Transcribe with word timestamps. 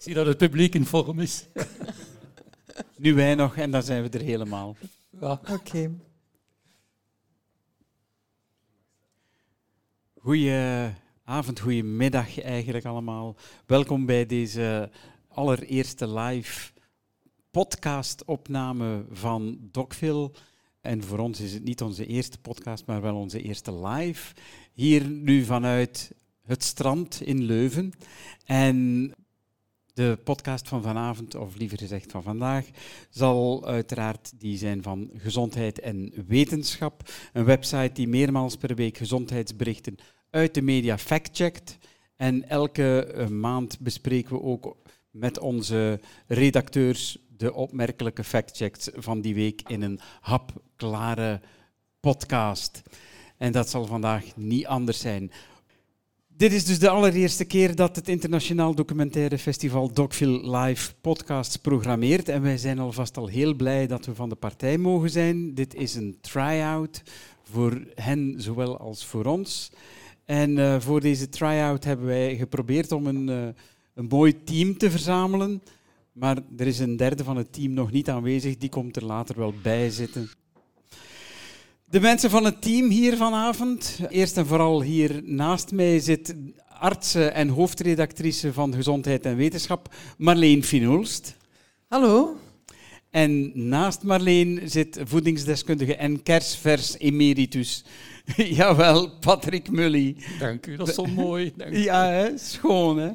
Ik 0.00 0.06
zie 0.06 0.14
dat 0.14 0.26
het 0.26 0.38
publiek 0.38 0.74
in 0.74 0.86
vorm 0.86 1.20
is. 1.20 1.46
Nu 2.96 3.14
wij 3.14 3.34
nog 3.34 3.56
en 3.56 3.70
dan 3.70 3.82
zijn 3.82 4.02
we 4.02 4.08
er 4.08 4.24
helemaal. 4.24 4.76
Ja. 5.20 5.40
Oké. 5.50 5.90
Goedenavond, 10.14 11.60
goedemiddag 11.60 12.40
eigenlijk 12.40 12.84
allemaal. 12.84 13.36
Welkom 13.66 14.06
bij 14.06 14.26
deze 14.26 14.90
allereerste 15.28 16.08
live 16.12 16.70
podcastopname 17.50 19.04
van 19.10 19.58
Docville. 19.60 20.30
En 20.80 21.04
voor 21.04 21.18
ons 21.18 21.40
is 21.40 21.52
het 21.52 21.64
niet 21.64 21.82
onze 21.82 22.06
eerste 22.06 22.38
podcast, 22.38 22.86
maar 22.86 23.00
wel 23.00 23.16
onze 23.16 23.42
eerste 23.42 23.86
live. 23.86 24.34
Hier 24.72 25.08
nu 25.08 25.44
vanuit 25.44 26.12
het 26.42 26.62
strand 26.62 27.20
in 27.20 27.42
Leuven. 27.42 27.92
En 28.44 29.14
de 29.94 30.18
podcast 30.24 30.68
van 30.68 30.82
vanavond, 30.82 31.34
of 31.34 31.56
liever 31.56 31.78
gezegd 31.78 32.10
van 32.10 32.22
vandaag, 32.22 32.66
zal 33.10 33.66
uiteraard 33.66 34.32
die 34.38 34.58
zijn 34.58 34.82
van 34.82 35.10
gezondheid 35.16 35.80
en 35.80 36.12
wetenschap. 36.26 37.10
Een 37.32 37.44
website 37.44 37.92
die 37.92 38.08
meermaals 38.08 38.56
per 38.56 38.74
week 38.74 38.96
gezondheidsberichten 38.96 39.96
uit 40.30 40.54
de 40.54 40.62
media 40.62 40.98
factcheckt. 40.98 41.78
En 42.16 42.48
elke 42.48 43.04
eh, 43.04 43.26
maand 43.26 43.78
bespreken 43.80 44.34
we 44.34 44.42
ook 44.42 44.76
met 45.10 45.38
onze 45.38 46.00
redacteurs 46.26 47.18
de 47.36 47.54
opmerkelijke 47.54 48.24
factchecks 48.24 48.88
van 48.94 49.20
die 49.20 49.34
week 49.34 49.62
in 49.66 49.82
een 49.82 50.00
hapklare 50.20 51.40
podcast. 52.00 52.82
En 53.36 53.52
dat 53.52 53.68
zal 53.68 53.86
vandaag 53.86 54.36
niet 54.36 54.66
anders 54.66 54.98
zijn. 54.98 55.32
Dit 56.40 56.52
is 56.52 56.64
dus 56.64 56.78
de 56.78 56.88
allereerste 56.88 57.44
keer 57.44 57.74
dat 57.74 57.96
het 57.96 58.08
Internationaal 58.08 58.74
Documentaire 58.74 59.38
Festival 59.38 59.92
Docville 59.92 60.58
Live 60.58 60.92
podcasts 61.00 61.56
programmeert. 61.56 62.28
En 62.28 62.42
wij 62.42 62.56
zijn 62.56 62.78
alvast 62.78 63.16
al 63.16 63.26
heel 63.26 63.54
blij 63.54 63.86
dat 63.86 64.06
we 64.06 64.14
van 64.14 64.28
de 64.28 64.34
partij 64.34 64.78
mogen 64.78 65.10
zijn. 65.10 65.54
Dit 65.54 65.74
is 65.74 65.94
een 65.94 66.18
try-out 66.20 67.02
voor 67.42 67.84
hen 67.94 68.34
zowel 68.36 68.78
als 68.78 69.04
voor 69.04 69.24
ons. 69.24 69.70
En 70.24 70.50
uh, 70.50 70.80
voor 70.80 71.00
deze 71.00 71.28
try-out 71.28 71.84
hebben 71.84 72.06
wij 72.06 72.36
geprobeerd 72.36 72.92
om 72.92 73.06
een, 73.06 73.28
uh, 73.28 73.48
een 73.94 74.06
mooi 74.08 74.44
team 74.44 74.78
te 74.78 74.90
verzamelen. 74.90 75.62
Maar 76.12 76.38
er 76.56 76.66
is 76.66 76.78
een 76.78 76.96
derde 76.96 77.24
van 77.24 77.36
het 77.36 77.52
team 77.52 77.72
nog 77.72 77.90
niet 77.90 78.08
aanwezig. 78.08 78.56
Die 78.56 78.68
komt 78.68 78.96
er 78.96 79.04
later 79.04 79.38
wel 79.38 79.54
bij 79.62 79.90
zitten. 79.90 80.30
De 81.90 82.00
mensen 82.00 82.30
van 82.30 82.44
het 82.44 82.62
team 82.62 82.88
hier 82.88 83.16
vanavond. 83.16 83.98
Eerst 84.08 84.36
en 84.36 84.46
vooral 84.46 84.82
hier 84.82 85.20
naast 85.24 85.72
mij 85.72 86.00
zit 86.00 86.34
arts 86.78 87.14
en 87.14 87.48
hoofdredactrice 87.48 88.52
van 88.52 88.74
Gezondheid 88.74 89.24
en 89.24 89.36
Wetenschap, 89.36 89.94
Marleen 90.18 90.64
Finulst. 90.64 91.36
Hallo. 91.88 92.36
En 93.10 93.52
naast 93.68 94.02
Marleen 94.02 94.60
zit 94.64 95.00
voedingsdeskundige 95.04 95.96
en 95.96 96.22
kersvers 96.22 96.98
emeritus. 96.98 97.84
Jawel, 98.58 99.10
Patrick 99.18 99.70
Mully. 99.70 100.16
Dank 100.38 100.66
u, 100.66 100.76
dat 100.76 100.88
is 100.88 100.94
zo 100.94 101.04
mooi. 101.04 101.52
Dank 101.56 101.72
u. 101.72 101.78
Ja, 101.78 102.06
hè? 102.06 102.38
schoon 102.38 102.98
hè. 102.98 103.10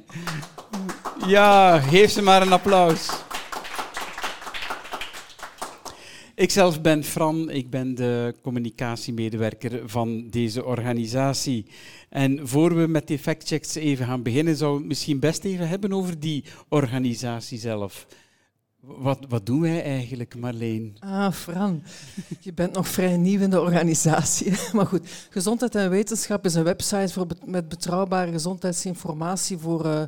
Ja, 1.27 1.79
geef 1.79 2.11
ze 2.11 2.21
maar 2.21 2.41
een 2.41 2.53
applaus. 2.53 3.09
Ikzelf 6.35 6.81
ben 6.81 7.03
Fran, 7.03 7.49
ik 7.49 7.69
ben 7.69 7.95
de 7.95 8.35
communicatiemedewerker 8.41 9.81
van 9.89 10.29
deze 10.29 10.65
organisatie. 10.65 11.65
En 12.09 12.47
voor 12.47 12.75
we 12.75 12.87
met 12.87 13.07
die 13.07 13.19
factchecks 13.19 13.75
even 13.75 14.05
gaan 14.05 14.23
beginnen, 14.23 14.55
zou 14.55 14.73
ik 14.73 14.79
het 14.79 14.87
misschien 14.87 15.19
best 15.19 15.43
even 15.43 15.67
hebben 15.67 15.93
over 15.93 16.19
die 16.19 16.43
organisatie 16.69 17.59
zelf. 17.59 18.07
Wat, 18.79 19.19
wat 19.29 19.45
doen 19.45 19.61
wij 19.61 19.83
eigenlijk, 19.83 20.35
Marleen? 20.35 20.95
Ah, 20.99 21.31
Fran, 21.31 21.83
je 22.39 22.53
bent 22.53 22.73
nog 22.73 22.87
vrij 22.87 23.17
nieuw 23.17 23.41
in 23.41 23.49
de 23.49 23.61
organisatie. 23.61 24.53
Maar 24.73 24.85
goed, 24.85 25.27
Gezondheid 25.29 25.75
en 25.75 25.89
Wetenschap 25.89 26.45
is 26.45 26.53
een 26.53 26.63
website 26.63 27.13
voor 27.13 27.27
met 27.45 27.69
betrouwbare 27.69 28.31
gezondheidsinformatie 28.31 29.57
voor 29.57 29.85
uh, 29.85 30.03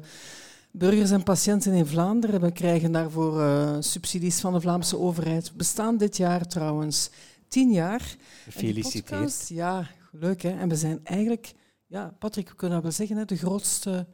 burgers 0.71 1.11
en 1.11 1.23
patiënten 1.23 1.73
in 1.73 1.85
Vlaanderen. 1.85 2.41
We 2.41 2.51
krijgen 2.51 2.91
daarvoor 2.91 3.39
uh, 3.39 3.75
subsidies 3.79 4.39
van 4.39 4.53
de 4.53 4.61
Vlaamse 4.61 4.97
overheid. 4.97 5.49
We 5.49 5.57
bestaan 5.57 5.97
dit 5.97 6.17
jaar 6.17 6.47
trouwens 6.47 7.09
tien 7.47 7.71
jaar. 7.71 8.15
Gefeliciteerd. 8.43 9.47
Ja, 9.47 9.89
leuk 10.11 10.41
hè. 10.41 10.49
En 10.59 10.69
we 10.69 10.75
zijn 10.75 10.99
eigenlijk, 11.03 11.53
ja, 11.87 12.15
Patrick, 12.19 12.49
we 12.49 12.55
kunnen 12.55 12.81
wel 12.81 12.91
zeggen, 12.91 13.17
hè, 13.17 13.25
de 13.25 13.37
grootste 13.37 14.07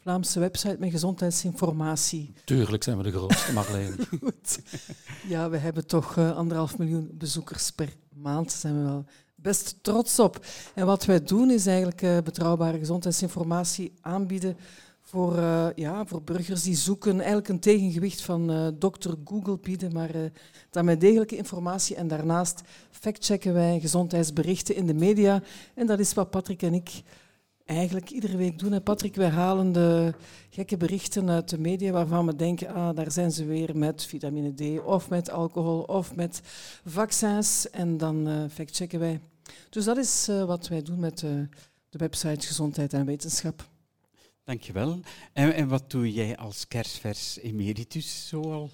Vlaamse 0.00 0.40
website 0.40 0.76
met 0.78 0.90
gezondheidsinformatie. 0.90 2.32
Tuurlijk 2.44 2.82
zijn 2.82 2.96
we 2.96 3.02
de 3.02 3.12
grootste, 3.12 3.52
Marleen. 3.52 3.94
Goed. 4.22 4.60
Ja, 5.26 5.50
we 5.50 5.56
hebben 5.56 5.86
toch 5.86 6.16
uh, 6.16 6.36
anderhalf 6.36 6.78
miljoen 6.78 7.10
bezoekers 7.12 7.70
per 7.70 7.96
maand. 8.14 8.50
Daar 8.50 8.58
zijn 8.58 8.76
we 8.76 8.82
wel 8.82 9.04
best 9.34 9.76
trots 9.82 10.18
op. 10.18 10.46
En 10.74 10.86
wat 10.86 11.04
wij 11.04 11.22
doen 11.22 11.50
is 11.50 11.66
eigenlijk 11.66 12.02
uh, 12.02 12.18
betrouwbare 12.24 12.78
gezondheidsinformatie 12.78 13.92
aanbieden 14.00 14.56
voor, 15.08 15.36
uh, 15.36 15.66
ja, 15.74 16.06
voor 16.06 16.22
burgers 16.22 16.62
die 16.62 16.76
zoeken 16.76 17.16
eigenlijk 17.16 17.48
een 17.48 17.60
tegengewicht 17.60 18.20
van 18.20 18.50
uh, 18.50 18.68
dokter 18.74 19.14
Google 19.24 19.58
bieden, 19.58 19.92
maar 19.92 20.16
uh, 20.16 20.22
dan 20.70 20.84
met 20.84 21.00
degelijke 21.00 21.36
informatie. 21.36 21.96
En 21.96 22.08
daarnaast 22.08 22.62
factchecken 22.90 23.52
wij 23.54 23.80
gezondheidsberichten 23.80 24.74
in 24.74 24.86
de 24.86 24.94
media. 24.94 25.42
En 25.74 25.86
dat 25.86 25.98
is 25.98 26.14
wat 26.14 26.30
Patrick 26.30 26.62
en 26.62 26.74
ik 26.74 27.02
eigenlijk 27.64 28.10
iedere 28.10 28.36
week 28.36 28.58
doen. 28.58 28.72
Hè. 28.72 28.80
Patrick, 28.80 29.14
wij 29.14 29.28
halen 29.28 29.72
de 29.72 30.14
gekke 30.50 30.76
berichten 30.76 31.30
uit 31.30 31.48
de 31.48 31.58
media 31.58 31.92
waarvan 31.92 32.26
we 32.26 32.36
denken, 32.36 32.74
ah, 32.74 32.96
daar 32.96 33.12
zijn 33.12 33.32
ze 33.32 33.44
weer 33.44 33.76
met 33.76 34.04
vitamine 34.04 34.54
D 34.54 34.84
of 34.84 35.08
met 35.08 35.30
alcohol 35.30 35.82
of 35.82 36.14
met 36.14 36.40
vaccins. 36.84 37.70
En 37.70 37.96
dan 37.96 38.48
factchecken 38.50 38.98
wij. 38.98 39.20
Dus 39.70 39.84
dat 39.84 39.96
is 39.96 40.26
wat 40.46 40.68
wij 40.68 40.82
doen 40.82 41.00
met 41.00 41.18
de 41.18 41.98
website 41.98 42.46
Gezondheid 42.46 42.92
en 42.92 43.06
Wetenschap. 43.06 43.76
Dankjewel. 44.48 45.00
En, 45.32 45.54
en 45.54 45.68
wat 45.68 45.90
doe 45.90 46.12
jij 46.12 46.36
als 46.36 46.68
kerstvers 46.68 47.38
emeritus 47.38 48.28
zoal? 48.28 48.70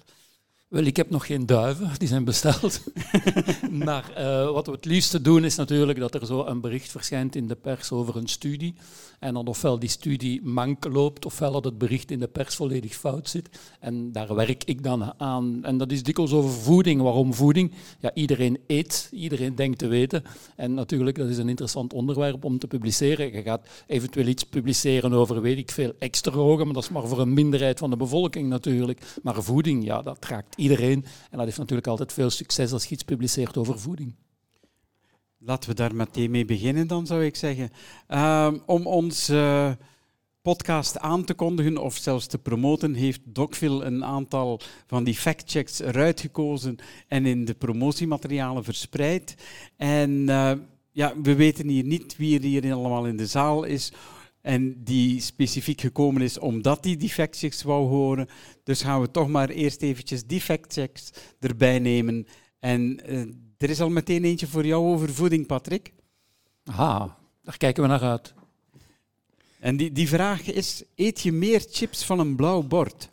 Wel, 0.67 0.83
ik 0.83 0.97
heb 0.97 1.09
nog 1.09 1.25
geen 1.25 1.45
duiven, 1.45 1.91
die 1.97 2.07
zijn 2.07 2.23
besteld. 2.23 2.81
maar 3.85 4.11
uh, 4.17 4.51
wat 4.51 4.65
we 4.65 4.71
het 4.71 4.85
liefste 4.85 5.21
doen 5.21 5.43
is 5.43 5.55
natuurlijk 5.55 5.99
dat 5.99 6.13
er 6.13 6.25
zo 6.25 6.45
een 6.45 6.61
bericht 6.61 6.91
verschijnt 6.91 7.35
in 7.35 7.47
de 7.47 7.55
pers 7.55 7.91
over 7.91 8.15
een 8.15 8.27
studie. 8.27 8.75
En 9.19 9.33
dan 9.33 9.47
ofwel 9.47 9.79
die 9.79 9.89
studie 9.89 10.41
mank 10.43 10.85
loopt, 10.85 11.25
ofwel 11.25 11.51
dat 11.51 11.63
het 11.63 11.77
bericht 11.77 12.11
in 12.11 12.19
de 12.19 12.27
pers 12.27 12.55
volledig 12.55 12.95
fout 12.95 13.29
zit. 13.29 13.49
En 13.79 14.11
daar 14.11 14.35
werk 14.35 14.63
ik 14.63 14.83
dan 14.83 15.19
aan. 15.19 15.63
En 15.63 15.77
dat 15.77 15.91
is 15.91 16.03
dikwijls 16.03 16.31
over 16.31 16.51
voeding. 16.51 17.01
Waarom 17.01 17.33
voeding? 17.33 17.71
Ja, 17.99 18.11
iedereen 18.13 18.59
eet, 18.67 19.09
iedereen 19.11 19.55
denkt 19.55 19.77
te 19.77 19.87
weten. 19.87 20.23
En 20.55 20.73
natuurlijk, 20.73 21.17
dat 21.17 21.29
is 21.29 21.37
een 21.37 21.49
interessant 21.49 21.93
onderwerp 21.93 22.43
om 22.43 22.59
te 22.59 22.67
publiceren. 22.67 23.33
Je 23.33 23.41
gaat 23.41 23.67
eventueel 23.87 24.27
iets 24.27 24.43
publiceren 24.43 25.13
over, 25.13 25.41
weet 25.41 25.57
ik 25.57 25.71
veel, 25.71 25.93
extra 25.99 26.33
maar 26.35 26.73
dat 26.73 26.83
is 26.83 26.89
maar 26.89 27.07
voor 27.07 27.19
een 27.19 27.33
minderheid 27.33 27.79
van 27.79 27.89
de 27.89 27.97
bevolking 27.97 28.49
natuurlijk. 28.49 29.01
Maar 29.23 29.43
voeding, 29.43 29.85
ja, 29.85 30.01
dat 30.01 30.25
raakt 30.25 30.54
iedereen. 30.55 31.05
En 31.29 31.37
dat 31.37 31.45
heeft 31.45 31.57
natuurlijk 31.57 31.87
altijd 31.87 32.13
veel 32.13 32.29
succes 32.29 32.71
als 32.71 32.85
je 32.85 32.93
iets 32.93 33.03
publiceert 33.03 33.57
over 33.57 33.79
voeding. 33.79 34.15
Laten 35.37 35.69
we 35.69 35.75
daar 35.75 35.95
meteen 35.95 36.31
mee 36.31 36.45
beginnen, 36.45 36.87
dan 36.87 37.05
zou 37.05 37.25
ik 37.25 37.35
zeggen. 37.35 37.69
Uh, 38.09 38.53
om 38.65 38.87
ons 38.87 39.31
podcast 40.41 40.99
aan 40.99 41.23
te 41.23 41.33
kondigen 41.33 41.77
of 41.77 41.97
zelfs 41.97 42.27
te 42.27 42.37
promoten, 42.37 42.93
heeft 42.93 43.21
Docville 43.23 43.83
een 43.83 44.05
aantal 44.05 44.59
van 44.87 45.03
die 45.03 45.15
factchecks 45.15 45.79
eruit 45.79 46.21
gekozen 46.21 46.77
en 47.07 47.25
in 47.25 47.45
de 47.45 47.53
promotiematerialen 47.53 48.63
verspreid. 48.63 49.35
En 49.77 50.11
uh, 50.11 50.51
ja, 50.91 51.13
we 51.21 51.35
weten 51.35 51.67
hier 51.67 51.83
niet 51.83 52.17
wie 52.17 52.37
er 52.37 52.43
hier 52.43 52.73
allemaal 52.73 53.05
in 53.05 53.17
de 53.17 53.27
zaal 53.27 53.63
is 53.63 53.91
en 54.45 54.83
die 54.83 55.21
specifiek 55.21 55.81
gekomen 55.81 56.21
is 56.21 56.37
omdat 56.39 56.83
hij 56.83 56.97
die 56.97 57.09
factchecks 57.09 57.63
wou 57.63 57.87
horen. 57.87 58.27
Dus 58.63 58.81
gaan 58.81 59.01
we 59.01 59.11
toch 59.11 59.27
maar 59.27 59.49
eerst 59.49 59.81
eventjes 59.81 60.25
die 60.25 60.41
factchecks 60.41 61.09
erbij 61.39 61.79
nemen. 61.79 62.27
En 62.59 62.99
uh, 63.05 63.19
er 63.57 63.69
is 63.69 63.81
al 63.81 63.89
meteen 63.89 64.23
eentje 64.23 64.47
voor 64.47 64.65
jou 64.65 64.85
over 64.85 65.13
voeding, 65.13 65.45
Patrick. 65.45 65.93
Aha, 66.63 67.17
daar 67.43 67.57
kijken 67.57 67.83
we 67.83 67.89
naar 67.89 68.01
uit. 68.01 68.33
En 69.59 69.77
die, 69.77 69.91
die 69.91 70.07
vraag 70.07 70.51
is, 70.51 70.83
eet 70.95 71.21
je 71.21 71.31
meer 71.31 71.65
chips 71.69 72.03
van 72.03 72.19
een 72.19 72.35
blauw 72.35 72.61
bord? 72.61 73.09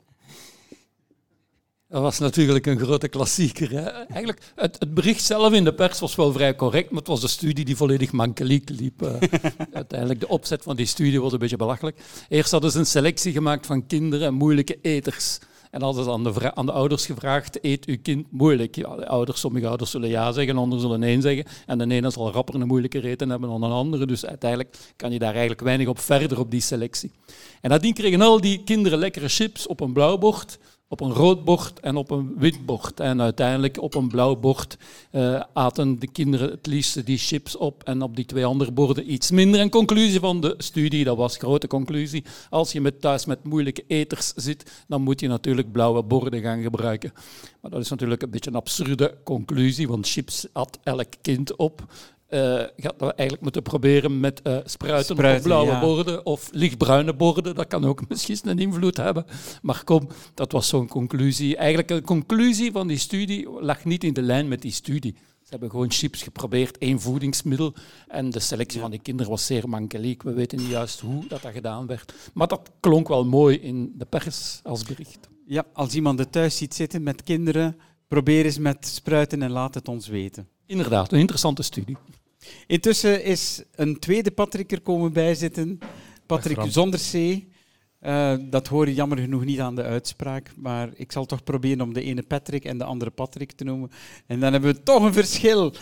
Dat 1.92 2.02
was 2.02 2.18
natuurlijk 2.18 2.66
een 2.66 2.78
grote 2.78 3.08
klassieker. 3.08 3.70
Hè? 3.70 3.82
Eigenlijk, 3.88 4.52
het, 4.54 4.76
het, 4.78 4.94
bericht 4.94 5.24
zelf 5.24 5.52
in 5.52 5.64
de 5.64 5.74
pers 5.74 6.00
was 6.00 6.14
wel 6.14 6.32
vrij 6.32 6.56
correct, 6.56 6.90
maar 6.90 6.98
het 6.98 7.08
was 7.08 7.20
de 7.20 7.28
studie 7.28 7.64
die 7.64 7.76
volledig 7.76 8.12
mankeliek 8.12 8.68
liep. 8.68 9.02
Uh, 9.02 9.14
uiteindelijk, 9.72 10.20
de 10.20 10.28
opzet 10.28 10.62
van 10.62 10.76
die 10.76 10.86
studie 10.86 11.20
was 11.20 11.32
een 11.32 11.38
beetje 11.38 11.56
belachelijk. 11.56 12.00
Eerst 12.28 12.50
hadden 12.50 12.70
ze 12.70 12.78
een 12.78 12.86
selectie 12.86 13.32
gemaakt 13.32 13.66
van 13.66 13.86
kinderen 13.86 14.26
en 14.26 14.34
moeilijke 14.34 14.78
eters. 14.82 15.38
En 15.70 15.82
hadden 15.82 16.04
ze 16.04 16.10
aan 16.10 16.24
de, 16.24 16.54
aan 16.54 16.66
de 16.66 16.72
ouders 16.72 17.06
gevraagd, 17.06 17.64
eet 17.64 17.86
uw 17.86 17.96
kind 18.02 18.26
moeilijk? 18.30 18.76
Ja, 18.76 18.96
de 18.96 19.06
ouders, 19.06 19.40
sommige 19.40 19.68
ouders 19.68 19.90
zullen 19.90 20.08
ja 20.08 20.32
zeggen, 20.32 20.56
anderen 20.56 20.82
zullen 20.82 21.00
nee 21.00 21.20
zeggen. 21.20 21.44
En 21.66 21.78
de 21.78 21.94
ene 21.94 22.10
zal 22.10 22.32
rapper 22.32 22.54
een 22.54 22.66
moeilijke 22.66 23.08
eten 23.08 23.30
hebben 23.30 23.48
dan 23.48 23.62
een 23.62 23.70
andere. 23.70 24.06
Dus 24.06 24.26
uiteindelijk 24.26 24.76
kan 24.96 25.12
je 25.12 25.18
daar 25.18 25.32
eigenlijk 25.32 25.60
weinig 25.60 25.86
op 25.86 25.98
verder 25.98 26.38
op 26.38 26.50
die 26.50 26.60
selectie. 26.60 27.10
En 27.60 27.70
nadien 27.70 27.94
kregen 27.94 28.20
al 28.20 28.40
die 28.40 28.62
kinderen 28.64 28.98
lekkere 28.98 29.28
chips 29.28 29.66
op 29.66 29.80
een 29.80 29.92
blauw 29.92 30.18
bord 30.18 30.58
op 30.92 31.00
een 31.00 31.12
rood 31.12 31.44
bord 31.44 31.80
en 31.80 31.96
op 31.96 32.10
een 32.10 32.34
wit 32.38 32.66
bord. 32.66 33.00
En 33.00 33.20
uiteindelijk 33.20 33.82
op 33.82 33.94
een 33.94 34.08
blauw 34.08 34.36
bord 34.36 34.76
uh, 35.12 35.42
aten 35.52 35.98
de 35.98 36.06
kinderen 36.06 36.50
het 36.50 36.66
liefst 36.66 37.06
die 37.06 37.18
chips 37.18 37.56
op 37.56 37.82
en 37.82 38.02
op 38.02 38.16
die 38.16 38.24
twee 38.24 38.44
andere 38.44 38.72
borden 38.72 39.12
iets 39.12 39.30
minder. 39.30 39.60
En 39.60 39.70
conclusie 39.70 40.20
van 40.20 40.40
de 40.40 40.54
studie, 40.58 41.04
dat 41.04 41.16
was 41.16 41.36
grote 41.36 41.66
conclusie, 41.66 42.24
als 42.50 42.72
je 42.72 42.80
met 42.80 43.00
thuis 43.00 43.24
met 43.26 43.44
moeilijke 43.44 43.84
eters 43.86 44.32
zit, 44.36 44.84
dan 44.88 45.02
moet 45.02 45.20
je 45.20 45.28
natuurlijk 45.28 45.72
blauwe 45.72 46.02
borden 46.02 46.40
gaan 46.40 46.62
gebruiken. 46.62 47.12
Maar 47.60 47.70
dat 47.70 47.80
is 47.80 47.88
natuurlijk 47.88 48.22
een 48.22 48.30
beetje 48.30 48.50
een 48.50 48.56
absurde 48.56 49.14
conclusie, 49.24 49.88
want 49.88 50.08
chips 50.08 50.46
at 50.52 50.78
elk 50.82 51.12
kind 51.20 51.56
op 51.56 51.84
uh, 52.32 52.62
gaat 52.76 52.94
we 52.98 53.04
eigenlijk 53.04 53.40
moeten 53.40 53.62
proberen 53.62 54.20
met 54.20 54.40
uh, 54.44 54.56
spruiten, 54.64 55.16
spruiten, 55.16 55.52
op 55.52 55.64
blauwe 55.64 55.86
borden 55.86 56.26
of 56.26 56.48
lichtbruine 56.52 57.14
borden. 57.14 57.54
Dat 57.54 57.66
kan 57.66 57.84
ook 57.84 58.02
misschien 58.08 58.38
een 58.42 58.58
invloed 58.58 58.96
hebben. 58.96 59.24
Maar 59.62 59.84
kom, 59.84 60.08
dat 60.34 60.52
was 60.52 60.68
zo'n 60.68 60.88
conclusie. 60.88 61.56
Eigenlijk 61.56 61.90
een 61.90 62.04
conclusie 62.04 62.72
van 62.72 62.86
die 62.86 62.98
studie 62.98 63.50
lag 63.50 63.84
niet 63.84 64.04
in 64.04 64.12
de 64.12 64.22
lijn 64.22 64.48
met 64.48 64.62
die 64.62 64.72
studie. 64.72 65.14
Ze 65.42 65.48
hebben 65.48 65.70
gewoon 65.70 65.90
chips 65.90 66.22
geprobeerd, 66.22 66.78
één 66.78 67.00
voedingsmiddel. 67.00 67.74
En 68.08 68.30
de 68.30 68.40
selectie 68.40 68.80
van 68.80 68.90
die 68.90 69.00
kinderen 69.00 69.30
was 69.30 69.46
zeer 69.46 69.68
mankeliek. 69.68 70.22
We 70.22 70.32
weten 70.32 70.58
niet 70.58 70.68
juist 70.68 71.00
hoe 71.00 71.26
dat, 71.28 71.42
dat 71.42 71.52
gedaan 71.52 71.86
werd. 71.86 72.14
Maar 72.34 72.48
dat 72.48 72.70
klonk 72.80 73.08
wel 73.08 73.24
mooi 73.24 73.56
in 73.56 73.92
de 73.96 74.04
pers 74.04 74.60
als 74.62 74.82
bericht. 74.82 75.28
Ja, 75.46 75.64
als 75.72 75.94
iemand 75.94 76.18
er 76.18 76.30
thuis 76.30 76.56
ziet 76.56 76.74
zitten 76.74 77.02
met 77.02 77.22
kinderen, 77.22 77.76
probeer 78.08 78.44
eens 78.44 78.58
met 78.58 78.86
spruiten 78.86 79.42
en 79.42 79.50
laat 79.50 79.74
het 79.74 79.88
ons 79.88 80.08
weten. 80.08 80.48
Inderdaad, 80.66 81.12
een 81.12 81.18
interessante 81.18 81.62
studie. 81.62 81.96
Intussen 82.66 83.24
is 83.24 83.62
een 83.74 83.98
tweede 83.98 84.30
Patrick 84.30 84.72
er 84.72 84.80
komen 84.80 85.12
bijzitten. 85.12 85.78
Patrick 86.26 86.58
zonder 86.68 87.00
C. 87.12 87.14
Uh, 88.02 88.34
dat 88.40 88.66
hoor 88.66 88.86
je 88.86 88.94
jammer 88.94 89.18
genoeg 89.18 89.44
niet 89.44 89.60
aan 89.60 89.74
de 89.74 89.82
uitspraak, 89.82 90.52
maar 90.56 90.90
ik 90.94 91.12
zal 91.12 91.26
toch 91.26 91.44
proberen 91.44 91.80
om 91.80 91.92
de 91.94 92.02
ene 92.02 92.22
Patrick 92.22 92.64
en 92.64 92.78
de 92.78 92.84
andere 92.84 93.10
Patrick 93.10 93.52
te 93.52 93.64
noemen. 93.64 93.90
En 94.26 94.40
dan 94.40 94.52
hebben 94.52 94.74
we 94.74 94.82
toch 94.82 95.02
een 95.02 95.12
verschil. 95.12 95.74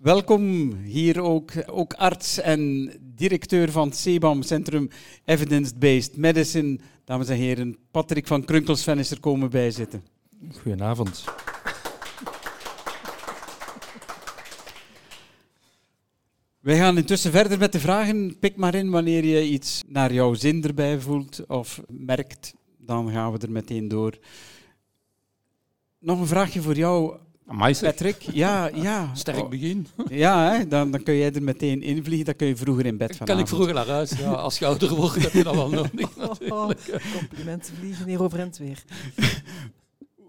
Welkom 0.00 0.74
hier 0.74 1.20
ook, 1.20 1.52
ook 1.66 1.94
arts 1.94 2.40
en 2.40 2.92
directeur 3.00 3.70
van 3.70 3.92
CEBAM, 3.92 4.42
Centrum 4.42 4.88
Evidence-Based 5.24 6.16
Medicine. 6.16 6.78
Dames 7.04 7.28
en 7.28 7.36
heren, 7.36 7.76
Patrick 7.90 8.26
van 8.26 8.44
Krunkelsven 8.44 8.98
is 8.98 9.10
er 9.10 9.20
komen 9.20 9.50
bijzitten. 9.50 10.04
Goedenavond. 10.62 11.24
Wij 16.64 16.76
gaan 16.76 16.96
intussen 16.96 17.30
verder 17.30 17.58
met 17.58 17.72
de 17.72 17.80
vragen. 17.80 18.38
Pik 18.38 18.56
maar 18.56 18.74
in 18.74 18.90
wanneer 18.90 19.24
je 19.24 19.48
iets 19.48 19.82
naar 19.88 20.12
jouw 20.12 20.34
zin 20.34 20.64
erbij 20.64 21.00
voelt 21.00 21.46
of 21.46 21.80
merkt. 21.88 22.54
Dan 22.78 23.10
gaan 23.10 23.32
we 23.32 23.38
er 23.38 23.50
meteen 23.50 23.88
door. 23.88 24.18
Nog 25.98 26.20
een 26.20 26.26
vraagje 26.26 26.62
voor 26.62 26.74
jou, 26.74 27.16
Patrick. 27.80 28.20
Ja, 28.20 28.70
ja. 28.74 29.14
Sterk 29.14 29.48
begin. 29.48 29.86
Ja, 30.08 30.52
hè? 30.52 30.68
Dan, 30.68 30.90
dan 30.90 31.02
kun 31.02 31.14
jij 31.14 31.32
er 31.32 31.42
meteen 31.42 31.82
invliegen. 31.82 32.24
Dan 32.24 32.36
kun 32.36 32.46
je 32.46 32.56
vroeger 32.56 32.86
in 32.86 32.96
bed 32.96 33.16
vanavond. 33.16 33.30
Kan 33.30 33.38
ik 33.38 33.48
vroeger 33.48 33.74
naar 33.74 33.88
huis? 33.88 34.10
Ja, 34.10 34.32
als 34.32 34.58
je 34.58 34.66
ouder 34.66 34.94
wordt, 34.94 35.22
heb 35.22 35.32
je 35.32 35.42
dat 35.42 35.54
wel 35.54 35.70
nodig. 35.70 36.16
Natuurlijk. 36.16 37.02
complimenten 37.18 37.74
vliegen 37.74 38.06
hier 38.06 38.22
overend 38.22 38.58
weer. 38.58 38.82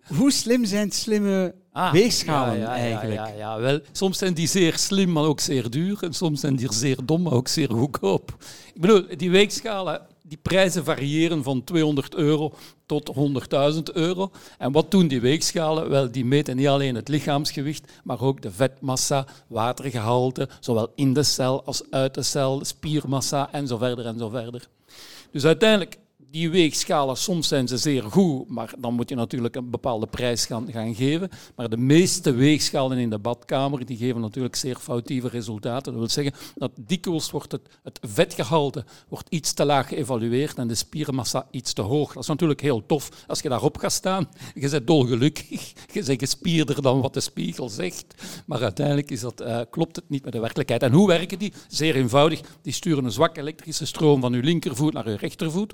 Hoe 0.08 0.32
slim 0.32 0.66
zijn 0.66 0.92
slimme 0.92 1.56
ah, 1.72 1.92
weegschalen 1.92 2.58
ja, 2.58 2.76
ja, 2.76 2.82
eigenlijk? 2.82 3.14
Ja, 3.14 3.28
ja, 3.28 3.60
wel, 3.60 3.80
soms 3.92 4.18
zijn 4.18 4.34
die 4.34 4.48
zeer 4.48 4.78
slim, 4.78 5.12
maar 5.12 5.24
ook 5.24 5.40
zeer 5.40 5.70
duur. 5.70 5.98
En 6.04 6.14
soms 6.14 6.40
zijn 6.40 6.56
die 6.56 6.74
zeer 6.74 6.98
dom, 7.06 7.22
maar 7.22 7.34
ook 7.34 7.48
zeer 7.48 7.70
goedkoop. 7.70 8.36
Ik 8.74 8.82
bedoel, 8.82 9.06
die 9.18 9.32
weegschalen, 9.32 10.02
die 10.24 10.38
prijzen 10.42 10.84
variëren 10.84 11.44
van 11.44 11.64
200 11.64 12.16
euro 12.16 12.54
tot 12.86 13.12
100.000 13.76 13.82
euro. 13.94 14.32
En 14.58 14.72
wat 14.72 14.92
doen 14.92 15.08
die 15.08 15.22
weegschalen? 15.22 15.90
Wel, 15.90 16.12
die 16.12 16.26
meten 16.26 16.56
niet 16.56 16.68
alleen 16.68 16.96
het 16.96 17.08
lichaamsgewicht, 17.08 17.92
maar 18.04 18.22
ook 18.22 18.42
de 18.42 18.52
vetmassa, 18.52 19.26
watergehalte, 19.48 20.50
zowel 20.60 20.92
in 20.96 21.14
de 21.14 21.24
cel 21.24 21.64
als 21.66 21.84
uit 21.90 22.14
de 22.14 22.24
cel, 22.24 22.66
spiermassa 22.66 23.52
en 23.52 23.68
zo 23.68 23.78
verder 23.78 24.06
en 24.06 24.18
zo 24.18 24.30
verder. 24.30 24.68
Dus 25.32 25.46
uiteindelijk 25.46 25.98
die 26.36 26.50
weegschalen, 26.50 27.18
soms 27.18 27.48
zijn 27.48 27.68
ze 27.68 27.78
zeer 27.78 28.04
goed, 28.04 28.50
maar 28.50 28.74
dan 28.78 28.94
moet 28.94 29.10
je 29.10 29.16
natuurlijk 29.16 29.56
een 29.56 29.70
bepaalde 29.70 30.08
prijs 30.08 30.46
gaan, 30.46 30.72
gaan 30.72 30.96
geven. 30.96 31.30
Maar 31.56 31.70
de 31.70 31.78
meeste 31.78 32.34
weegschalen 32.34 32.98
in 32.98 33.10
de 33.10 33.20
badkamer 33.20 33.86
die 33.86 33.98
geven 33.98 34.22
natuurlijk 34.22 34.56
zeer 34.56 34.76
foutieve 34.76 35.28
resultaten. 35.28 35.92
Dat 35.92 36.02
wil 36.02 36.10
zeggen 36.10 36.34
dat 36.56 36.72
dikwijls 36.76 37.32
wordt 37.32 37.52
het, 37.52 37.62
het 37.84 38.00
vetgehalte 38.02 38.86
wordt 39.10 39.30
iets 39.30 39.54
te 39.54 39.66
laag 39.66 39.88
geëvalueerd 39.88 40.58
en 40.58 40.68
de 40.68 40.76
spiermassa 40.76 41.48
iets 41.52 41.74
te 41.74 41.82
hoog. 41.82 42.14
Dat 42.14 42.24
is 42.24 42.30
natuurlijk 42.30 42.62
heel 42.62 42.86
tof 42.86 43.10
als 43.28 43.42
je 43.42 43.50
daarop 43.50 43.78
gaat 43.78 43.92
staan. 43.92 44.30
Je 44.54 44.70
bent 44.70 44.88
dolgelukkig, 44.88 45.74
je 45.94 46.04
bent 46.04 46.20
gespierder 46.20 46.82
dan 46.82 47.02
wat 47.02 47.14
de 47.14 47.20
spiegel 47.20 47.70
zegt. 47.70 48.06
Maar 48.46 48.62
uiteindelijk 48.62 49.12
is 49.12 49.22
dat, 49.22 49.42
uh, 49.42 49.60
klopt 49.70 49.96
het 49.96 50.10
niet 50.10 50.24
met 50.24 50.34
de 50.34 50.40
werkelijkheid. 50.40 50.84
En 50.84 50.92
hoe 50.92 51.08
werken 51.08 51.40
die? 51.40 51.54
Zeer 51.68 51.96
eenvoudig. 51.96 52.42
Die 52.62 52.74
sturen 52.74 53.06
een 53.06 53.12
zwakke 53.12 53.40
elektrische 53.40 53.86
stroom 53.86 54.22
van 54.22 54.34
je 54.34 54.44
linkervoet 54.44 54.94
naar 54.94 55.10
je 55.10 55.18
rechtervoet. 55.18 55.74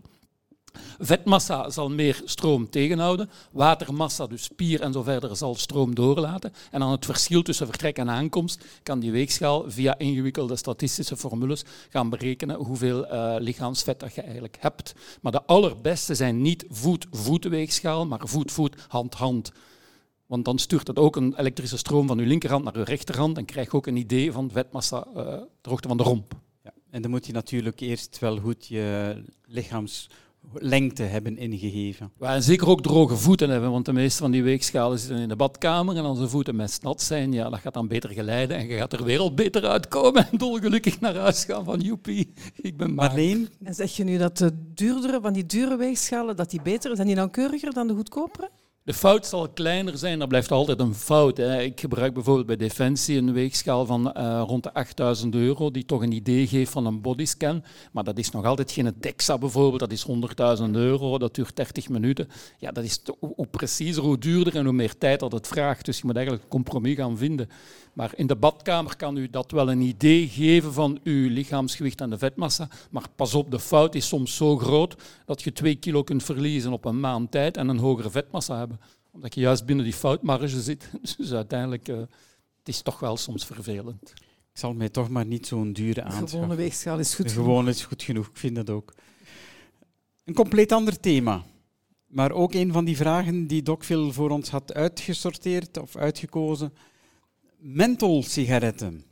Vetmassa 1.00 1.70
zal 1.70 1.90
meer 1.90 2.22
stroom 2.26 2.70
tegenhouden. 2.70 3.30
Watermassa, 3.52 4.28
dus 4.28 4.44
spier 4.44 4.82
en 4.82 4.94
zo 4.94 5.04
verder, 5.04 5.36
zal 5.36 5.56
stroom 5.56 5.96
doorlaten. 5.96 6.54
En 6.72 6.80
dan 6.80 6.92
het 6.92 7.06
verschil 7.06 7.42
tussen 7.42 7.68
vertrek 7.68 7.98
en 7.98 8.10
aankomst 8.10 8.66
kan 8.84 9.00
die 9.00 9.12
weegschaal 9.12 9.64
via 9.68 9.98
ingewikkelde 9.98 10.56
statistische 10.56 11.18
formules 11.18 11.64
gaan 11.90 12.10
berekenen 12.10 12.56
hoeveel 12.56 13.06
uh, 13.06 13.36
lichaamsvet 13.40 14.00
dat 14.00 14.16
je 14.16 14.22
eigenlijk 14.22 14.58
hebt. 14.60 14.94
Maar 15.22 15.32
de 15.32 15.46
allerbeste 15.46 16.16
zijn 16.16 16.42
niet 16.42 16.66
voet-voet-weegschaal, 16.70 18.06
maar 18.06 18.22
voet-voet, 18.24 18.76
hand-hand. 18.88 19.52
Want 20.26 20.46
dan 20.46 20.60
stuurt 20.60 20.88
het 20.88 21.00
ook 21.00 21.16
een 21.16 21.34
elektrische 21.38 21.78
stroom 21.78 22.08
van 22.08 22.18
je 22.18 22.26
linkerhand 22.26 22.64
naar 22.64 22.78
je 22.78 22.84
rechterhand 22.84 23.38
en 23.38 23.46
krijg 23.46 23.72
je 23.72 23.78
ook 23.78 23.88
een 23.88 23.96
idee 23.96 24.32
van 24.32 24.50
vetmassa 24.52 25.08
uh, 25.08 25.14
ter 25.62 25.72
hoogte 25.72 25.88
van 25.88 25.98
de 25.98 26.04
romp. 26.04 26.34
Ja, 26.64 26.74
en 26.90 27.02
dan 27.02 27.12
moet 27.12 27.26
je 27.26 27.34
natuurlijk 27.34 27.80
eerst 27.80 28.20
wel 28.20 28.38
goed 28.38 28.68
je 28.68 29.16
lichaams 29.46 30.10
lengte 30.54 31.04
hebben 31.04 31.38
ingegeven. 31.38 32.12
en 32.20 32.44
zeker 32.44 32.68
ook 32.68 32.82
droge 32.82 33.16
voeten 33.16 33.50
hebben, 33.50 33.72
want 33.72 33.86
de 33.86 33.94
meeste 33.94 34.22
van 34.22 34.32
die 34.32 34.44
weegschalen 34.44 35.00
zitten 35.00 35.18
in 35.18 35.28
de 35.30 35.36
badkamer 35.36 35.96
en 35.96 36.04
als 36.04 36.20
de 36.20 36.30
voeten 36.30 36.56
mest 36.56 36.84
nat 36.84 37.02
zijn, 37.02 37.34
ja, 37.34 37.50
dat 37.50 37.60
gaat 37.60 37.74
dan 37.74 37.88
beter 37.88 38.10
geleiden 38.10 38.58
en 38.58 38.68
je 38.68 38.78
gaat 38.78 38.94
er 38.94 39.04
wereld 39.04 39.36
beter 39.36 39.66
uitkomen 39.66 40.28
en 40.32 40.38
dolgelukkig 40.38 41.00
naar 41.00 41.16
huis 41.16 41.46
gaan 41.46 41.64
van 41.64 41.80
joepie, 41.80 42.34
ik 42.56 42.78
ben 42.78 42.94
Marleen? 42.94 43.50
En 43.64 43.74
zeg 43.74 43.96
je 43.96 44.04
nu 44.04 44.18
dat 44.18 44.38
de 44.38 44.52
duurdere, 44.74 45.22
van 45.22 45.34
die 45.34 45.46
dure 45.46 45.78
weegschalen, 45.78 46.36
dat 46.36 46.50
die 46.50 46.62
beter 46.62 46.96
zijn 46.96 47.08
die 47.08 47.16
nauwkeuriger 47.16 47.74
dan 47.74 47.88
de 47.88 47.94
goedkopere? 47.94 48.50
De 48.84 48.94
fout 48.94 49.26
zal 49.26 49.50
kleiner 49.50 49.98
zijn, 49.98 50.20
dat 50.20 50.28
blijft 50.28 50.52
altijd 50.52 50.80
een 50.80 50.96
fout. 50.96 51.38
Hè. 51.38 51.62
Ik 51.62 51.80
gebruik 51.80 52.14
bijvoorbeeld 52.14 52.48
bij 52.48 52.56
Defensie 52.56 53.18
een 53.18 53.34
weegschaal 53.34 53.86
van 53.86 54.14
uh, 54.18 54.44
rond 54.48 54.64
de 54.64 54.74
8000 54.74 55.36
euro, 55.36 55.72
die 55.72 55.86
toch 55.86 56.02
een 56.02 56.12
idee 56.12 56.48
geeft 56.48 56.72
van 56.72 56.86
een 56.86 57.02
bodyscan. 57.02 57.64
Maar 57.92 58.04
dat 58.04 58.18
is 58.18 58.32
nog 58.32 58.46
altijd 58.46 58.72
geen 58.72 58.94
DEXA 59.00 59.38
bijvoorbeeld, 59.38 59.80
dat 59.80 59.92
is 59.92 60.06
100.000 60.60 60.72
euro, 60.72 61.18
dat 61.18 61.36
duurt 61.36 61.56
30 61.56 61.90
minuten. 61.90 62.28
Ja, 62.58 62.72
dat 62.72 62.84
is 62.84 63.02
hoe 63.20 63.48
preciezer, 63.52 64.04
hoe 64.04 64.18
duurder 64.18 64.56
en 64.56 64.64
hoe 64.64 64.74
meer 64.74 64.98
tijd 64.98 65.20
dat 65.20 65.32
het 65.32 65.48
vraagt. 65.48 65.86
Dus 65.86 65.98
je 65.98 66.06
moet 66.06 66.16
eigenlijk 66.16 66.46
een 66.46 66.52
compromis 66.52 66.96
gaan 66.96 67.18
vinden. 67.18 67.50
Maar 67.94 68.12
in 68.16 68.28
de 68.28 68.36
badkamer 68.36 68.96
kan 68.96 69.18
u 69.18 69.30
dat 69.30 69.52
wel 69.52 69.72
een 69.72 69.82
idee 69.82 70.28
geven 70.28 70.74
van 70.74 71.00
uw 71.04 71.30
lichaamsgewicht 71.30 72.02
en 72.02 72.10
de 72.10 72.18
vetmassa. 72.18 72.68
Maar 72.90 73.06
pas 73.16 73.34
op, 73.34 73.52
de 73.52 73.60
fout 73.60 73.96
is 73.96 74.08
soms 74.08 74.36
zo 74.36 74.58
groot 74.58 74.96
dat 75.26 75.42
je 75.42 75.52
2 75.52 75.76
kilo 75.76 76.04
kunt 76.04 76.24
verliezen 76.24 76.72
op 76.72 76.86
een 76.86 77.00
maand 77.00 77.32
tijd 77.32 77.58
en 77.58 77.68
een 77.68 77.78
hogere 77.78 78.10
vetmassa 78.10 78.58
hebben. 78.58 78.80
Omdat 79.12 79.36
je 79.36 79.42
juist 79.42 79.66
binnen 79.66 79.86
die 79.86 79.94
foutmarge 79.94 80.62
zit. 80.62 80.90
Dus 81.18 81.34
uiteindelijk, 81.34 81.88
uh, 81.88 81.98
het 81.98 82.68
is 82.68 82.82
toch 82.82 83.00
wel 83.00 83.18
soms 83.18 83.46
vervelend. 83.46 84.14
Ik 84.54 84.58
zal 84.58 84.74
mij 84.74 84.90
toch 84.90 85.10
maar 85.10 85.26
niet 85.26 85.48
zo'n 85.48 85.74
dure 85.74 86.04
aanschaffen. 86.04 86.26
De 86.26 86.32
gewone 86.32 86.56
weegschaal 86.56 87.00
is 87.00 87.16
goed 87.16 87.28
De 87.28 87.34
gewone 87.34 87.70
is 87.70 87.86
goed 87.86 88.04
genoeg, 88.04 88.28
ik 88.28 88.38
vind 88.38 88.56
dat 88.56 88.70
ook. 88.70 88.94
Een 90.26 90.34
compleet 90.34 90.72
ander 90.72 91.00
thema. 91.00 91.44
Maar 92.08 92.32
ook 92.32 92.54
een 92.54 92.72
van 92.72 92.86
die 92.86 92.98
vragen 92.98 93.48
die 93.48 93.64
Docville 93.64 94.12
voor 94.12 94.30
ons 94.30 94.50
had 94.50 94.74
uitgesorteerd 94.74 95.78
of 95.78 95.96
uitgekozen 95.96 96.74
mentholsigaretten. 97.62 99.04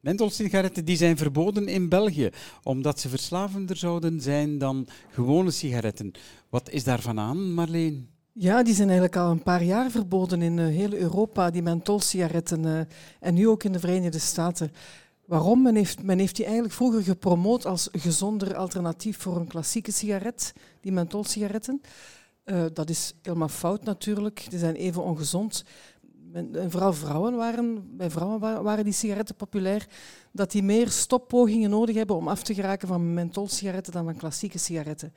Mentholsigaretten 0.00 0.84
die 0.84 0.96
zijn 0.96 1.16
verboden 1.16 1.68
in 1.68 1.88
België, 1.88 2.30
omdat 2.62 3.00
ze 3.00 3.08
verslavender 3.08 3.76
zouden 3.76 4.20
zijn 4.20 4.58
dan 4.58 4.86
gewone 5.10 5.50
sigaretten. 5.50 6.12
Wat 6.48 6.70
is 6.70 6.84
daarvan 6.84 7.18
aan, 7.18 7.52
Marleen? 7.52 8.08
Ja, 8.32 8.62
die 8.62 8.74
zijn 8.74 8.88
eigenlijk 8.88 9.16
al 9.18 9.30
een 9.30 9.42
paar 9.42 9.62
jaar 9.62 9.90
verboden 9.90 10.42
in 10.42 10.58
uh, 10.58 10.66
heel 10.66 10.92
Europa, 10.92 11.50
die 11.50 11.62
mentholsigaretten. 11.62 12.64
Uh, 12.64 12.80
en 13.20 13.34
nu 13.34 13.48
ook 13.48 13.64
in 13.64 13.72
de 13.72 13.80
Verenigde 13.80 14.18
Staten. 14.18 14.72
Waarom? 15.26 15.62
Men 15.62 15.74
heeft, 15.74 16.02
men 16.02 16.18
heeft 16.18 16.36
die 16.36 16.44
eigenlijk 16.44 16.74
vroeger 16.74 17.02
gepromoot 17.02 17.66
als 17.66 17.88
gezonder 17.92 18.56
alternatief 18.56 19.18
voor 19.18 19.36
een 19.36 19.46
klassieke 19.46 19.92
sigaret, 19.92 20.52
die 20.80 20.92
mentholsigaretten. 20.92 21.80
Uh, 22.44 22.64
dat 22.72 22.90
is 22.90 23.14
helemaal 23.22 23.48
fout 23.48 23.84
natuurlijk. 23.84 24.46
Die 24.48 24.58
zijn 24.58 24.74
even 24.74 25.02
ongezond. 25.02 25.64
En 26.32 26.70
vooral 26.70 26.92
vrouwen 26.92 27.36
waren, 27.36 27.96
bij 27.96 28.10
vrouwen 28.10 28.62
waren 28.62 28.84
die 28.84 28.92
sigaretten 28.92 29.34
populair, 29.34 29.86
dat 30.32 30.50
die 30.50 30.62
meer 30.62 30.88
stoppogingen 30.88 31.70
nodig 31.70 31.96
hebben 31.96 32.16
om 32.16 32.28
af 32.28 32.42
te 32.42 32.54
geraken 32.54 32.88
van 32.88 33.14
mentholsigaretten 33.14 33.92
dan 33.92 34.04
van 34.04 34.16
klassieke 34.16 34.58
sigaretten. 34.58 35.12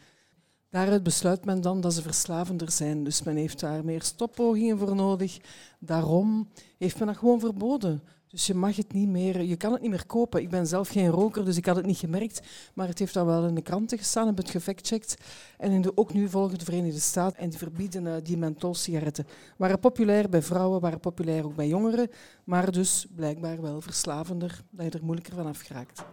Daaruit 0.69 1.03
besluit 1.03 1.45
men 1.45 1.61
dan 1.61 1.81
dat 1.81 1.93
ze 1.93 2.01
verslavender 2.01 2.71
zijn. 2.71 3.03
Dus 3.03 3.23
men 3.23 3.35
heeft 3.35 3.59
daar 3.59 3.85
meer 3.85 4.01
stoppogingen 4.01 4.77
voor 4.77 4.95
nodig. 4.95 5.37
Daarom 5.79 6.49
heeft 6.77 6.97
men 6.97 7.07
dat 7.07 7.17
gewoon 7.17 7.39
verboden. 7.39 8.03
Dus 8.35 8.47
je 8.47 8.53
mag 8.53 8.75
het 8.75 8.93
niet 8.93 9.07
meer, 9.07 9.41
je 9.41 9.55
kan 9.55 9.71
het 9.71 9.81
niet 9.81 9.89
meer 9.89 10.05
kopen. 10.05 10.41
Ik 10.41 10.49
ben 10.49 10.67
zelf 10.67 10.89
geen 10.89 11.09
roker, 11.09 11.45
dus 11.45 11.57
ik 11.57 11.65
had 11.65 11.75
het 11.75 11.85
niet 11.85 11.97
gemerkt. 11.97 12.41
Maar 12.73 12.87
het 12.87 12.99
heeft 12.99 13.13
dan 13.13 13.25
wel 13.25 13.47
in 13.47 13.55
de 13.55 13.61
kranten 13.61 13.97
gestaan, 13.97 14.27
heb 14.27 14.37
het 14.37 14.49
gefactcheckt. 14.49 15.17
En 15.57 15.71
in 15.71 15.81
de, 15.81 15.97
ook 15.97 16.13
nu 16.13 16.29
volgen 16.29 16.57
de 16.57 16.65
Verenigde 16.65 16.99
Staten 16.99 17.39
en 17.39 17.49
die 17.49 17.57
verbieden 17.57 18.05
uh, 18.05 18.13
die 18.23 18.37
mentholsigaretten. 18.37 19.27
Waren 19.57 19.79
populair 19.79 20.29
bij 20.29 20.41
vrouwen, 20.41 20.81
waren 20.81 20.99
populair 20.99 21.45
ook 21.45 21.55
bij 21.55 21.67
jongeren. 21.67 22.09
Maar 22.43 22.71
dus 22.71 23.05
blijkbaar 23.15 23.61
wel 23.61 23.81
verslavender, 23.81 24.61
dat 24.69 24.85
je 24.85 24.91
er 24.91 25.05
moeilijker 25.05 25.35
van 25.35 25.47
afgeraakt. 25.47 26.05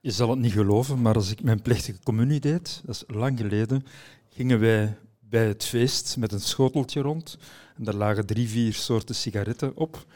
Je 0.00 0.10
zal 0.10 0.30
het 0.30 0.38
niet 0.38 0.52
geloven, 0.52 1.02
maar 1.02 1.14
als 1.14 1.30
ik 1.30 1.42
mijn 1.42 1.62
plechtige 1.62 1.98
communie 2.02 2.40
deed, 2.40 2.80
dat 2.84 2.94
is 2.94 3.04
lang 3.06 3.38
geleden, 3.38 3.84
gingen 4.28 4.60
wij 4.60 4.96
bij 5.20 5.46
het 5.46 5.64
feest 5.64 6.16
met 6.16 6.32
een 6.32 6.40
schoteltje 6.40 7.00
rond. 7.00 7.38
En 7.76 7.84
daar 7.84 7.94
lagen 7.94 8.26
drie, 8.26 8.48
vier 8.48 8.74
soorten 8.74 9.14
sigaretten 9.14 9.76
op 9.76 10.06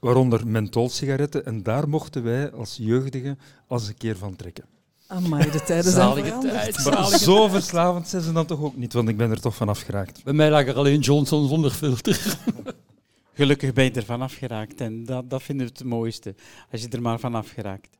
waaronder 0.00 0.46
mentholsigaretten. 0.46 1.46
En 1.46 1.62
daar 1.62 1.88
mochten 1.88 2.22
wij 2.22 2.52
als 2.52 2.76
jeugdigen 2.80 3.38
als 3.66 3.88
een 3.88 3.96
keer 3.96 4.16
van 4.16 4.36
trekken. 4.36 4.64
Amai, 5.06 5.50
de 5.50 5.62
tijden 5.62 5.92
zijn 5.92 6.24
veranderd. 6.24 6.84
Maar 6.84 7.18
zo 7.18 7.48
verslavend 7.48 8.08
zijn 8.08 8.22
ze 8.22 8.32
dan 8.32 8.46
toch 8.46 8.60
ook 8.60 8.76
niet, 8.76 8.92
want 8.92 9.08
ik 9.08 9.16
ben 9.16 9.30
er 9.30 9.40
toch 9.40 9.56
van 9.56 9.68
afgeraakt. 9.68 10.24
Bij 10.24 10.32
mij 10.32 10.50
lag 10.50 10.66
er 10.66 10.76
alleen 10.76 11.00
Johnson 11.00 11.48
zonder 11.48 11.70
filter. 11.70 12.38
Gelukkig 13.32 13.72
ben 13.72 13.84
je 13.84 13.90
er 13.90 14.04
van 14.04 14.22
afgeraakt 14.22 14.80
en 14.80 15.04
dat, 15.04 15.30
dat 15.30 15.42
vinden 15.42 15.66
we 15.66 15.72
het 15.72 15.84
mooiste, 15.84 16.34
als 16.70 16.82
je 16.82 16.88
er 16.88 17.02
maar 17.02 17.18
van 17.18 17.34
afgeraakt. 17.34 17.98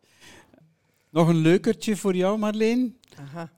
Nog 1.10 1.28
een 1.28 1.36
leukertje 1.36 1.96
voor 1.96 2.14
jou, 2.14 2.38
Marleen. 2.38 2.98
Aha. 3.18 3.50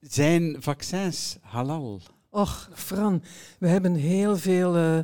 Zijn 0.00 0.56
vaccins 0.58 1.36
halal? 1.40 2.00
Och, 2.30 2.70
Fran, 2.74 3.22
we 3.58 3.68
hebben 3.68 3.94
heel 3.94 4.36
veel... 4.36 4.76
Uh, 4.76 4.98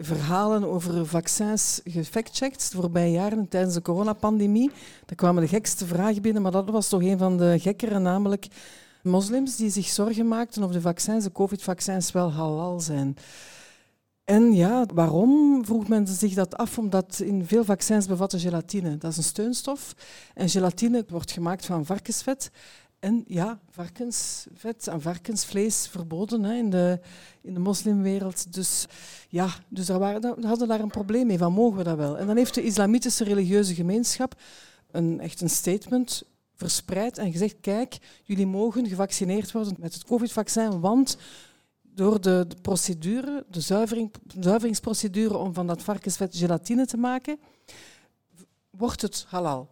verhalen 0.00 0.64
over 0.64 1.06
vaccins 1.06 1.80
gefactcheckt 1.84 2.70
de 2.70 2.76
voorbije 2.76 3.10
jaren 3.10 3.48
tijdens 3.48 3.74
de 3.74 3.82
coronapandemie. 3.82 4.70
Daar 5.06 5.16
kwamen 5.16 5.42
de 5.42 5.48
gekste 5.48 5.86
vragen 5.86 6.22
binnen, 6.22 6.42
maar 6.42 6.52
dat 6.52 6.70
was 6.70 6.88
toch 6.88 7.02
een 7.02 7.18
van 7.18 7.36
de 7.36 7.58
gekkere, 7.58 7.98
namelijk 7.98 8.46
moslims 9.02 9.56
die 9.56 9.70
zich 9.70 9.86
zorgen 9.86 10.28
maakten 10.28 10.62
of 10.62 10.72
de 10.72 10.80
vaccins, 10.80 11.24
de 11.24 11.32
covid-vaccins, 11.32 12.12
wel 12.12 12.32
halal 12.32 12.80
zijn. 12.80 13.16
En 14.24 14.52
ja, 14.52 14.86
waarom 14.94 15.64
vroeg 15.64 15.88
men 15.88 16.06
zich 16.06 16.34
dat 16.34 16.56
af? 16.56 16.78
Omdat 16.78 17.20
in 17.20 17.46
veel 17.46 17.64
vaccins 17.64 18.06
bevatten 18.06 18.40
gelatine. 18.40 18.98
Dat 18.98 19.10
is 19.10 19.16
een 19.16 19.22
steunstof. 19.22 19.94
En 20.34 20.48
gelatine 20.48 21.04
wordt 21.08 21.30
gemaakt 21.30 21.66
van 21.66 21.86
varkensvet. 21.86 22.50
En 23.00 23.24
ja, 23.26 23.60
varkensvet 23.70 24.86
en 24.86 25.00
varkensvlees 25.00 25.88
verboden 25.88 26.42
hè, 26.42 26.54
in, 26.54 26.70
de, 26.70 27.00
in 27.40 27.54
de 27.54 27.60
moslimwereld. 27.60 28.52
Dus 28.52 28.86
ja, 29.28 29.48
dus 29.68 29.86
daar 29.86 29.98
waren, 29.98 30.40
we 30.40 30.46
hadden 30.46 30.68
daar 30.68 30.80
een 30.80 30.90
probleem 30.90 31.26
mee, 31.26 31.38
van 31.38 31.52
mogen 31.52 31.78
we 31.78 31.84
dat 31.84 31.96
wel? 31.96 32.18
En 32.18 32.26
dan 32.26 32.36
heeft 32.36 32.54
de 32.54 32.62
islamitische 32.62 33.24
religieuze 33.24 33.74
gemeenschap 33.74 34.40
een, 34.90 35.20
echt 35.20 35.40
een 35.40 35.50
statement 35.50 36.22
verspreid 36.54 37.18
en 37.18 37.32
gezegd, 37.32 37.56
kijk, 37.60 37.98
jullie 38.22 38.46
mogen 38.46 38.88
gevaccineerd 38.88 39.52
worden 39.52 39.76
met 39.78 39.94
het 39.94 40.04
covid-vaccin, 40.04 40.80
want 40.80 41.16
door 41.82 42.20
de, 42.20 42.44
de 42.48 42.56
procedure, 42.62 43.44
de 43.48 43.60
zuivering, 43.60 44.12
zuiveringsprocedure 44.40 45.36
om 45.36 45.54
van 45.54 45.66
dat 45.66 45.82
varkensvet 45.82 46.36
gelatine 46.36 46.86
te 46.86 46.96
maken, 46.96 47.38
wordt 48.70 49.02
het 49.02 49.24
halal. 49.28 49.68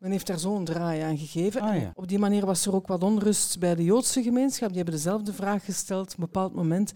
Men 0.00 0.10
heeft 0.10 0.26
daar 0.26 0.38
zo'n 0.38 0.64
draai 0.64 1.00
aan 1.00 1.18
gegeven. 1.18 1.60
Ah, 1.60 1.82
op 1.94 2.08
die 2.08 2.18
manier 2.18 2.46
was 2.46 2.66
er 2.66 2.74
ook 2.74 2.86
wat 2.86 3.02
onrust 3.02 3.58
bij 3.58 3.74
de 3.74 3.84
Joodse 3.84 4.22
gemeenschap. 4.22 4.68
Die 4.68 4.76
hebben 4.76 4.94
dezelfde 4.94 5.32
vraag 5.32 5.64
gesteld. 5.64 6.12
Op 6.12 6.18
een 6.18 6.24
bepaald 6.24 6.54
moment 6.54 6.92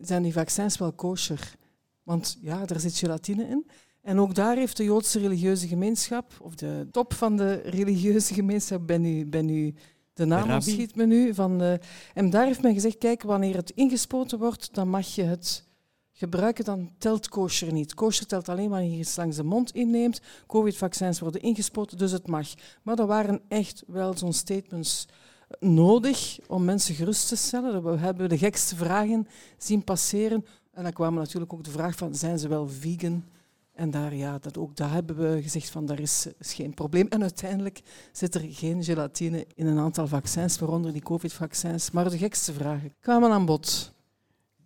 zijn 0.00 0.22
die 0.22 0.32
vaccins 0.32 0.78
wel 0.78 0.92
kosher. 0.92 1.54
Want 2.02 2.38
ja, 2.40 2.66
er 2.66 2.80
zit 2.80 2.98
gelatine 2.98 3.48
in. 3.48 3.66
En 4.02 4.20
ook 4.20 4.34
daar 4.34 4.56
heeft 4.56 4.76
de 4.76 4.84
Joodse 4.84 5.18
religieuze 5.18 5.68
gemeenschap, 5.68 6.32
of 6.40 6.54
de 6.54 6.88
top 6.90 7.14
van 7.14 7.36
de 7.36 7.52
religieuze 7.54 8.34
gemeenschap, 8.34 8.86
ben 8.86 9.04
u, 9.04 9.26
ben 9.26 9.48
u 9.48 9.74
de 10.12 10.24
naam 10.24 10.50
ontschiet 10.50 10.96
me 10.96 11.06
nu. 11.06 11.34
Van 11.34 11.58
de, 11.58 11.80
en 12.14 12.30
daar 12.30 12.46
heeft 12.46 12.62
men 12.62 12.74
gezegd, 12.74 12.98
kijk, 12.98 13.22
wanneer 13.22 13.56
het 13.56 13.70
ingespoten 13.70 14.38
wordt, 14.38 14.74
dan 14.74 14.88
mag 14.88 15.14
je 15.14 15.22
het 15.22 15.67
gebruiken, 16.18 16.64
dan 16.64 16.90
telt 16.98 17.28
kosher 17.28 17.72
niet. 17.72 17.94
Kosher 17.94 18.26
telt 18.26 18.48
alleen 18.48 18.70
wanneer 18.70 18.90
je 18.90 18.98
het 18.98 19.16
langs 19.16 19.36
de 19.36 19.44
mond 19.44 19.74
inneemt. 19.74 20.20
Covid-vaccins 20.46 21.20
worden 21.20 21.40
ingespoten, 21.40 21.98
dus 21.98 22.12
het 22.12 22.26
mag. 22.26 22.48
Maar 22.82 22.98
er 22.98 23.06
waren 23.06 23.40
echt 23.48 23.84
wel 23.86 24.16
zo'n 24.16 24.32
statements 24.32 25.08
nodig 25.60 26.38
om 26.46 26.64
mensen 26.64 26.94
gerust 26.94 27.28
te 27.28 27.36
stellen. 27.36 27.82
We 27.82 27.96
hebben 27.98 28.28
de 28.28 28.38
gekste 28.38 28.76
vragen 28.76 29.28
zien 29.58 29.84
passeren. 29.84 30.46
En 30.72 30.82
dan 30.82 30.92
kwam 30.92 31.14
natuurlijk 31.14 31.52
ook 31.52 31.64
de 31.64 31.70
vraag 31.70 31.96
van, 31.96 32.14
zijn 32.14 32.38
ze 32.38 32.48
wel 32.48 32.68
vegan? 32.68 33.24
En 33.74 33.90
daar, 33.90 34.14
ja, 34.14 34.38
dat, 34.38 34.58
ook 34.58 34.76
daar 34.76 34.92
hebben 34.92 35.16
we 35.16 35.42
gezegd 35.42 35.70
van, 35.70 35.86
daar 35.86 36.00
is, 36.00 36.26
is 36.38 36.54
geen 36.54 36.74
probleem. 36.74 37.06
En 37.08 37.22
uiteindelijk 37.22 37.80
zit 38.12 38.34
er 38.34 38.44
geen 38.48 38.84
gelatine 38.84 39.46
in 39.54 39.66
een 39.66 39.78
aantal 39.78 40.06
vaccins, 40.06 40.58
waaronder 40.58 40.92
die 40.92 41.02
covid-vaccins. 41.02 41.90
Maar 41.90 42.10
de 42.10 42.18
gekste 42.18 42.52
vragen 42.52 42.94
kwamen 43.00 43.30
aan 43.30 43.46
bod. 43.46 43.96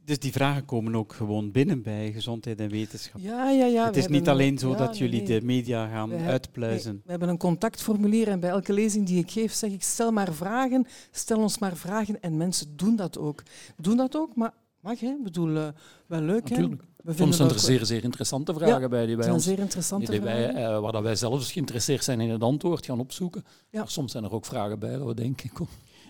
Dus 0.05 0.19
die 0.19 0.33
vragen 0.33 0.65
komen 0.65 0.95
ook 0.95 1.13
gewoon 1.13 1.51
binnen 1.51 1.83
bij 1.83 2.13
gezondheid 2.13 2.61
en 2.61 2.69
wetenschap. 2.69 3.21
Ja, 3.21 3.51
ja, 3.51 3.67
ja. 3.67 3.85
Het 3.85 3.97
is 3.97 4.07
niet 4.07 4.29
alleen 4.29 4.59
zo 4.59 4.75
dat 4.75 4.99
jullie 4.99 5.23
de 5.23 5.41
media 5.43 5.89
gaan 5.89 6.13
uitpluizen. 6.13 7.03
we 7.05 7.11
hebben 7.11 7.29
een 7.29 7.39
contactformulier 7.39 8.29
en 8.29 8.41
bij 8.41 8.51
elke 8.51 8.73
lezing 8.73 9.07
die 9.07 9.19
ik 9.19 9.31
geef 9.31 9.53
zeg 9.53 9.71
ik 9.71 9.83
stel 9.83 10.13
maar 10.13 10.35
vragen, 10.35 10.87
stel 11.11 11.39
ons 11.39 11.59
maar 11.59 11.77
vragen 11.77 12.21
en 12.21 12.37
mensen 12.37 12.77
doen 12.77 12.97
dat 12.97 13.19
ook. 13.19 13.43
Doen 13.77 13.97
dat 13.97 14.17
ook, 14.17 14.37
maar 14.37 14.53
mag 14.81 15.01
hè? 15.01 15.07
Ik 15.07 15.23
bedoel, 15.23 15.49
uh, 15.49 15.69
wel 16.07 16.21
leuk 16.21 16.51
Natuurlijk. 16.51 16.83
hè. 17.05 17.15
Soms 17.15 17.37
zijn 17.37 17.49
er 17.49 17.59
zeer, 17.59 17.85
zeer 17.85 18.05
interessante 18.05 18.55
vragen 18.55 18.91
bij 18.91 19.07
die 19.07 19.17
wij 19.17 19.31
ons, 19.31 19.45
zeer 19.45 19.59
interessante 19.59 20.11
die 20.11 20.21
wij, 20.21 20.55
uh, 20.55 20.81
waar 20.81 20.93
dat 20.93 21.03
wij 21.03 21.17
zelfs 21.17 21.53
geïnteresseerd 21.53 22.05
zijn 22.05 22.21
in 22.21 22.31
het 22.31 22.43
antwoord 22.43 22.87
gaan 22.87 23.01
opzoeken. 23.01 23.45
Ja. 23.71 23.87
soms 23.87 24.13
zijn 24.13 24.25
er 24.25 24.33
ook 24.33 24.45
vragen 24.45 24.79
bij 24.79 24.97
dat 24.97 25.07
we 25.07 25.15
denken, 25.15 25.53
kom, 25.53 25.69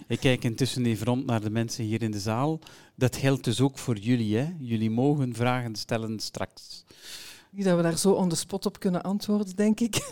ik 0.09 0.21
kijk 0.21 0.45
intussen 0.45 0.87
even 0.87 1.07
rond 1.07 1.27
naar 1.27 1.41
de 1.41 1.51
mensen 1.51 1.85
hier 1.85 2.03
in 2.03 2.11
de 2.11 2.21
zaal. 2.21 2.59
Dat 2.95 3.17
geldt 3.17 3.45
dus 3.45 3.61
ook 3.61 3.79
voor 3.79 3.97
jullie. 3.97 4.37
Hè? 4.37 4.47
Jullie 4.59 4.91
mogen 4.91 5.35
vragen 5.35 5.77
stellen 5.77 6.21
straks. 6.21 6.85
Niet 7.51 7.65
dat 7.65 7.77
we 7.77 7.83
daar 7.83 7.99
zo 7.99 8.13
on 8.13 8.29
the 8.29 8.37
spot 8.37 8.67
op 8.67 8.79
kunnen 8.79 9.03
antwoorden, 9.03 9.57
denk 9.57 9.81
ik. 9.81 9.97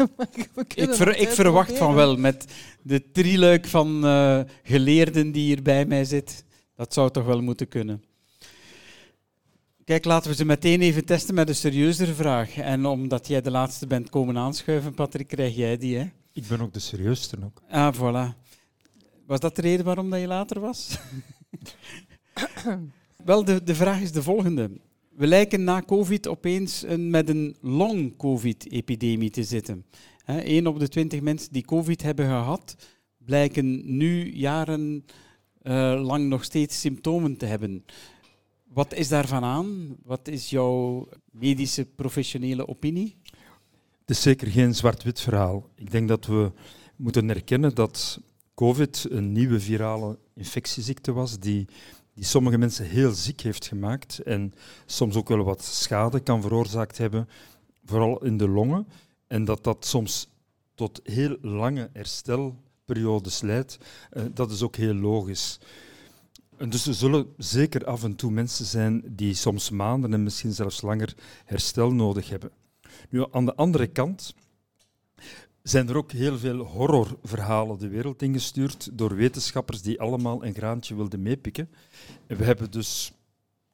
ik, 0.75 0.75
ik 1.17 1.29
verwacht 1.29 1.77
van 1.77 1.95
wel, 1.95 2.17
met 2.17 2.45
de 2.83 3.11
drieluik 3.13 3.67
van 3.67 4.05
uh, 4.05 4.41
geleerden 4.63 5.33
die 5.33 5.45
hier 5.45 5.63
bij 5.63 5.87
mij 5.87 6.05
zit. 6.05 6.45
Dat 6.77 6.95
zou 6.95 7.11
toch 7.11 7.25
wel 7.25 7.43
moeten 7.43 7.69
kunnen. 7.69 8.05
Kijk, 9.85 10.05
laten 10.05 10.31
we 10.31 10.37
ze 10.37 10.45
meteen 10.45 10.81
even 10.81 11.05
testen 11.05 11.35
met 11.35 11.49
een 11.49 11.55
serieuzere 11.55 12.15
vraag. 12.15 12.57
En 12.57 12.87
omdat 12.87 13.27
jij 13.27 13.41
de 13.41 13.51
laatste 13.51 13.87
bent 13.87 14.11
komen 14.11 14.37
aanschuiven, 14.37 14.95
Patrick, 14.95 15.29
krijg 15.29 15.57
jij 15.57 15.77
die, 15.77 15.97
hè? 15.97 16.05
Ik 16.33 16.47
ben 16.49 16.61
ook 16.61 16.73
de 16.73 16.79
serieusste 16.79 17.37
ook. 17.45 17.63
Ah, 17.71 17.95
voilà. 17.95 18.50
Was 19.31 19.41
dat 19.41 19.57
de 19.57 19.63
reden 19.63 19.85
waarom 19.85 20.11
dat 20.11 20.21
je 20.21 20.27
later 20.27 20.61
was? 20.61 20.99
Wel, 23.25 23.45
de, 23.45 23.63
de 23.63 23.75
vraag 23.75 24.01
is 24.01 24.13
de 24.13 24.23
volgende. 24.23 24.71
We 25.09 25.27
lijken 25.27 25.65
na 25.65 25.83
COVID 25.83 26.29
opeens 26.29 26.83
een, 26.83 27.11
met 27.11 27.29
een 27.29 27.57
long-COVID-epidemie 27.61 29.31
te 29.31 29.45
zitten. 29.45 29.85
Eén 30.27 30.67
op 30.67 30.79
de 30.79 30.89
twintig 30.89 31.21
mensen 31.21 31.53
die 31.53 31.65
COVID 31.65 32.03
hebben 32.03 32.25
gehad, 32.25 32.77
blijken 33.19 33.97
nu 33.97 34.33
jarenlang 34.33 35.03
lang 36.07 36.29
nog 36.29 36.45
steeds 36.45 36.81
symptomen 36.81 37.37
te 37.37 37.47
hebben. 37.47 37.85
Wat 38.69 38.95
is 38.95 39.09
daarvan 39.09 39.45
aan? 39.45 39.97
Wat 40.03 40.29
is 40.29 40.51
jouw 40.51 41.09
medische 41.31 41.85
professionele 41.85 42.69
opinie? 42.69 43.17
Het 44.01 44.11
is 44.11 44.23
zeker 44.23 44.49
geen 44.49 44.75
zwart-wit 44.75 45.21
verhaal. 45.21 45.69
Ik 45.75 45.91
denk 45.91 46.09
dat 46.09 46.27
we 46.27 46.53
moeten 46.97 47.31
erkennen 47.31 47.75
dat 47.75 48.21
COVID 48.61 49.07
een 49.11 49.33
nieuwe 49.33 49.61
virale 49.61 50.19
infectieziekte 50.35 51.13
was 51.13 51.39
die, 51.39 51.69
die 52.15 52.25
sommige 52.25 52.59
mensen 52.59 52.85
heel 52.85 53.13
ziek 53.13 53.41
heeft 53.41 53.67
gemaakt 53.67 54.19
en 54.19 54.55
soms 54.87 55.17
ook 55.17 55.29
wel 55.29 55.45
wat 55.45 55.65
schade 55.65 56.21
kan 56.21 56.43
veroorzaakt 56.43 56.99
hebben, 56.99 57.29
vooral 57.85 58.25
in 58.25 58.37
de 58.37 58.49
longen. 58.49 58.87
En 59.27 59.45
dat 59.45 59.65
dat 59.65 59.87
soms 59.87 60.29
tot 60.75 61.01
heel 61.05 61.37
lange 61.41 61.91
herstelperiodes 61.93 63.41
leidt, 63.41 63.79
uh, 64.13 64.23
dat 64.35 64.51
is 64.51 64.63
ook 64.63 64.77
heel 64.77 64.95
logisch. 64.95 65.59
En 66.57 66.71
dus 66.71 66.87
er 66.87 66.95
zullen 66.95 67.27
zeker 67.37 67.85
af 67.85 68.03
en 68.03 68.17
toe 68.17 68.31
mensen 68.31 68.65
zijn 68.65 69.03
die 69.07 69.35
soms 69.35 69.71
maanden 69.71 70.13
en 70.13 70.23
misschien 70.23 70.53
zelfs 70.53 70.83
langer 70.83 71.15
herstel 71.45 71.93
nodig 71.93 72.29
hebben. 72.29 72.51
Nu, 73.11 73.25
aan 73.31 73.45
de 73.45 73.55
andere 73.55 73.87
kant 73.87 74.35
zijn 75.63 75.89
er 75.89 75.97
ook 75.97 76.13
heel 76.13 76.39
veel 76.39 76.59
horrorverhalen 76.59 77.79
de 77.79 77.89
wereld 77.89 78.23
ingestuurd 78.23 78.99
door 78.99 79.15
wetenschappers 79.15 79.83
die 79.83 80.01
allemaal 80.01 80.45
een 80.45 80.55
graantje 80.55 80.95
wilden 80.95 81.23
meepikken. 81.23 81.71
En 82.27 82.37
we 82.37 82.45
hebben 82.45 82.71
dus 82.71 83.13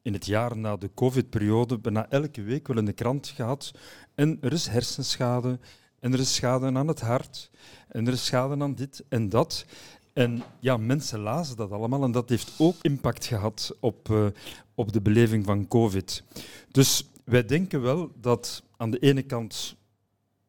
in 0.02 0.12
het 0.12 0.26
jaar 0.26 0.56
na 0.56 0.76
de 0.76 0.90
COVID-periode 0.94 1.78
bijna 1.78 2.10
elke 2.10 2.42
week 2.42 2.66
wel 2.66 2.78
in 2.78 2.84
de 2.84 2.92
krant 2.92 3.28
gehad. 3.28 3.72
En 4.14 4.38
er 4.40 4.52
is 4.52 4.66
hersenschade, 4.66 5.58
en 6.00 6.12
er 6.12 6.18
is 6.18 6.34
schade 6.34 6.72
aan 6.72 6.88
het 6.88 7.00
hart, 7.00 7.50
en 7.88 8.06
er 8.06 8.12
is 8.12 8.24
schade 8.24 8.62
aan 8.62 8.74
dit 8.74 9.04
en 9.08 9.28
dat. 9.28 9.64
En 10.12 10.42
ja, 10.60 10.76
mensen 10.76 11.20
lazen 11.20 11.56
dat 11.56 11.70
allemaal 11.70 12.02
en 12.02 12.12
dat 12.12 12.28
heeft 12.28 12.52
ook 12.58 12.76
impact 12.82 13.24
gehad 13.24 13.76
op, 13.80 14.08
uh, 14.08 14.26
op 14.74 14.92
de 14.92 15.00
beleving 15.00 15.44
van 15.44 15.68
COVID. 15.68 16.22
Dus 16.70 17.10
wij 17.24 17.44
denken 17.44 17.82
wel 17.82 18.10
dat 18.20 18.62
aan 18.76 18.90
de 18.90 18.98
ene 18.98 19.22
kant 19.22 19.76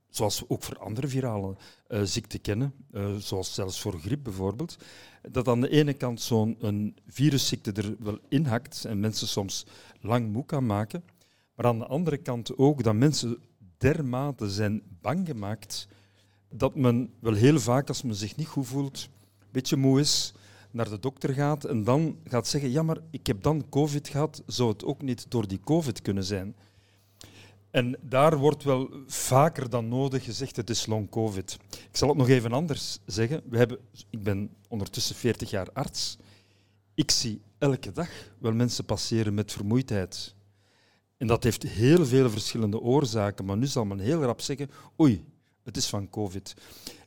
zoals 0.09 0.39
we 0.39 0.45
ook 0.49 0.63
voor 0.63 0.77
andere 0.77 1.07
virale 1.07 1.55
uh, 1.89 2.01
ziekten 2.03 2.41
kennen, 2.41 2.73
uh, 2.91 3.15
zoals 3.15 3.53
zelfs 3.53 3.81
voor 3.81 3.99
griep 3.99 4.23
bijvoorbeeld, 4.23 4.77
dat 5.31 5.47
aan 5.47 5.61
de 5.61 5.69
ene 5.69 5.93
kant 5.93 6.21
zo'n 6.21 6.95
virusziekte 7.07 7.71
er 7.71 7.95
wel 7.99 8.19
inhakt 8.29 8.85
en 8.85 8.99
mensen 8.99 9.27
soms 9.27 9.65
lang 10.01 10.31
moe 10.31 10.45
kan 10.45 10.65
maken, 10.65 11.03
maar 11.55 11.65
aan 11.65 11.79
de 11.79 11.87
andere 11.87 12.17
kant 12.17 12.57
ook 12.57 12.83
dat 12.83 12.95
mensen 12.95 13.37
dermate 13.77 14.49
zijn 14.49 14.81
bang 15.01 15.27
gemaakt 15.27 15.87
dat 16.49 16.75
men 16.75 17.13
wel 17.19 17.33
heel 17.33 17.59
vaak, 17.59 17.87
als 17.87 18.01
men 18.01 18.15
zich 18.15 18.35
niet 18.35 18.47
goed 18.47 18.67
voelt, 18.67 19.09
een 19.39 19.47
beetje 19.51 19.75
moe 19.75 19.99
is, 19.99 20.33
naar 20.71 20.89
de 20.89 20.99
dokter 20.99 21.33
gaat 21.33 21.63
en 21.63 21.83
dan 21.83 22.17
gaat 22.23 22.47
zeggen, 22.47 22.71
ja 22.71 22.83
maar 22.83 22.97
ik 23.11 23.27
heb 23.27 23.43
dan 23.43 23.69
COVID 23.69 24.07
gehad, 24.07 24.43
zou 24.45 24.69
het 24.69 24.85
ook 24.85 25.01
niet 25.01 25.25
door 25.29 25.47
die 25.47 25.59
COVID 25.59 26.01
kunnen 26.01 26.23
zijn? 26.23 26.55
En 27.77 27.95
daar 28.01 28.37
wordt 28.37 28.63
wel 28.63 28.89
vaker 29.07 29.69
dan 29.69 29.87
nodig 29.87 30.23
gezegd, 30.23 30.55
het 30.55 30.69
is 30.69 30.85
long 30.85 31.09
covid. 31.09 31.57
Ik 31.69 31.97
zal 31.97 32.07
het 32.07 32.17
nog 32.17 32.29
even 32.29 32.51
anders 32.51 32.99
zeggen. 33.05 33.41
We 33.49 33.57
hebben, 33.57 33.77
ik 34.09 34.23
ben 34.23 34.49
ondertussen 34.67 35.15
40 35.15 35.49
jaar 35.49 35.67
arts. 35.73 36.17
Ik 36.93 37.11
zie 37.11 37.41
elke 37.57 37.91
dag 37.91 38.09
wel 38.39 38.53
mensen 38.53 38.85
passeren 38.85 39.33
met 39.33 39.51
vermoeidheid. 39.51 40.35
En 41.17 41.27
dat 41.27 41.43
heeft 41.43 41.63
heel 41.63 42.05
veel 42.05 42.29
verschillende 42.29 42.79
oorzaken. 42.79 43.45
Maar 43.45 43.57
nu 43.57 43.65
zal 43.65 43.85
men 43.85 43.99
heel 43.99 44.21
rap 44.21 44.41
zeggen, 44.41 44.69
oei, 45.01 45.25
het 45.63 45.77
is 45.77 45.87
van 45.87 46.09
covid. 46.09 46.53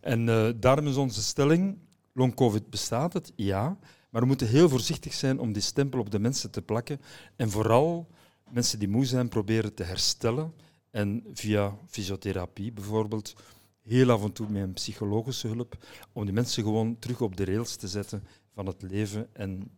En 0.00 0.26
uh, 0.26 0.48
daarom 0.56 0.86
is 0.86 0.96
onze 0.96 1.22
stelling, 1.22 1.78
long 2.12 2.34
covid 2.34 2.70
bestaat 2.70 3.12
het, 3.12 3.32
ja. 3.36 3.78
Maar 4.10 4.20
we 4.20 4.28
moeten 4.28 4.48
heel 4.48 4.68
voorzichtig 4.68 5.14
zijn 5.14 5.38
om 5.38 5.52
die 5.52 5.62
stempel 5.62 6.00
op 6.00 6.10
de 6.10 6.18
mensen 6.18 6.50
te 6.50 6.62
plakken. 6.62 7.00
En 7.36 7.50
vooral 7.50 8.08
mensen 8.52 8.78
die 8.78 8.88
moe 8.88 9.04
zijn 9.04 9.28
proberen 9.28 9.74
te 9.74 9.82
herstellen. 9.82 10.52
En 10.90 11.24
via 11.32 11.76
fysiotherapie 11.86 12.72
bijvoorbeeld, 12.72 13.34
heel 13.82 14.10
af 14.10 14.22
en 14.22 14.32
toe 14.32 14.48
met 14.48 14.62
een 14.62 14.72
psychologische 14.72 15.48
hulp, 15.48 15.86
om 16.12 16.24
die 16.24 16.34
mensen 16.34 16.62
gewoon 16.62 16.98
terug 16.98 17.20
op 17.20 17.36
de 17.36 17.44
rails 17.44 17.76
te 17.76 17.88
zetten 17.88 18.24
van 18.54 18.66
het 18.66 18.82
leven 18.82 19.28
en 19.32 19.70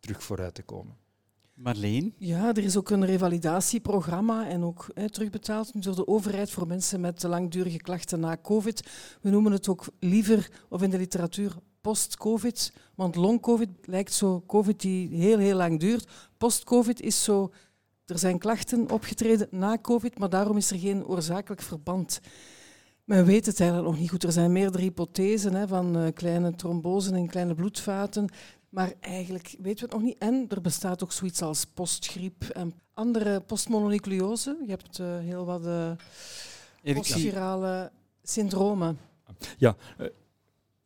terug 0.00 0.22
vooruit 0.22 0.54
te 0.54 0.62
komen. 0.62 0.96
Marleen? 1.54 2.14
Ja, 2.18 2.48
er 2.48 2.64
is 2.64 2.76
ook 2.76 2.90
een 2.90 3.04
revalidatieprogramma 3.04 4.48
en 4.48 4.62
ook 4.62 4.86
hè, 4.94 5.10
terugbetaald 5.10 5.82
door 5.82 5.94
de 5.94 6.06
overheid 6.06 6.50
voor 6.50 6.66
mensen 6.66 7.00
met 7.00 7.22
langdurige 7.22 7.76
klachten 7.78 8.20
na 8.20 8.36
COVID. 8.42 8.88
We 9.20 9.30
noemen 9.30 9.52
het 9.52 9.68
ook 9.68 9.86
liever, 10.00 10.50
of 10.68 10.82
in 10.82 10.90
de 10.90 10.98
literatuur, 10.98 11.56
post-COVID. 11.80 12.72
Want 12.94 13.14
long-COVID 13.14 13.68
lijkt 13.82 14.12
zo 14.12 14.42
COVID 14.46 14.80
die 14.80 15.08
heel, 15.08 15.38
heel 15.38 15.56
lang 15.56 15.80
duurt. 15.80 16.08
Post-COVID 16.36 17.00
is 17.00 17.24
zo 17.24 17.52
er 18.06 18.18
zijn 18.18 18.38
klachten 18.38 18.90
opgetreden 18.90 19.48
na 19.50 19.78
COVID, 19.78 20.18
maar 20.18 20.30
daarom 20.30 20.56
is 20.56 20.70
er 20.70 20.78
geen 20.78 21.06
oorzakelijk 21.06 21.62
verband. 21.62 22.20
Men 23.04 23.24
weet 23.24 23.46
het 23.46 23.60
eigenlijk 23.60 23.90
nog 23.90 24.00
niet 24.00 24.10
goed. 24.10 24.24
Er 24.24 24.32
zijn 24.32 24.52
meerdere 24.52 24.82
hypothesen 24.82 25.54
hè, 25.54 25.68
van 25.68 25.98
uh, 25.98 26.08
kleine 26.14 26.54
trombosen 26.54 27.14
en 27.14 27.26
kleine 27.26 27.54
bloedvaten. 27.54 28.28
Maar 28.68 28.92
eigenlijk 29.00 29.54
weten 29.58 29.88
we 29.88 29.92
het 29.92 29.92
nog 29.92 30.02
niet. 30.02 30.18
En 30.18 30.46
er 30.48 30.60
bestaat 30.60 31.02
ook 31.02 31.12
zoiets 31.12 31.42
als 31.42 31.64
postgriep 31.64 32.44
en 32.44 32.74
andere 32.94 33.40
postmononucleose. 33.40 34.58
Je 34.64 34.70
hebt 34.70 34.98
uh, 34.98 35.18
heel 35.18 35.44
wat 35.44 35.66
uh, 35.66 35.90
postvirale 36.94 37.92
syndromen. 38.22 38.98
Ja, 39.58 39.76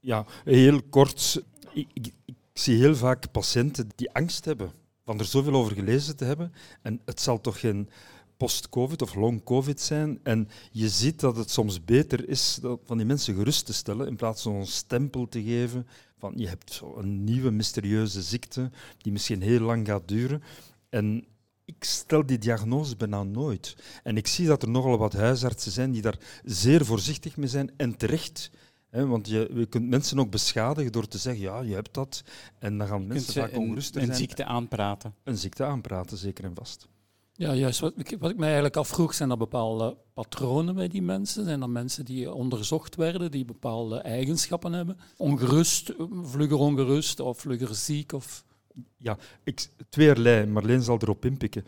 ja 0.01 0.27
heel 0.45 0.83
kort. 0.83 1.43
Ik, 1.73 1.89
ik, 1.93 2.13
ik 2.25 2.37
zie 2.53 2.77
heel 2.77 2.97
vaak 2.97 3.31
patiënten 3.31 3.89
die 3.95 4.13
angst 4.13 4.45
hebben 4.45 4.73
van 5.09 5.19
er 5.19 5.25
zoveel 5.25 5.55
over 5.55 5.75
gelezen 5.75 6.17
te 6.17 6.25
hebben. 6.25 6.53
En 6.83 7.01
het 7.05 7.21
zal 7.21 7.41
toch 7.41 7.61
geen 7.61 7.89
post-COVID 8.37 9.03
of 9.03 9.15
long-COVID 9.15 9.81
zijn. 9.81 10.21
En 10.23 10.49
je 10.71 10.89
ziet 10.89 11.21
dat 11.21 11.37
het 11.37 11.51
soms 11.51 11.85
beter 11.85 12.29
is 12.29 12.59
van 12.85 12.97
die 12.97 13.07
mensen 13.07 13.35
gerust 13.35 13.67
te 13.67 13.73
stellen 13.73 14.07
in 14.07 14.17
plaats 14.17 14.43
van 14.43 14.55
een 14.55 14.67
stempel 14.67 15.29
te 15.29 15.43
geven 15.43 15.87
van 16.19 16.33
je 16.37 16.49
hebt 16.49 16.83
een 16.97 17.25
nieuwe 17.25 17.51
mysterieuze 17.51 18.23
ziekte 18.23 18.71
die 18.99 19.13
misschien 19.13 19.43
heel 19.43 19.61
lang 19.61 19.87
gaat 19.87 20.09
duren. 20.09 20.43
En 20.89 21.27
ik 21.65 21.85
stel 21.85 22.27
die 22.27 22.39
diagnose 22.39 22.97
bijna 22.97 23.23
nooit. 23.23 23.77
En 24.03 24.17
ik 24.17 24.27
zie 24.27 24.47
dat 24.47 24.63
er 24.63 24.71
nogal 24.71 24.99
wat 24.99 25.13
huisartsen 25.13 25.73
zijn 25.73 25.91
die 25.91 26.03
daar 26.03 26.19
zeer 26.45 26.85
voorzichtig 26.85 27.37
mee 27.37 27.49
zijn 27.49 27.71
en 27.77 27.97
terecht 27.97 28.51
want 28.91 29.29
je, 29.29 29.51
je 29.55 29.67
kunt 29.67 29.89
mensen 29.89 30.19
ook 30.19 30.31
beschadigen 30.31 30.93
door 30.93 31.09
te 31.09 31.19
zeggen, 31.19 31.43
ja, 31.43 31.61
je 31.61 31.75
hebt 31.75 31.95
dat. 31.95 32.23
En 32.59 32.79
dan 32.79 32.87
gaan 32.87 33.07
mensen 33.07 33.33
vaak 33.33 33.57
onrustig 33.57 33.95
zijn. 33.95 34.09
Een 34.09 34.17
ziekte 34.17 34.45
aanpraten. 34.45 35.15
Een 35.25 35.39
ziekte 35.39 35.65
aanpraten, 35.65 36.17
zeker 36.17 36.45
en 36.45 36.55
vast. 36.55 36.89
Ja, 37.33 37.55
juist. 37.55 37.81
Wat, 37.81 37.93
wat 38.19 38.31
ik 38.31 38.37
mij 38.37 38.47
eigenlijk 38.47 38.77
afvroeg, 38.77 39.15
zijn 39.15 39.31
er 39.31 39.37
bepaalde 39.37 39.97
patronen 40.15 40.75
bij 40.75 40.89
die 40.89 41.03
mensen? 41.03 41.45
Zijn 41.45 41.63
er 41.63 41.71
mensen 41.71 42.05
die 42.05 42.33
onderzocht 42.33 42.97
werden, 42.97 43.31
die 43.31 43.45
bepaalde 43.45 43.99
eigenschappen 43.99 44.73
hebben? 44.73 44.99
Ongerust, 45.17 45.93
vlugger 46.23 46.59
ongerust 46.59 47.21
of 47.21 47.39
vlugger 47.39 47.75
ziek? 47.75 48.13
Of... 48.13 48.45
Ja, 48.97 49.19
ik, 49.45 49.69
tweeërlei. 49.89 50.47
Marleen 50.47 50.83
zal 50.83 50.99
erop 51.01 51.25
inpikken. 51.25 51.65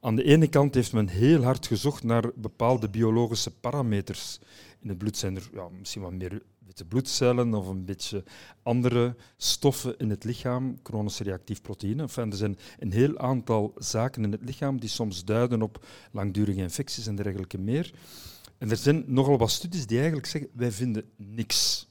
Aan 0.00 0.16
de 0.16 0.24
ene 0.24 0.48
kant 0.48 0.74
heeft 0.74 0.92
men 0.92 1.08
heel 1.08 1.42
hard 1.42 1.66
gezocht 1.66 2.02
naar 2.02 2.30
bepaalde 2.34 2.88
biologische 2.88 3.50
parameters. 3.50 4.38
In 4.80 4.88
het 4.88 4.98
bloed 4.98 5.16
zijn 5.16 5.36
er 5.36 5.50
ja, 5.52 5.68
misschien 5.78 6.02
wat 6.02 6.12
meer 6.12 6.42
bloedcellen 6.84 7.54
of 7.54 7.66
een 7.66 7.84
beetje 7.84 8.24
andere 8.62 9.16
stoffen 9.36 9.98
in 9.98 10.10
het 10.10 10.24
lichaam, 10.24 10.78
chronisch 10.82 11.18
reactief 11.18 11.62
proteïne. 11.62 12.02
Er 12.02 12.36
zijn 12.36 12.58
een 12.78 12.92
heel 12.92 13.18
aantal 13.18 13.74
zaken 13.76 14.24
in 14.24 14.32
het 14.32 14.44
lichaam 14.44 14.80
die 14.80 14.88
soms 14.88 15.24
duiden 15.24 15.62
op 15.62 15.86
langdurige 16.12 16.60
infecties 16.60 17.06
en 17.06 17.16
dergelijke 17.16 17.58
meer. 17.58 17.94
En 18.58 18.70
er 18.70 18.76
zijn 18.76 19.04
nogal 19.06 19.38
wat 19.38 19.50
studies 19.50 19.86
die 19.86 19.96
eigenlijk 19.96 20.26
zeggen, 20.26 20.50
wij 20.54 20.72
vinden 20.72 21.04
niks. 21.16 21.88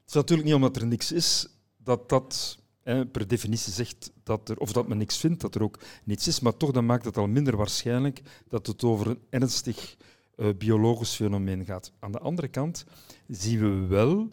Het 0.00 0.08
is 0.08 0.14
natuurlijk 0.14 0.48
niet 0.48 0.56
omdat 0.56 0.76
er 0.76 0.86
niks 0.86 1.12
is, 1.12 1.46
dat 1.76 2.08
dat 2.08 2.58
per 2.82 3.28
definitie 3.28 3.72
zegt 3.72 4.12
dat 4.22 4.48
er, 4.48 4.58
of 4.58 4.72
dat 4.72 4.88
men 4.88 4.98
niks 4.98 5.18
vindt, 5.18 5.40
dat 5.40 5.54
er 5.54 5.62
ook 5.62 5.78
niets 6.04 6.28
is, 6.28 6.40
maar 6.40 6.56
toch 6.56 6.70
dan 6.70 6.86
maakt 6.86 7.04
het 7.04 7.16
al 7.16 7.26
minder 7.26 7.56
waarschijnlijk 7.56 8.22
dat 8.48 8.66
het 8.66 8.84
over 8.84 9.06
een 9.06 9.20
ernstig 9.30 9.96
uh, 10.36 10.48
biologisch 10.58 11.14
fenomeen 11.14 11.64
gaat. 11.64 11.92
Aan 11.98 12.12
de 12.12 12.18
andere 12.18 12.48
kant 12.48 12.84
zien 13.28 13.60
we 13.60 13.86
wel 13.86 14.30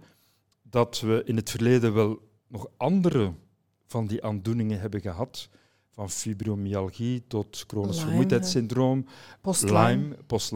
dat 0.61 0.99
we 0.99 1.21
in 1.25 1.35
het 1.35 1.49
verleden 1.49 1.93
wel 1.93 2.19
nog 2.47 2.67
andere 2.77 3.33
van 3.87 4.07
die 4.07 4.23
aandoeningen 4.23 4.79
hebben 4.79 5.01
gehad. 5.01 5.49
Van 5.89 6.09
fibromyalgie 6.09 7.23
tot 7.27 7.63
chronisch 7.67 7.99
vermoeidheidssyndroom, 7.99 9.05
post-Lyme. 9.41 10.17
Post 10.27 10.53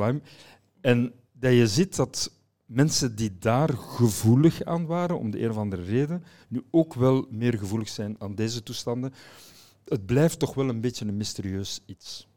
en 0.82 1.14
dat 1.32 1.54
je 1.54 1.68
ziet 1.68 1.96
dat 1.96 2.32
mensen 2.66 3.16
die 3.16 3.38
daar 3.40 3.70
gevoelig 3.70 4.64
aan 4.64 4.86
waren, 4.86 5.20
om 5.20 5.32
de 5.32 5.42
een 5.42 5.50
of 5.50 5.58
andere 5.58 5.84
reden, 5.84 6.24
nu 6.48 6.64
ook 6.72 6.94
wel 6.94 7.28
meer 7.30 7.58
gevoelig 7.58 7.90
zijn 7.90 8.16
aan 8.20 8.36
deze 8.36 8.64
toestanden. 8.64 9.14
Het 9.86 10.06
blijft 10.06 10.40
toch 10.40 10.54
wel 10.54 10.70
een 10.70 10.82
beetje 10.82 11.06
een 11.06 11.18
mysterieus 11.18 11.82
iets. 11.86 12.28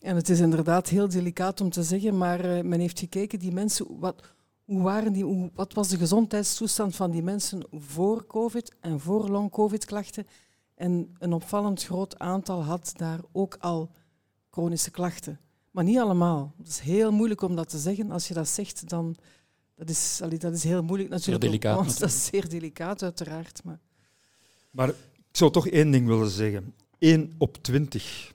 En 0.00 0.16
het 0.16 0.28
is 0.28 0.40
inderdaad 0.40 0.88
heel 0.88 1.08
delicaat 1.08 1.60
om 1.60 1.70
te 1.70 1.82
zeggen, 1.82 2.18
maar 2.18 2.44
uh, 2.44 2.62
men 2.62 2.80
heeft 2.80 2.98
gekeken, 2.98 3.38
die 3.38 3.52
mensen, 3.52 3.86
wat, 3.98 4.34
hoe 4.66 4.82
waren 4.82 5.12
die, 5.12 5.24
hoe, 5.24 5.50
wat 5.54 5.72
was 5.72 5.88
de 5.88 5.96
gezondheidstoestand 5.96 6.96
van 6.96 7.10
die 7.10 7.22
mensen 7.22 7.66
voor 7.72 8.26
COVID 8.26 8.74
en 8.80 9.00
voor 9.00 9.28
long-COVID-klachten? 9.28 10.26
En 10.74 11.14
een 11.18 11.32
opvallend 11.32 11.84
groot 11.84 12.18
aantal 12.18 12.64
had 12.64 12.92
daar 12.96 13.20
ook 13.32 13.56
al 13.60 13.90
chronische 14.50 14.90
klachten. 14.90 15.40
Maar 15.70 15.84
niet 15.84 15.98
allemaal. 15.98 16.54
Het 16.58 16.68
is 16.68 16.78
heel 16.78 17.12
moeilijk 17.12 17.42
om 17.42 17.56
dat 17.56 17.68
te 17.68 17.78
zeggen. 17.78 18.10
Als 18.10 18.28
je 18.28 18.34
dat 18.34 18.48
zegt, 18.48 18.88
dan 18.88 19.16
dat 19.76 19.88
is, 19.88 20.20
allee, 20.22 20.38
dat 20.38 20.54
is 20.54 20.64
heel 20.64 20.82
moeilijk 20.82 21.10
natuurlijk. 21.10 21.42
Zeer 21.42 21.52
delicaat. 21.52 21.76
Want 21.76 21.98
dat 22.00 22.08
is 22.08 22.24
zeer 22.24 22.48
delicaat, 22.48 23.02
uiteraard. 23.02 23.64
Maar... 23.64 23.80
maar 24.70 24.88
ik 24.88 24.96
zou 25.32 25.50
toch 25.50 25.68
één 25.68 25.90
ding 25.90 26.06
willen 26.06 26.30
zeggen. 26.30 26.74
1 26.98 27.34
op 27.38 27.56
20 27.56 28.34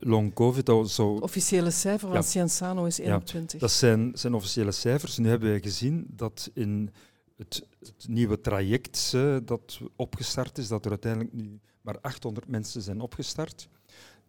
long 0.00 0.34
COVID. 0.34 0.90
Zo... 0.90 1.12
Officiële 1.12 1.70
cijfer 1.70 2.08
van 2.08 2.16
ja. 2.16 2.22
Cienzano 2.22 2.84
is 2.84 2.98
21. 2.98 3.52
Ja, 3.52 3.58
dat 3.58 3.70
zijn, 3.70 4.10
zijn 4.14 4.34
officiële 4.34 4.72
cijfers. 4.72 5.18
Nu 5.18 5.28
hebben 5.28 5.52
we 5.52 5.60
gezien 5.60 6.06
dat 6.08 6.50
in 6.54 6.90
het, 7.36 7.66
het 7.78 8.08
nieuwe 8.08 8.40
traject 8.40 9.12
uh, 9.14 9.36
dat 9.44 9.80
opgestart 9.96 10.58
is, 10.58 10.68
dat 10.68 10.84
er 10.84 10.90
uiteindelijk 10.90 11.32
nu 11.32 11.60
maar 11.80 12.00
800 12.00 12.48
mensen 12.48 12.82
zijn 12.82 13.00
opgestart. 13.00 13.68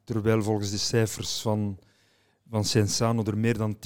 Terwijl 0.04 0.44
volgens 0.44 0.72
de 0.72 0.78
cijfers 0.78 1.42
van 1.42 1.80
van 2.52 2.66
Cienzano 2.66 3.24
er 3.24 3.38
meer 3.38 3.58
dan 3.58 3.78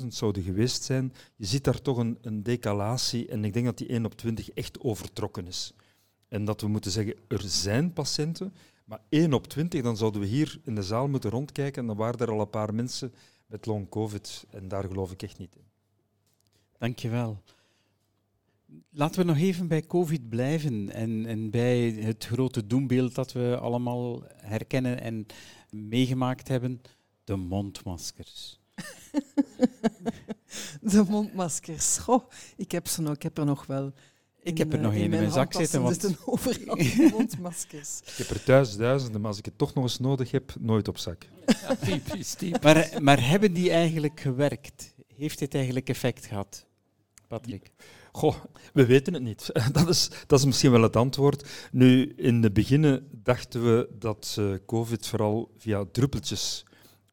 10.000 0.00 0.06
zouden 0.08 0.42
geweest 0.42 0.82
zijn, 0.82 1.12
je 1.36 1.46
ziet 1.46 1.64
daar 1.64 1.82
toch 1.82 1.96
een, 1.96 2.18
een 2.22 2.42
decalatie 2.42 3.28
en 3.28 3.44
ik 3.44 3.52
denk 3.52 3.64
dat 3.64 3.78
die 3.78 3.86
1 3.86 4.04
op 4.04 4.14
20 4.14 4.50
echt 4.50 4.80
overtrokken 4.80 5.46
is. 5.46 5.74
En 6.28 6.44
dat 6.44 6.60
we 6.60 6.68
moeten 6.68 6.90
zeggen, 6.90 7.14
er 7.28 7.42
zijn 7.42 7.92
patiënten, 7.92 8.54
maar 8.86 9.00
1 9.08 9.32
op 9.32 9.46
20, 9.46 9.82
dan 9.82 9.96
zouden 9.96 10.20
we 10.20 10.26
hier 10.26 10.60
in 10.64 10.74
de 10.74 10.82
zaal 10.82 11.08
moeten 11.08 11.30
rondkijken 11.30 11.82
en 11.82 11.86
dan 11.86 11.96
waren 11.96 12.18
er 12.18 12.30
al 12.30 12.40
een 12.40 12.50
paar 12.50 12.74
mensen 12.74 13.14
met 13.46 13.66
long 13.66 13.88
covid 13.88 14.44
en 14.50 14.68
daar 14.68 14.84
geloof 14.84 15.12
ik 15.12 15.22
echt 15.22 15.38
niet 15.38 15.56
in. 15.56 15.64
Dankjewel. 16.78 17.42
Laten 18.90 19.20
we 19.20 19.26
nog 19.26 19.36
even 19.36 19.68
bij 19.68 19.86
COVID 19.86 20.28
blijven 20.28 20.90
en, 20.90 21.26
en 21.26 21.50
bij 21.50 21.90
het 21.90 22.24
grote 22.24 22.66
doembeeld 22.66 23.14
dat 23.14 23.32
we 23.32 23.58
allemaal 23.60 24.22
herkennen 24.36 25.00
en 25.00 25.26
meegemaakt 25.70 26.48
hebben, 26.48 26.80
de 27.24 27.36
mondmaskers. 27.36 28.60
de 30.80 31.04
mondmaskers. 31.08 31.98
Goh, 31.98 32.30
ik 32.56 32.70
heb 32.70 32.86
ze 32.86 33.02
nog, 33.02 33.14
ik 33.14 33.22
heb 33.22 33.38
er 33.38 33.44
nog 33.44 33.66
wel. 33.66 33.92
Ik 34.46 34.58
heb 34.58 34.72
er 34.72 34.78
nog 34.78 34.92
één 34.92 35.02
in, 35.02 35.10
mijn 35.10 35.30
zak 35.30 35.52
zitten. 35.52 35.82
Want... 35.82 36.00
zitten 36.00 36.18
overal 36.24 36.76
mondmaskers. 37.10 38.00
Ik 38.10 38.16
heb 38.16 38.30
er 38.30 38.42
thuis 38.42 38.76
duizenden, 38.76 39.20
maar 39.20 39.30
als 39.30 39.38
ik 39.38 39.44
het 39.44 39.58
toch 39.58 39.74
nog 39.74 39.84
eens 39.84 39.98
nodig 39.98 40.30
heb, 40.30 40.54
nooit 40.58 40.88
op 40.88 40.98
zak. 40.98 41.26
Ja, 41.46 41.74
typisch, 41.74 42.34
typisch. 42.34 42.62
Maar, 42.62 42.90
maar 43.00 43.28
hebben 43.28 43.52
die 43.52 43.70
eigenlijk 43.70 44.20
gewerkt? 44.20 44.94
Heeft 45.14 45.38
dit 45.38 45.54
eigenlijk 45.54 45.88
effect 45.88 46.26
gehad, 46.26 46.66
Patrick? 47.28 47.70
Goh, 48.12 48.34
we 48.72 48.86
weten 48.86 49.14
het 49.14 49.22
niet. 49.22 49.50
Dat 49.72 49.88
is, 49.88 50.10
dat 50.26 50.38
is 50.38 50.44
misschien 50.44 50.70
wel 50.70 50.82
het 50.82 50.96
antwoord. 50.96 51.48
Nu, 51.72 52.12
in 52.16 52.40
de 52.40 52.50
beginnen 52.50 53.08
dachten 53.12 53.64
we 53.64 53.88
dat 53.98 54.36
uh, 54.38 54.54
COVID 54.66 55.06
vooral 55.06 55.50
via 55.56 55.84
druppeltjes 55.92 56.64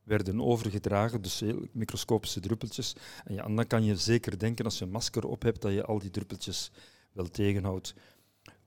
werden 0.03 0.41
overgedragen, 0.41 1.21
dus 1.21 1.39
heel 1.39 1.67
microscopische 1.71 2.39
druppeltjes. 2.39 2.95
En, 3.25 3.33
ja, 3.33 3.43
en 3.43 3.55
dan 3.55 3.67
kan 3.67 3.83
je 3.83 3.95
zeker 3.95 4.39
denken, 4.39 4.65
als 4.65 4.77
je 4.77 4.85
een 4.85 4.91
masker 4.91 5.25
op 5.25 5.41
hebt, 5.41 5.61
dat 5.61 5.71
je 5.71 5.85
al 5.85 5.99
die 5.99 6.09
druppeltjes 6.09 6.71
wel 7.13 7.29
tegenhoudt. 7.29 7.93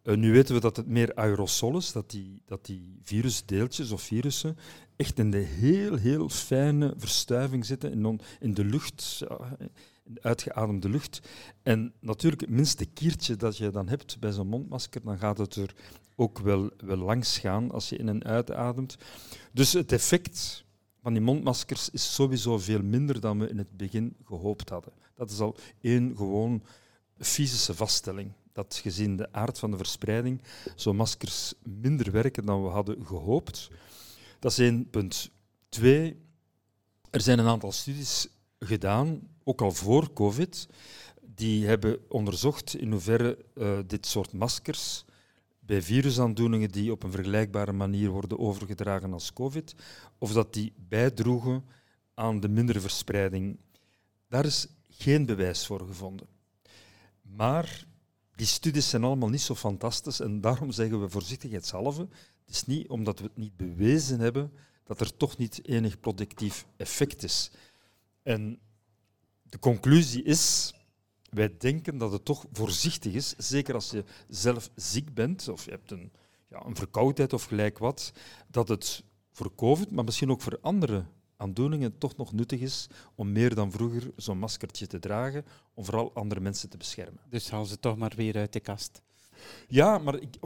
Uh, 0.03 0.17
nu 0.17 0.33
weten 0.33 0.55
we 0.55 0.61
dat 0.61 0.77
het 0.77 0.87
meer 0.87 1.15
aerosol 1.15 1.77
is, 1.77 1.93
dat 1.93 2.11
die, 2.11 2.43
dat 2.45 2.67
die 2.67 2.99
virusdeeltjes 3.03 3.91
of 3.91 4.03
virussen 4.03 4.57
echt 4.97 5.19
in 5.19 5.31
de 5.31 5.39
heel, 5.39 5.97
heel 5.97 6.29
fijne 6.29 6.95
verstuiving 6.97 7.67
zitten 7.67 7.93
in, 7.93 8.21
in 8.41 8.55
de 8.55 8.65
lucht, 8.65 9.23
uitgeademde 10.21 10.89
lucht. 10.89 11.21
En 11.63 11.93
natuurlijk, 12.01 12.43
het 12.43 12.51
minste 12.51 12.87
kiertje 12.87 13.37
dat 13.37 13.57
je 13.57 13.71
dan 13.71 13.89
hebt 13.89 14.21
bij 14.21 14.33
zo'n 14.33 14.49
mondmasker, 14.49 15.03
dan 15.05 15.19
gaat 15.19 15.39
het 15.39 15.57
er 15.57 15.75
ook 16.15 16.39
wel, 16.39 16.71
wel 16.77 16.97
langs 16.97 17.39
gaan 17.39 17.71
als 17.71 17.89
je 17.89 17.97
in 17.97 18.09
en 18.09 18.25
uitademt. 18.25 18.97
Dus 19.53 19.73
het 19.73 19.93
effect 19.93 20.65
van 21.03 21.13
die 21.13 21.23
mondmaskers 21.23 21.91
is 21.91 22.15
sowieso 22.15 22.59
veel 22.59 22.83
minder 22.83 23.21
dan 23.21 23.39
we 23.39 23.49
in 23.49 23.59
het 23.59 23.77
begin 23.77 24.17
gehoopt 24.25 24.69
hadden. 24.69 24.93
Dat 25.15 25.31
is 25.31 25.41
al 25.41 25.57
één 25.81 26.17
gewoon 26.17 26.63
fysische 27.19 27.75
vaststelling. 27.75 28.33
Dat 28.53 28.81
gezien 28.83 29.17
de 29.17 29.33
aard 29.33 29.59
van 29.59 29.71
de 29.71 29.77
verspreiding 29.77 30.43
zo'n 30.75 30.97
maskers 30.97 31.55
minder 31.63 32.11
werken 32.11 32.47
dan 32.47 32.63
we 32.63 32.69
hadden 32.69 33.07
gehoopt. 33.07 33.71
Dat 34.39 34.51
is 34.51 34.59
één 34.59 34.91
punt. 34.91 35.31
Twee, 35.69 36.17
er 37.11 37.21
zijn 37.21 37.39
een 37.39 37.47
aantal 37.47 37.73
studies 37.73 38.29
gedaan, 38.59 39.29
ook 39.45 39.61
al 39.61 39.73
voor 39.73 40.13
COVID, 40.13 40.69
die 41.23 41.67
hebben 41.67 41.99
onderzocht 42.09 42.75
in 42.75 42.93
hoeverre 42.93 43.45
uh, 43.55 43.79
dit 43.87 44.07
soort 44.07 44.33
maskers 44.33 45.05
bij 45.59 45.83
virusaandoeningen 45.83 46.71
die 46.71 46.93
op 46.93 47.03
een 47.03 47.11
vergelijkbare 47.11 47.73
manier 47.73 48.11
worden 48.11 48.39
overgedragen 48.39 49.13
als 49.13 49.33
COVID, 49.33 49.75
of 50.19 50.33
dat 50.33 50.53
die 50.53 50.73
bijdroegen 50.89 51.65
aan 52.15 52.41
de 52.41 52.49
mindere 52.49 52.81
verspreiding. 52.81 53.59
Daar 54.29 54.45
is 54.45 54.67
geen 54.89 55.27
bewijs 55.27 55.67
voor 55.67 55.87
gevonden. 55.87 56.36
Maar 57.35 57.87
die 58.35 58.47
studies 58.47 58.89
zijn 58.89 59.05
allemaal 59.05 59.29
niet 59.29 59.41
zo 59.41 59.55
fantastisch 59.55 60.21
en 60.21 60.41
daarom 60.41 60.73
zeggen 60.73 61.01
we 61.01 61.09
voorzichtigheidshalve. 61.09 62.01
Het 62.45 62.55
is 62.55 62.67
niet 62.67 62.89
omdat 62.89 63.19
we 63.19 63.25
het 63.25 63.37
niet 63.37 63.57
bewezen 63.57 64.21
hebben 64.21 64.53
dat 64.85 65.01
er 65.01 65.17
toch 65.17 65.37
niet 65.37 65.69
enig 65.69 66.01
productief 66.01 66.67
effect 66.77 67.23
is. 67.23 67.51
En 68.23 68.59
de 69.43 69.59
conclusie 69.59 70.23
is, 70.23 70.75
wij 71.31 71.57
denken 71.59 71.99
dat 71.99 72.13
het 72.13 72.25
toch 72.25 72.45
voorzichtig 72.53 73.13
is, 73.13 73.35
zeker 73.37 73.75
als 73.75 73.91
je 73.91 74.05
zelf 74.29 74.71
ziek 74.75 75.15
bent 75.15 75.49
of 75.49 75.65
je 75.65 75.71
hebt 75.71 75.91
een, 75.91 76.13
ja, 76.49 76.65
een 76.65 76.77
verkoudheid 76.77 77.33
of 77.33 77.45
gelijk 77.45 77.79
wat, 77.79 78.13
dat 78.49 78.69
het 78.69 79.03
voor 79.33 79.55
COVID, 79.55 79.91
maar 79.91 80.05
misschien 80.05 80.31
ook 80.31 80.41
voor 80.41 80.59
andere 80.61 81.05
aandoeningen 81.37 81.99
toch 81.99 82.17
nog 82.17 82.33
nuttig 82.33 82.61
is 82.61 82.87
om 83.15 83.33
meer 83.33 83.55
dan 83.55 83.71
vroeger 83.71 84.13
zo'n 84.17 84.39
maskertje 84.39 84.87
te 84.87 84.99
dragen, 84.99 85.45
om 85.75 85.85
vooral 85.85 86.15
andere 86.15 86.41
mensen 86.41 86.69
te 86.69 86.77
beschermen. 86.77 87.21
Dus 87.29 87.51
haal 87.51 87.65
ze 87.65 87.79
toch 87.79 87.97
maar 87.97 88.13
weer 88.17 88.37
uit 88.37 88.53
de 88.53 88.61
kast. 88.61 89.03
Ja, 89.69 89.99
maar 89.99 90.21
ik, 90.21 90.37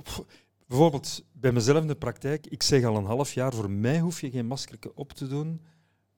bijvoorbeeld 0.66 1.22
bij 1.32 1.52
mezelf 1.52 1.80
in 1.80 1.86
de 1.86 1.96
praktijk, 1.96 2.46
ik 2.46 2.62
zeg 2.62 2.84
al 2.84 2.96
een 2.96 3.04
half 3.04 3.32
jaar, 3.32 3.54
voor 3.54 3.70
mij 3.70 4.00
hoef 4.00 4.20
je 4.20 4.30
geen 4.30 4.46
maskertje 4.46 4.92
op 4.94 5.12
te 5.12 5.26
doen, 5.26 5.60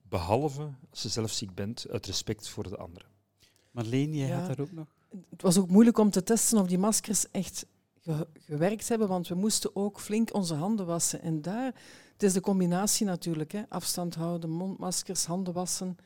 behalve 0.02 0.70
als 0.90 1.02
je 1.02 1.08
zelf 1.08 1.30
ziek 1.30 1.54
bent, 1.54 1.86
uit 1.90 2.06
respect 2.06 2.48
voor 2.48 2.68
de 2.68 2.76
anderen. 2.76 3.08
Marleen, 3.70 4.14
jij 4.14 4.28
ja, 4.28 4.38
had 4.38 4.46
daar 4.46 4.60
ook 4.60 4.72
nog? 4.72 4.94
Het 5.30 5.42
was 5.42 5.58
ook 5.58 5.68
moeilijk 5.68 5.98
om 5.98 6.10
te 6.10 6.22
testen 6.22 6.58
of 6.58 6.66
die 6.66 6.78
maskers 6.78 7.30
echt 7.30 7.66
gewerkt 8.32 8.88
hebben, 8.88 9.08
want 9.08 9.28
we 9.28 9.34
moesten 9.34 9.76
ook 9.76 10.00
flink 10.00 10.34
onze 10.34 10.54
handen 10.54 10.86
wassen. 10.86 11.22
En 11.22 11.42
daar, 11.42 11.74
het 12.22 12.30
is 12.30 12.36
de 12.36 12.46
combinatie 12.46 13.06
natuurlijk, 13.06 13.52
hè. 13.52 13.62
afstand 13.68 14.14
houden, 14.14 14.50
mondmaskers, 14.50 15.24
handen 15.24 15.54
wassen. 15.54 15.96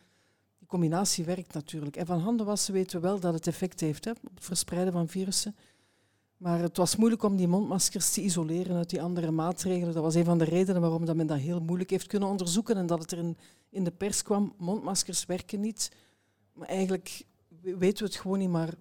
Die 0.59 0.69
combinatie 0.69 1.25
werkt 1.25 1.53
natuurlijk. 1.55 1.97
En 1.97 2.07
van 2.07 2.21
handen 2.21 2.47
wassen 2.47 2.73
weten 2.73 3.01
we 3.01 3.07
wel 3.07 3.21
dat 3.21 3.35
het 3.35 3.47
effect 3.47 3.81
heeft 3.81 4.05
hè, 4.05 4.11
op 4.11 4.35
het 4.35 4.45
verspreiden 4.45 4.93
van 4.93 5.09
virussen. 5.09 5.57
Maar 6.37 6.59
het 6.59 6.77
was 6.77 6.97
moeilijk 6.97 7.23
om 7.23 7.37
die 7.37 7.49
mondmaskers 7.49 8.11
te 8.13 8.21
isoleren 8.21 8.77
uit 8.77 8.91
die 8.91 9.03
andere 9.03 9.31
maatregelen. 9.31 9.95
Dat 9.95 10.03
was 10.03 10.15
een 10.15 10.25
van 10.25 10.39
de 10.39 10.45
redenen 10.45 10.81
waarom 10.81 11.05
dat 11.05 11.17
men 11.17 11.27
dat 11.27 11.39
heel 11.39 11.61
moeilijk 11.61 11.91
heeft 11.91 12.07
kunnen 12.07 12.29
onderzoeken 12.29 12.77
en 12.77 12.87
dat 12.87 12.99
het 12.99 13.13
er 13.13 13.19
in, 13.19 13.37
in 13.71 13.85
de 13.85 13.91
pers 13.91 14.23
kwam. 14.23 14.55
Mondmaskers 14.59 15.27
werken 15.27 15.61
niet. 15.61 15.93
Maar 16.53 16.69
eigenlijk 16.69 17.25
weten 17.61 18.05
we 18.05 18.11
het 18.11 18.21
gewoon 18.21 18.39
niet, 18.39 18.51
maar 18.51 18.75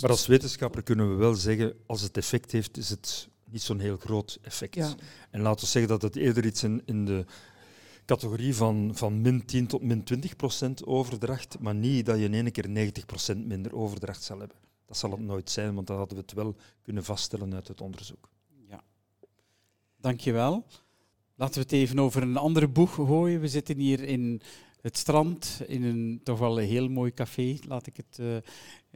maar 0.00 0.10
als 0.10 0.26
wetenschapper 0.26 0.82
kunnen 0.82 1.10
we 1.10 1.14
wel 1.14 1.34
zeggen, 1.34 1.74
als 1.86 2.02
het 2.02 2.16
effect 2.16 2.52
heeft, 2.52 2.76
is 2.76 2.90
het 2.90 3.28
niet 3.50 3.62
zo'n 3.62 3.80
heel 3.80 3.96
groot 3.96 4.38
effect. 4.42 4.74
Ja. 4.74 4.94
En 5.30 5.40
laten 5.40 5.64
we 5.64 5.70
zeggen 5.70 5.90
dat 5.90 6.02
het 6.02 6.16
eerder 6.16 6.46
iets 6.46 6.62
in, 6.62 6.82
in 6.84 7.04
de 7.04 7.24
categorie 8.04 8.54
van, 8.54 8.90
van 8.94 9.20
min 9.20 9.44
10 9.44 9.66
tot 9.66 9.82
min 9.82 10.04
20 10.04 10.36
procent 10.36 10.86
overdracht, 10.86 11.58
maar 11.58 11.74
niet 11.74 12.06
dat 12.06 12.18
je 12.18 12.24
in 12.24 12.34
één 12.34 12.52
keer 12.52 12.68
90 12.68 13.06
procent 13.06 13.46
minder 13.46 13.74
overdracht 13.74 14.22
zal 14.22 14.38
hebben. 14.38 14.56
Dat 14.86 14.96
zal 14.96 15.10
het 15.10 15.20
nooit 15.20 15.50
zijn, 15.50 15.74
want 15.74 15.86
dan 15.86 15.96
hadden 15.96 16.16
we 16.16 16.22
het 16.22 16.32
wel 16.32 16.56
kunnen 16.82 17.04
vaststellen 17.04 17.54
uit 17.54 17.68
het 17.68 17.80
onderzoek. 17.80 18.28
Ja. 18.68 18.82
Dankjewel. 20.00 20.66
Laten 21.34 21.54
we 21.54 21.60
het 21.60 21.72
even 21.72 21.98
over 21.98 22.22
een 22.22 22.36
andere 22.36 22.68
boeg 22.68 22.94
gooien. 22.94 23.40
We 23.40 23.48
zitten 23.48 23.78
hier 23.78 24.00
in 24.00 24.40
het 24.80 24.96
strand 24.96 25.60
in 25.66 25.82
een 25.82 26.20
toch 26.22 26.38
wel 26.38 26.60
een 26.60 26.68
heel 26.68 26.88
mooi 26.88 27.14
café, 27.14 27.58
laat 27.66 27.86
ik 27.86 27.96
het 27.96 28.18
uh, 28.20 28.36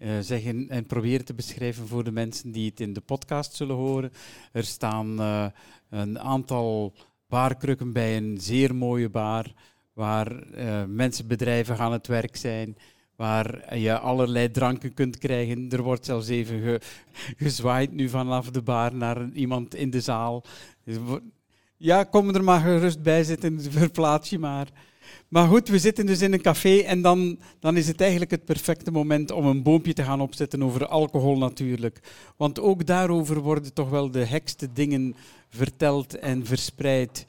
uh, 0.02 0.18
zeggen, 0.20 0.68
en 0.68 0.86
proberen 0.86 1.24
te 1.24 1.34
beschrijven 1.34 1.86
voor 1.86 2.04
de 2.04 2.12
mensen 2.12 2.52
die 2.52 2.70
het 2.70 2.80
in 2.80 2.92
de 2.92 3.00
podcast 3.00 3.54
zullen 3.54 3.76
horen. 3.76 4.12
Er 4.52 4.64
staan 4.64 5.20
uh, 5.20 5.46
een 5.90 6.18
aantal 6.18 6.94
baarkrukken 7.28 7.92
bij 7.92 8.16
een 8.16 8.38
zeer 8.40 8.74
mooie 8.74 9.08
bar, 9.08 9.52
waar 9.92 10.44
mensen, 10.88 11.26
bedrijven 11.26 11.78
aan 11.78 11.92
het 11.92 12.06
werk 12.06 12.36
zijn, 12.36 12.76
waar 13.16 13.78
je 13.78 13.98
allerlei 13.98 14.50
dranken 14.50 14.94
kunt 14.94 15.18
krijgen. 15.18 15.70
Er 15.70 15.82
wordt 15.82 16.04
zelfs 16.04 16.28
even 16.28 16.60
ge 16.60 16.80
gezwaaid 17.36 17.92
nu 17.92 18.08
vanaf 18.08 18.50
de 18.50 18.62
bar 18.62 18.94
naar 18.94 19.30
iemand 19.32 19.74
in 19.74 19.90
de 19.90 20.00
zaal. 20.00 20.44
Ja, 21.76 22.04
kom 22.04 22.34
er 22.34 22.44
maar 22.44 22.60
gerust 22.60 23.02
bij 23.02 23.24
zitten, 23.24 23.60
verplaats 23.62 24.30
je 24.30 24.38
maar. 24.38 24.68
Maar 25.30 25.48
goed, 25.48 25.68
we 25.68 25.78
zitten 25.78 26.06
dus 26.06 26.20
in 26.20 26.32
een 26.32 26.42
café 26.42 26.78
en 26.78 27.02
dan, 27.02 27.38
dan 27.60 27.76
is 27.76 27.86
het 27.88 28.00
eigenlijk 28.00 28.30
het 28.30 28.44
perfecte 28.44 28.90
moment 28.90 29.30
om 29.30 29.46
een 29.46 29.62
boompje 29.62 29.92
te 29.92 30.02
gaan 30.02 30.20
opzetten 30.20 30.62
over 30.62 30.86
alcohol 30.86 31.38
natuurlijk. 31.38 32.00
Want 32.36 32.60
ook 32.60 32.86
daarover 32.86 33.40
worden 33.40 33.72
toch 33.74 33.90
wel 33.90 34.10
de 34.10 34.24
hekste 34.24 34.72
dingen 34.72 35.14
verteld 35.48 36.18
en 36.18 36.46
verspreid. 36.46 37.26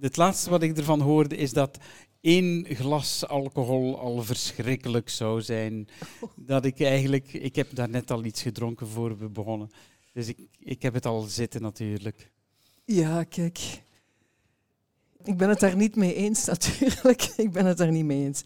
Het 0.00 0.16
laatste 0.16 0.50
wat 0.50 0.62
ik 0.62 0.76
ervan 0.76 1.00
hoorde 1.00 1.36
is 1.36 1.52
dat 1.52 1.78
één 2.20 2.66
glas 2.68 3.26
alcohol 3.26 3.98
al 3.98 4.22
verschrikkelijk 4.22 5.08
zou 5.08 5.42
zijn. 5.42 5.88
Dat 6.36 6.64
ik 6.64 6.80
eigenlijk, 6.80 7.32
ik 7.32 7.56
heb 7.56 7.74
daar 7.74 7.88
net 7.88 8.10
al 8.10 8.24
iets 8.24 8.42
gedronken 8.42 8.88
voor 8.88 9.18
we 9.18 9.28
begonnen. 9.28 9.70
Dus 10.12 10.28
ik, 10.28 10.38
ik 10.58 10.82
heb 10.82 10.94
het 10.94 11.06
al 11.06 11.20
zitten 11.20 11.62
natuurlijk. 11.62 12.30
Ja, 12.84 13.24
kijk. 13.24 13.82
Ik 15.24 15.36
ben 15.36 15.48
het 15.48 15.60
daar 15.60 15.76
niet 15.76 15.96
mee 15.96 16.14
eens, 16.14 16.44
natuurlijk. 16.54 17.32
Ik 17.36 17.52
ben 17.52 17.66
het 17.66 17.78
daar 17.78 17.90
niet 17.90 18.04
mee 18.04 18.24
eens. 18.24 18.42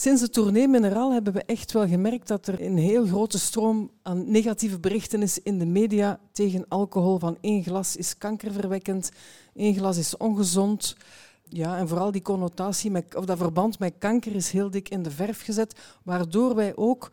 Sinds 0.00 0.20
de 0.20 0.30
tournee 0.30 0.68
Mineraal 0.68 1.12
hebben 1.12 1.32
we 1.32 1.42
echt 1.42 1.72
wel 1.72 1.88
gemerkt 1.88 2.28
dat 2.28 2.46
er 2.46 2.62
een 2.62 2.76
heel 2.76 3.06
grote 3.06 3.38
stroom 3.38 3.90
aan 4.02 4.30
negatieve 4.30 4.78
berichten 4.78 5.22
is 5.22 5.42
in 5.42 5.58
de 5.58 5.66
media 5.66 6.20
tegen 6.32 6.64
alcohol. 6.68 7.18
Van 7.18 7.38
één 7.40 7.62
glas 7.62 7.96
is 7.96 8.18
kankerverwekkend, 8.18 9.10
één 9.54 9.74
glas 9.74 9.96
is 9.96 10.16
ongezond. 10.16 10.96
Ja, 11.48 11.78
en 11.78 11.88
vooral 11.88 12.10
die 12.10 12.22
connotatie, 12.22 12.90
met, 12.90 13.14
of 13.14 13.24
dat 13.24 13.38
verband 13.38 13.78
met 13.78 13.94
kanker 13.98 14.34
is 14.34 14.50
heel 14.50 14.70
dik 14.70 14.88
in 14.88 15.02
de 15.02 15.10
verf 15.10 15.42
gezet, 15.42 15.74
waardoor 16.02 16.54
wij 16.54 16.76
ook 16.76 17.10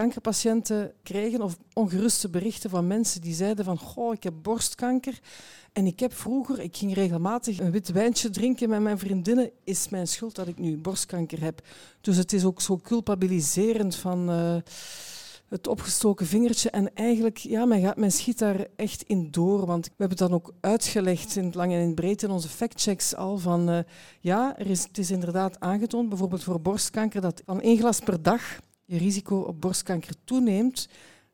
kankerpatiënten 0.00 0.92
kregen 1.02 1.42
of 1.42 1.58
ongeruste 1.72 2.28
berichten 2.28 2.70
van 2.70 2.86
mensen 2.86 3.20
die 3.20 3.34
zeiden 3.34 3.64
van 3.64 3.78
goh, 3.78 4.14
ik 4.14 4.22
heb 4.22 4.34
borstkanker 4.42 5.20
en 5.72 5.86
ik 5.86 6.00
heb 6.00 6.14
vroeger, 6.14 6.60
ik 6.60 6.76
ging 6.76 6.94
regelmatig 6.94 7.58
een 7.58 7.70
wit 7.70 7.92
wijntje 7.92 8.30
drinken 8.30 8.68
met 8.68 8.80
mijn 8.80 8.98
vriendinnen, 8.98 9.50
is 9.64 9.88
mijn 9.88 10.08
schuld 10.08 10.34
dat 10.34 10.48
ik 10.48 10.58
nu 10.58 10.78
borstkanker 10.78 11.40
heb. 11.40 11.66
Dus 12.00 12.16
het 12.16 12.32
is 12.32 12.44
ook 12.44 12.60
zo 12.60 12.78
culpabiliserend 12.82 13.96
van 13.96 14.30
uh, 14.30 14.56
het 15.48 15.66
opgestoken 15.66 16.26
vingertje 16.26 16.70
en 16.70 16.94
eigenlijk, 16.94 17.36
ja, 17.36 17.64
men, 17.64 17.80
gaat, 17.80 17.96
men 17.96 18.12
schiet 18.12 18.38
daar 18.38 18.66
echt 18.76 19.02
in 19.02 19.30
door, 19.30 19.66
want 19.66 19.86
we 19.86 19.92
hebben 19.96 20.18
het 20.18 20.28
dan 20.28 20.36
ook 20.36 20.52
uitgelegd 20.60 21.36
in 21.36 21.44
het 21.44 21.54
lang 21.54 21.72
en 21.72 21.80
in 21.80 21.86
het 21.86 21.94
breed 21.94 22.22
in 22.22 22.30
onze 22.30 22.48
factchecks 22.48 23.14
al 23.16 23.38
van 23.38 23.70
uh, 23.70 23.78
ja, 24.20 24.58
er 24.58 24.66
is, 24.66 24.82
het 24.82 24.98
is 24.98 25.10
inderdaad 25.10 25.60
aangetoond, 25.60 26.08
bijvoorbeeld 26.08 26.44
voor 26.44 26.60
borstkanker, 26.60 27.20
dat 27.20 27.42
van 27.46 27.60
één 27.60 27.78
glas 27.78 28.00
per 28.00 28.22
dag 28.22 28.60
je 28.90 28.98
risico 28.98 29.38
op 29.40 29.60
borstkanker 29.60 30.14
toeneemt. 30.24 30.88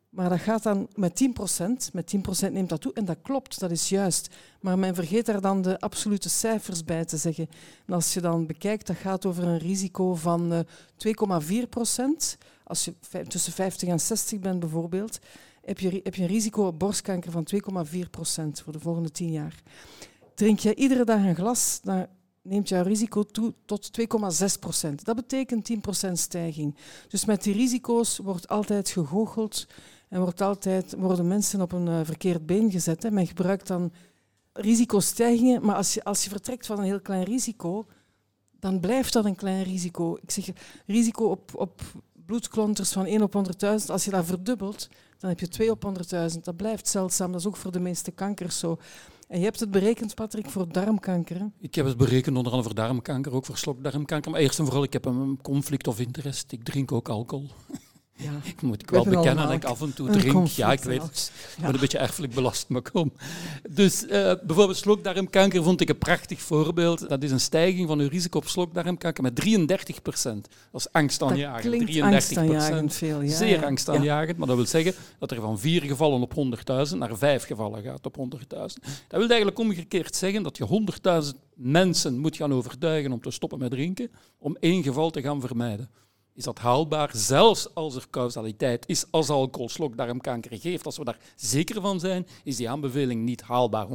Maar 0.09 0.29
dat 0.29 0.41
gaat 0.41 0.63
dan 0.63 0.89
met 0.95 1.23
10% 1.25 1.93
Met 1.93 2.17
10% 2.49 2.53
neemt 2.53 2.69
dat 2.69 2.81
toe. 2.81 2.93
En 2.93 3.05
dat 3.05 3.19
klopt, 3.23 3.61
dat 3.61 3.71
is 3.71 3.89
juist. 3.89 4.35
Maar 4.61 4.79
men 4.79 4.95
vergeet 4.95 5.27
daar 5.27 5.41
dan 5.41 5.63
de 5.63 5.79
absolute 5.79 6.29
cijfers 6.29 6.85
bij 6.85 7.05
te 7.05 7.17
zeggen. 7.17 7.49
En 7.87 7.95
als 7.95 8.15
je 8.15 8.21
dan 8.21 8.47
bekijkt, 8.47 8.87
dat 8.87 8.97
gaat 8.97 9.27
over 9.27 9.45
een 9.45 9.59
risico 9.59 10.15
van 10.15 10.53
2,4% 10.53 10.65
eh, 10.99 12.05
Als 12.65 12.85
je 12.85 12.95
tussen 13.29 13.53
50 13.53 13.89
en 13.89 14.01
60 14.01 14.41
bent 14.41 14.61
bijvoorbeeld, 14.61 15.19
heb 15.65 15.79
je, 15.79 16.01
heb 16.03 16.15
je 16.15 16.23
een 16.23 16.29
risico 16.29 16.67
op 16.67 16.79
borstkanker 16.79 17.31
van 17.31 17.47
2,4% 17.55 17.61
voor 18.65 18.73
de 18.73 18.81
volgende 18.81 19.11
10 19.11 19.33
jaar. 19.33 19.63
Drink 20.35 20.59
je 20.59 20.75
iedere 20.75 21.05
dag 21.05 21.25
een 21.25 21.35
glas, 21.35 21.81
neemt 22.49 22.69
jouw 22.69 22.83
risico 22.83 23.23
toe 23.23 23.55
tot 23.65 23.91
2,6 24.01 24.07
procent. 24.61 25.05
Dat 25.05 25.17
betekent 25.17 25.65
10 25.65 25.81
procent 25.81 26.19
stijging. 26.19 26.77
Dus 27.09 27.25
met 27.25 27.43
die 27.43 27.55
risico's 27.55 28.19
wordt 28.19 28.49
altijd 28.49 28.89
gegoocheld 28.89 29.67
en 30.09 30.21
wordt 30.21 30.41
altijd, 30.41 30.95
worden 30.99 31.29
mensen 31.29 31.61
op 31.61 31.73
een 31.73 31.87
uh, 31.87 32.01
verkeerd 32.03 32.47
been 32.47 32.71
gezet. 32.71 33.11
Men 33.11 33.27
gebruikt 33.27 33.67
dan 33.67 33.93
risicostijgingen, 34.53 35.65
maar 35.65 35.77
als 35.77 35.95
je, 35.95 36.05
als 36.05 36.25
je 36.25 36.31
vertrekt 36.31 36.67
van 36.67 36.79
een 36.79 36.85
heel 36.85 37.01
klein 37.01 37.25
risico, 37.25 37.87
dan 38.61 38.81
blijft 38.81 39.13
dat 39.13 39.25
een 39.25 39.37
klein 39.37 39.63
risico. 39.63 40.19
Ik 40.23 40.31
zeg, 40.31 40.49
risico 40.87 41.25
op, 41.25 41.51
op 41.55 41.83
bloedklonters 42.27 42.93
van 42.93 43.07
1 43.07 43.23
op 43.23 43.35
100.000, 43.35 43.87
als 43.87 44.05
je 44.05 44.11
dat 44.11 44.25
verdubbelt, 44.25 44.89
dan 45.19 45.31
heb 45.31 45.41
je 45.41 45.49
2 45.49 45.71
op 45.71 45.85
100.000. 46.35 46.41
Dat 46.43 46.57
blijft 46.57 46.89
zeldzaam, 46.89 47.33
dat 47.33 47.41
is 47.41 47.47
ook 47.47 47.57
voor 47.57 47.73
de 47.73 47.81
meeste 47.81 48.11
kankers 48.11 48.59
zo. 48.59 48.79
En 49.29 49.39
je 49.39 49.45
hebt 49.45 49.61
het 49.61 49.71
berekend, 49.71 50.15
Patrick, 50.15 50.51
voor 50.51 50.73
darmkanker. 50.73 51.51
Ik 51.61 51.75
heb 51.75 51.87
het 51.87 51.97
berekend 51.97 52.37
onder 52.37 52.53
andere 52.53 52.75
voor 52.75 52.85
darmkanker, 52.85 53.33
ook 53.33 53.45
voor 53.45 53.59
slokdarmkanker. 53.59 54.31
Maar 54.31 54.41
eerst 54.41 54.59
en 54.59 54.65
vooral, 54.65 54.83
ik 54.83 54.93
heb 54.93 55.05
een 55.05 55.39
conflict 55.43 55.87
of 55.87 56.01
interest. 56.01 56.53
Ik 56.53 56.65
drink 56.65 56.93
ook 56.93 57.09
alcohol. 57.09 57.47
Ja, 58.19 58.31
ik 58.45 58.63
moet 58.63 58.83
ik 58.83 58.91
wel 58.91 59.05
bekennen 59.05 59.45
dat 59.45 59.53
ik 59.53 59.65
af 59.65 59.81
en 59.81 59.95
toe 59.95 60.11
drink. 60.11 60.47
Ja, 60.49 60.73
ik 60.73 60.81
weet 60.81 61.03
het. 61.03 61.33
Ja. 61.61 61.69
een 61.69 61.81
beetje 61.81 61.99
erfelijk 61.99 62.35
belast, 62.35 62.69
maar 62.69 62.83
kom. 62.83 63.13
Dus 63.71 64.03
uh, 64.03 64.11
bijvoorbeeld 64.43 64.77
slokdarmkanker 64.77 65.63
vond 65.63 65.81
ik 65.81 65.89
een 65.89 65.99
prachtig 65.99 66.41
voorbeeld. 66.41 67.09
Dat 67.09 67.23
is 67.23 67.31
een 67.31 67.41
stijging 67.41 67.89
van 67.89 67.99
uw 67.99 68.09
risico 68.09 68.39
op 68.39 68.49
slokdarmkanker 68.49 69.23
met 69.23 69.37
33 69.37 70.03
procent. 70.03 70.49
Dat 70.73 70.81
is 70.81 70.93
angstaanjagend. 70.93 71.63
33 71.63 72.45
procent. 72.45 72.95
veel. 72.95 73.23
Ja, 73.23 73.37
Zeer 73.37 73.65
angstaanjagend, 73.65 74.37
maar 74.37 74.47
dat 74.47 74.57
wil 74.57 74.67
zeggen 74.67 74.95
dat 75.19 75.31
er 75.31 75.41
van 75.41 75.59
vier 75.59 75.83
gevallen 75.83 76.21
op 76.21 76.33
100.000 76.91 76.97
naar 76.97 77.17
vijf 77.17 77.45
gevallen 77.45 77.83
gaat 77.83 78.07
op 78.07 78.17
100.000. 78.17 78.47
Dat 78.49 78.75
wil 79.09 79.29
eigenlijk 79.29 79.59
omgekeerd 79.59 80.17
zeggen 80.17 80.43
dat 80.43 80.57
je 80.57 80.85
100.000 81.25 81.41
mensen 81.55 82.19
moet 82.19 82.37
gaan 82.37 82.53
overtuigen 82.53 83.13
om 83.13 83.21
te 83.21 83.31
stoppen 83.31 83.59
met 83.59 83.71
drinken, 83.71 84.11
om 84.39 84.57
één 84.61 84.83
geval 84.83 85.11
te 85.11 85.23
gaan 85.23 85.41
vermijden 85.41 85.91
is 86.37 86.45
dat 86.45 86.59
haalbaar, 86.59 87.11
zelfs 87.15 87.75
als 87.75 87.95
er 87.95 88.07
causaliteit 88.11 88.89
is 88.89 89.05
als 89.11 89.29
alcohol 89.29 89.69
slokdarmkanker 89.69 90.59
geeft. 90.59 90.87
Als 90.87 90.97
we 90.97 91.05
daar 91.05 91.19
zeker 91.37 91.81
van 91.81 92.01
zijn, 92.01 92.27
is 92.45 92.57
die 92.57 92.71
aanbeveling 92.71 93.25
niet 93.25 93.43
haalbaar. 93.43 93.87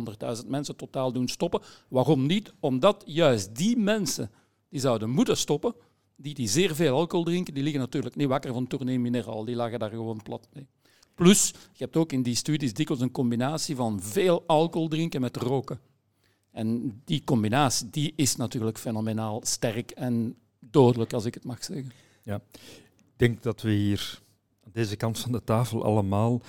100.000 0.42 0.48
mensen 0.48 0.76
totaal 0.76 1.12
doen 1.12 1.28
stoppen. 1.28 1.62
Waarom 1.88 2.26
niet? 2.26 2.54
Omdat 2.60 3.04
juist 3.06 3.56
die 3.56 3.78
mensen 3.78 4.32
die 4.70 4.80
zouden 4.80 5.10
moeten 5.10 5.38
stoppen, 5.38 5.76
die, 6.16 6.34
die 6.34 6.48
zeer 6.48 6.76
veel 6.76 6.96
alcohol 6.96 7.26
drinken, 7.26 7.54
die 7.54 7.64
liggen 7.64 7.82
natuurlijk 7.82 8.16
niet 8.16 8.28
wakker 8.28 8.54
van 8.54 8.68
tournee 8.68 9.00
mineraal. 9.00 9.46
Die 9.46 9.56
lagen 9.56 9.80
daar 9.80 9.90
gewoon 9.90 10.22
plat 10.24 10.48
mee. 10.54 10.68
Plus, 11.16 11.52
je 11.52 11.84
hebt 11.84 11.98
ook 11.98 12.12
in 12.12 12.24
die 12.24 12.36
studies 12.36 12.74
dikwijls 12.74 13.04
een 13.04 13.12
combinatie 13.12 13.76
van 13.76 14.02
veel 14.02 14.44
alcohol 14.48 14.88
drinken 14.88 15.22
met 15.22 15.38
roken. 15.38 15.80
En 16.52 17.02
die 17.06 17.24
combinatie 17.24 17.90
die 17.90 18.14
is 18.16 18.36
natuurlijk 18.36 18.78
fenomenaal 18.78 19.42
sterk 19.44 19.92
en 19.92 20.36
dodelijk, 20.60 21.14
als 21.14 21.26
ik 21.26 21.34
het 21.34 21.44
mag 21.44 21.64
zeggen. 21.64 21.92
Ja, 22.24 22.42
ik 22.54 23.14
denk 23.16 23.44
dat 23.44 23.62
we 23.62 23.72
hier 23.72 24.22
aan 24.66 24.72
deze 24.74 24.96
kant 24.96 25.20
van 25.20 25.32
de 25.32 25.44
tafel 25.44 25.84
allemaal 25.84 26.42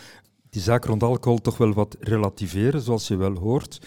die 0.53 0.63
zaak 0.63 0.85
rond 0.85 1.03
alcohol 1.03 1.39
toch 1.39 1.57
wel 1.57 1.73
wat 1.73 1.97
relativeren, 2.01 2.81
zoals 2.81 3.09
je 3.09 3.17
wel 3.17 3.35
hoort. 3.35 3.87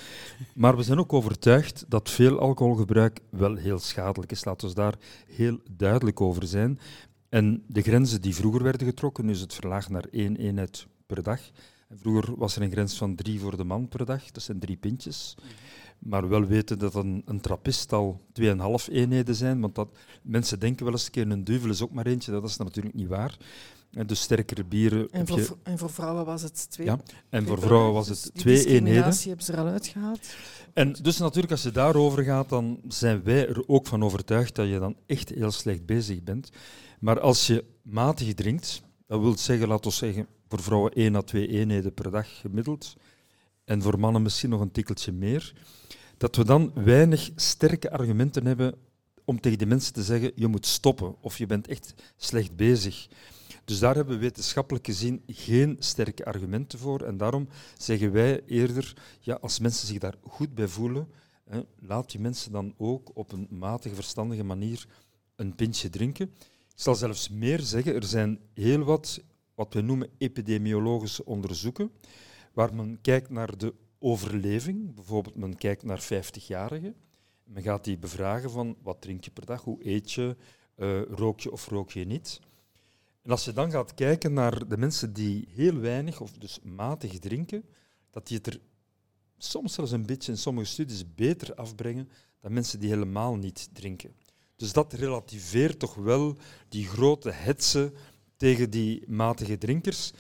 Maar 0.53 0.77
we 0.77 0.83
zijn 0.83 0.99
ook 0.99 1.13
overtuigd 1.13 1.85
dat 1.87 2.09
veel 2.09 2.39
alcoholgebruik 2.39 3.19
wel 3.29 3.55
heel 3.55 3.79
schadelijk 3.79 4.31
is. 4.31 4.45
Laten 4.45 4.67
we 4.67 4.73
daar 4.73 4.95
heel 5.27 5.59
duidelijk 5.71 6.21
over 6.21 6.47
zijn. 6.47 6.79
En 7.29 7.63
de 7.67 7.81
grenzen 7.81 8.21
die 8.21 8.35
vroeger 8.35 8.63
werden 8.63 8.87
getrokken, 8.87 9.29
is 9.29 9.41
het 9.41 9.53
verlaagd 9.53 9.89
naar 9.89 10.05
één 10.11 10.35
eenheid 10.35 10.87
per 11.05 11.23
dag. 11.23 11.39
En 11.87 11.97
vroeger 11.99 12.37
was 12.37 12.55
er 12.55 12.61
een 12.61 12.71
grens 12.71 12.97
van 12.97 13.15
drie 13.15 13.39
voor 13.39 13.57
de 13.57 13.63
man 13.63 13.87
per 13.87 14.05
dag, 14.05 14.31
dat 14.31 14.43
zijn 14.43 14.59
drie 14.59 14.77
pintjes. 14.77 15.35
Maar 15.99 16.29
wel 16.29 16.45
weten 16.45 16.79
dat 16.79 16.95
een, 16.95 17.21
een 17.25 17.41
trappist 17.41 17.93
al 17.93 18.21
2,5 18.41 18.45
eenheden 18.91 19.35
zijn. 19.35 19.61
Want 19.61 19.75
dat, 19.75 19.97
mensen 20.21 20.59
denken 20.59 20.85
wel 20.85 20.93
eens 20.93 21.05
een 21.05 21.11
keer 21.11 21.31
een 21.31 21.43
duvel 21.43 21.69
is 21.69 21.81
ook 21.81 21.91
maar 21.91 22.05
eentje. 22.05 22.31
Dat 22.31 22.43
is 22.43 22.57
natuurlijk 22.57 22.95
niet 22.95 23.07
waar. 23.07 23.37
En 23.91 24.07
dus 24.07 24.21
sterkere 24.21 24.63
bieren. 24.63 25.07
En 25.11 25.27
voor, 25.27 25.57
en 25.63 25.77
voor 25.77 25.89
vrouwen 25.89 26.25
was 26.25 26.41
het 26.41 26.69
twee. 26.69 26.85
Ja, 26.85 26.99
en 27.29 27.45
voor 27.45 27.59
vrouwen 27.59 27.93
was 27.93 28.07
het 28.07 28.29
dus 28.33 28.41
twee 28.41 28.65
eenheden. 28.65 29.11
Die 29.11 29.27
hebben 29.27 29.45
ze 29.45 29.51
er 29.51 29.59
al 29.59 29.67
uitgehaald. 29.67 30.27
En 30.73 30.93
dus 31.01 31.17
natuurlijk, 31.17 31.51
als 31.51 31.63
je 31.63 31.71
daarover 31.71 32.23
gaat, 32.23 32.49
dan 32.49 32.79
zijn 32.87 33.23
wij 33.23 33.47
er 33.47 33.67
ook 33.67 33.87
van 33.87 34.03
overtuigd 34.03 34.55
dat 34.55 34.67
je 34.67 34.79
dan 34.79 34.95
echt 35.05 35.29
heel 35.29 35.51
slecht 35.51 35.85
bezig 35.85 36.23
bent. 36.23 36.49
Maar 36.99 37.19
als 37.19 37.47
je 37.47 37.65
matig 37.81 38.33
drinkt, 38.33 38.81
dat 39.07 39.19
wil 39.19 39.37
zeggen, 39.37 39.67
laten 39.67 39.89
we 39.89 39.95
zeggen, 39.95 40.27
voor 40.49 40.61
vrouwen 40.61 40.93
1 40.93 41.15
à 41.15 41.21
2 41.21 41.47
eenheden 41.47 41.93
per 41.93 42.11
dag 42.11 42.39
gemiddeld. 42.39 42.95
En 43.65 43.81
voor 43.81 43.99
mannen 43.99 44.21
misschien 44.21 44.49
nog 44.49 44.61
een 44.61 44.71
tikkeltje 44.71 45.11
meer 45.11 45.53
dat 46.17 46.35
we 46.35 46.45
dan 46.45 46.71
weinig 46.73 47.29
sterke 47.35 47.91
argumenten 47.91 48.45
hebben 48.45 48.75
om 49.23 49.39
tegen 49.39 49.57
die 49.57 49.67
mensen 49.67 49.93
te 49.93 50.03
zeggen, 50.03 50.31
je 50.35 50.47
moet 50.47 50.65
stoppen 50.65 51.15
of 51.21 51.37
je 51.37 51.45
bent 51.45 51.67
echt 51.67 51.93
slecht 52.17 52.55
bezig. 52.55 53.07
Dus 53.65 53.79
daar 53.79 53.95
hebben 53.95 54.13
we 54.13 54.21
wetenschappelijk 54.21 54.85
gezien 54.85 55.23
geen 55.27 55.75
sterke 55.79 56.25
argumenten 56.25 56.79
voor. 56.79 57.01
En 57.01 57.17
daarom 57.17 57.47
zeggen 57.77 58.11
wij 58.11 58.41
eerder, 58.45 58.93
ja, 59.19 59.37
als 59.41 59.59
mensen 59.59 59.87
zich 59.87 59.97
daar 59.97 60.15
goed 60.21 60.55
bij 60.55 60.67
voelen, 60.67 61.07
hè, 61.49 61.61
laat 61.79 62.11
die 62.11 62.19
mensen 62.19 62.51
dan 62.51 62.73
ook 62.77 63.11
op 63.13 63.31
een 63.31 63.47
matige, 63.49 63.95
verstandige 63.95 64.43
manier 64.43 64.87
een 65.35 65.55
pintje 65.55 65.89
drinken. 65.89 66.25
Ik 66.75 66.81
zal 66.81 66.95
zelfs 66.95 67.29
meer 67.29 67.59
zeggen, 67.59 67.95
er 67.95 68.03
zijn 68.03 68.39
heel 68.53 68.83
wat, 68.83 69.21
wat 69.55 69.73
we 69.73 69.81
noemen 69.81 70.09
epidemiologische 70.17 71.25
onderzoeken, 71.25 71.91
waar 72.55 72.75
men 72.75 73.01
kijkt 73.01 73.29
naar 73.29 73.57
de 73.57 73.73
overleving. 73.99 74.95
Bijvoorbeeld, 74.95 75.35
men 75.35 75.55
kijkt 75.55 75.83
naar 75.83 76.03
50-jarigen. 76.03 76.95
Men 77.43 77.63
gaat 77.63 77.83
die 77.83 77.97
bevragen 77.97 78.51
van 78.51 78.77
wat 78.81 79.01
drink 79.01 79.23
je 79.23 79.31
per 79.31 79.45
dag, 79.45 79.63
hoe 79.63 79.87
eet 79.87 80.11
je, 80.11 80.35
uh, 80.75 81.01
rook 81.01 81.39
je 81.39 81.51
of 81.51 81.67
rook 81.67 81.91
je 81.91 82.05
niet. 82.05 82.39
En 83.21 83.31
als 83.31 83.45
je 83.45 83.53
dan 83.53 83.71
gaat 83.71 83.93
kijken 83.93 84.33
naar 84.33 84.67
de 84.67 84.77
mensen 84.77 85.13
die 85.13 85.47
heel 85.49 85.79
weinig 85.79 86.21
of 86.21 86.31
dus 86.31 86.59
matig 86.63 87.19
drinken, 87.19 87.65
dat 88.09 88.27
die 88.27 88.37
het 88.37 88.47
er 88.47 88.59
soms 89.37 89.73
zelfs 89.73 89.91
een 89.91 90.05
beetje 90.05 90.31
in 90.31 90.37
sommige 90.37 90.67
studies 90.67 91.13
beter 91.15 91.55
afbrengen 91.55 92.09
dan 92.39 92.53
mensen 92.53 92.79
die 92.79 92.89
helemaal 92.89 93.35
niet 93.35 93.69
drinken. 93.73 94.15
Dus 94.55 94.73
dat 94.73 94.93
relativeert 94.93 95.79
toch 95.79 95.95
wel 95.95 96.37
die 96.69 96.87
grote 96.87 97.31
hetze 97.31 97.93
tegen 98.37 98.69
die 98.69 99.03
matige 99.07 99.57
drinkers. 99.57 100.11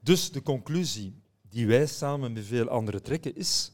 Dus 0.00 0.32
de 0.32 0.42
conclusie, 0.42 1.14
die 1.50 1.66
wij 1.66 1.86
samen 1.86 2.32
met 2.32 2.44
veel 2.44 2.68
anderen 2.68 3.02
trekken, 3.02 3.36
is... 3.36 3.72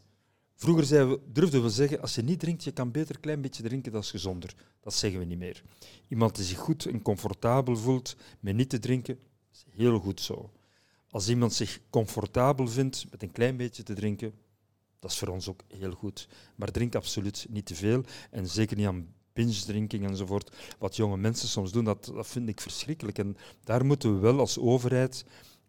Vroeger 0.59 1.09
we, 1.09 1.21
durfden 1.33 1.63
we 1.63 1.71
zeggen, 1.71 2.01
als 2.01 2.15
je 2.15 2.23
niet 2.23 2.41
drinkt, 2.41 2.65
je 2.65 2.73
kan 2.73 2.91
beter 2.91 3.15
een 3.15 3.21
klein 3.21 3.41
beetje 3.41 3.63
drinken, 3.63 3.93
dat 3.93 4.03
is 4.03 4.11
gezonder. 4.11 4.55
Dat 4.81 4.95
zeggen 4.95 5.21
we 5.21 5.25
niet 5.25 5.39
meer. 5.39 5.63
Iemand 6.09 6.37
die 6.37 6.45
zich 6.45 6.59
goed 6.59 6.87
en 6.87 7.03
comfortabel 7.03 7.77
voelt 7.77 8.17
met 8.41 8.55
niet 8.55 8.71
te 8.71 8.79
drinken, 8.79 9.19
is 9.53 9.65
heel 9.71 9.99
goed 9.99 10.21
zo. 10.21 10.53
Als 11.11 11.29
iemand 11.29 11.53
zich 11.53 11.81
comfortabel 11.91 12.69
vindt 12.69 13.07
met 13.11 13.23
een 13.23 13.33
klein 13.33 13.57
beetje 13.57 13.83
te 13.83 13.95
drinken, 13.95 14.33
dat 14.99 15.11
is 15.11 15.19
voor 15.19 15.29
ons 15.29 15.49
ook 15.49 15.61
heel 15.69 15.93
goed. 15.93 16.29
Maar 16.55 16.71
drink 16.71 16.95
absoluut 16.95 17.47
niet 17.49 17.67
te 17.67 17.75
veel 17.75 18.05
en 18.31 18.49
zeker 18.49 18.77
niet 18.77 18.87
aan 18.87 19.15
binge 19.33 19.65
drinking 19.65 20.07
enzovoort. 20.07 20.57
Wat 20.79 20.97
jonge 20.97 21.17
mensen 21.17 21.49
soms 21.49 21.73
doen, 21.73 21.85
dat, 21.85 22.05
dat 22.15 22.27
vind 22.27 22.49
ik 22.49 22.61
verschrikkelijk. 22.61 23.19
En 23.19 23.37
daar 23.65 23.85
moeten 23.85 24.15
we 24.15 24.21
wel 24.21 24.39
als 24.39 24.59
overheid 24.59 25.25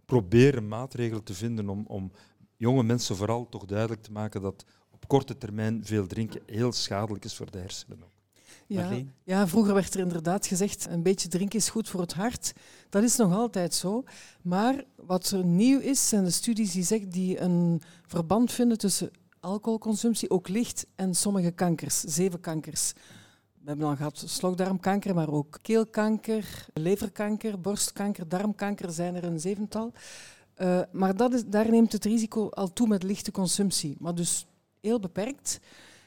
proberen 0.08 0.68
maatregelen 0.68 1.24
te 1.24 1.34
vinden 1.34 1.70
om, 1.70 1.86
om 1.88 2.12
jonge 2.56 2.84
mensen 2.84 3.16
vooral 3.16 3.50
toch 3.50 3.66
duidelijk 3.66 4.02
te 4.02 4.12
maken 4.12 4.42
dat 4.42 4.66
op 4.90 5.08
korte 5.08 5.38
termijn 5.38 5.86
veel 5.86 6.08
drinken 6.08 6.42
heel 6.46 6.72
schadelijk 6.72 7.26
is 7.26 7.36
voor 7.36 7.52
de 7.52 7.58
hersenen. 7.58 8.16
Ja, 8.68 8.92
ja, 9.24 9.48
vroeger 9.48 9.74
werd 9.74 9.94
er 9.94 10.00
inderdaad 10.00 10.48
gezegd, 10.48 10.88
een 10.90 11.04
beetje 11.04 11.28
drinken 11.28 11.60
is 11.60 11.70
goed 11.70 11.90
voor 11.90 12.02
het 12.02 12.14
hart. 12.14 12.54
Dat 12.90 13.04
is 13.04 13.16
nog 13.16 13.34
altijd 13.34 13.74
zo. 13.74 14.04
Maar 14.42 14.84
wat 14.96 15.30
er 15.30 15.46
nieuw 15.46 15.80
is, 15.80 16.10
zijn 16.10 16.24
de 16.24 16.32
studies 16.32 16.72
die, 16.72 16.84
zeggen, 16.84 17.10
die 17.10 17.40
een 17.40 17.82
verband 18.06 18.52
vinden 18.52 18.78
tussen 18.78 19.12
alcoholconsumptie, 19.40 20.30
ook 20.30 20.48
licht, 20.48 20.88
en 20.96 21.16
sommige 21.16 21.52
kankers, 21.52 22.00
zeven 22.00 22.40
kankers. 22.40 22.94
We 23.68 23.74
hebben 23.74 23.92
al 23.92 23.98
gehad 23.98 24.24
slokdarmkanker, 24.26 25.16
maar 25.16 25.30
ook 25.30 25.60
keelkanker, 25.62 26.66
leverkanker, 26.74 27.62
borstkanker, 27.62 28.28
darmkanker 28.28 28.92
zijn 28.92 29.16
er 29.16 29.24
een 29.24 29.40
zevental. 29.40 29.92
Uh, 30.62 30.80
maar 30.92 31.16
dat 31.16 31.34
is, 31.34 31.46
daar 31.46 31.70
neemt 31.70 31.92
het 31.92 32.06
risico 32.06 32.50
al 32.50 32.74
toe 32.74 32.88
met 32.88 33.04
lichte 33.04 33.32
consumptie, 33.32 33.96
maar 34.00 34.16
dus 34.16 34.46
heel 34.82 35.00
beperkt. 35.00 35.60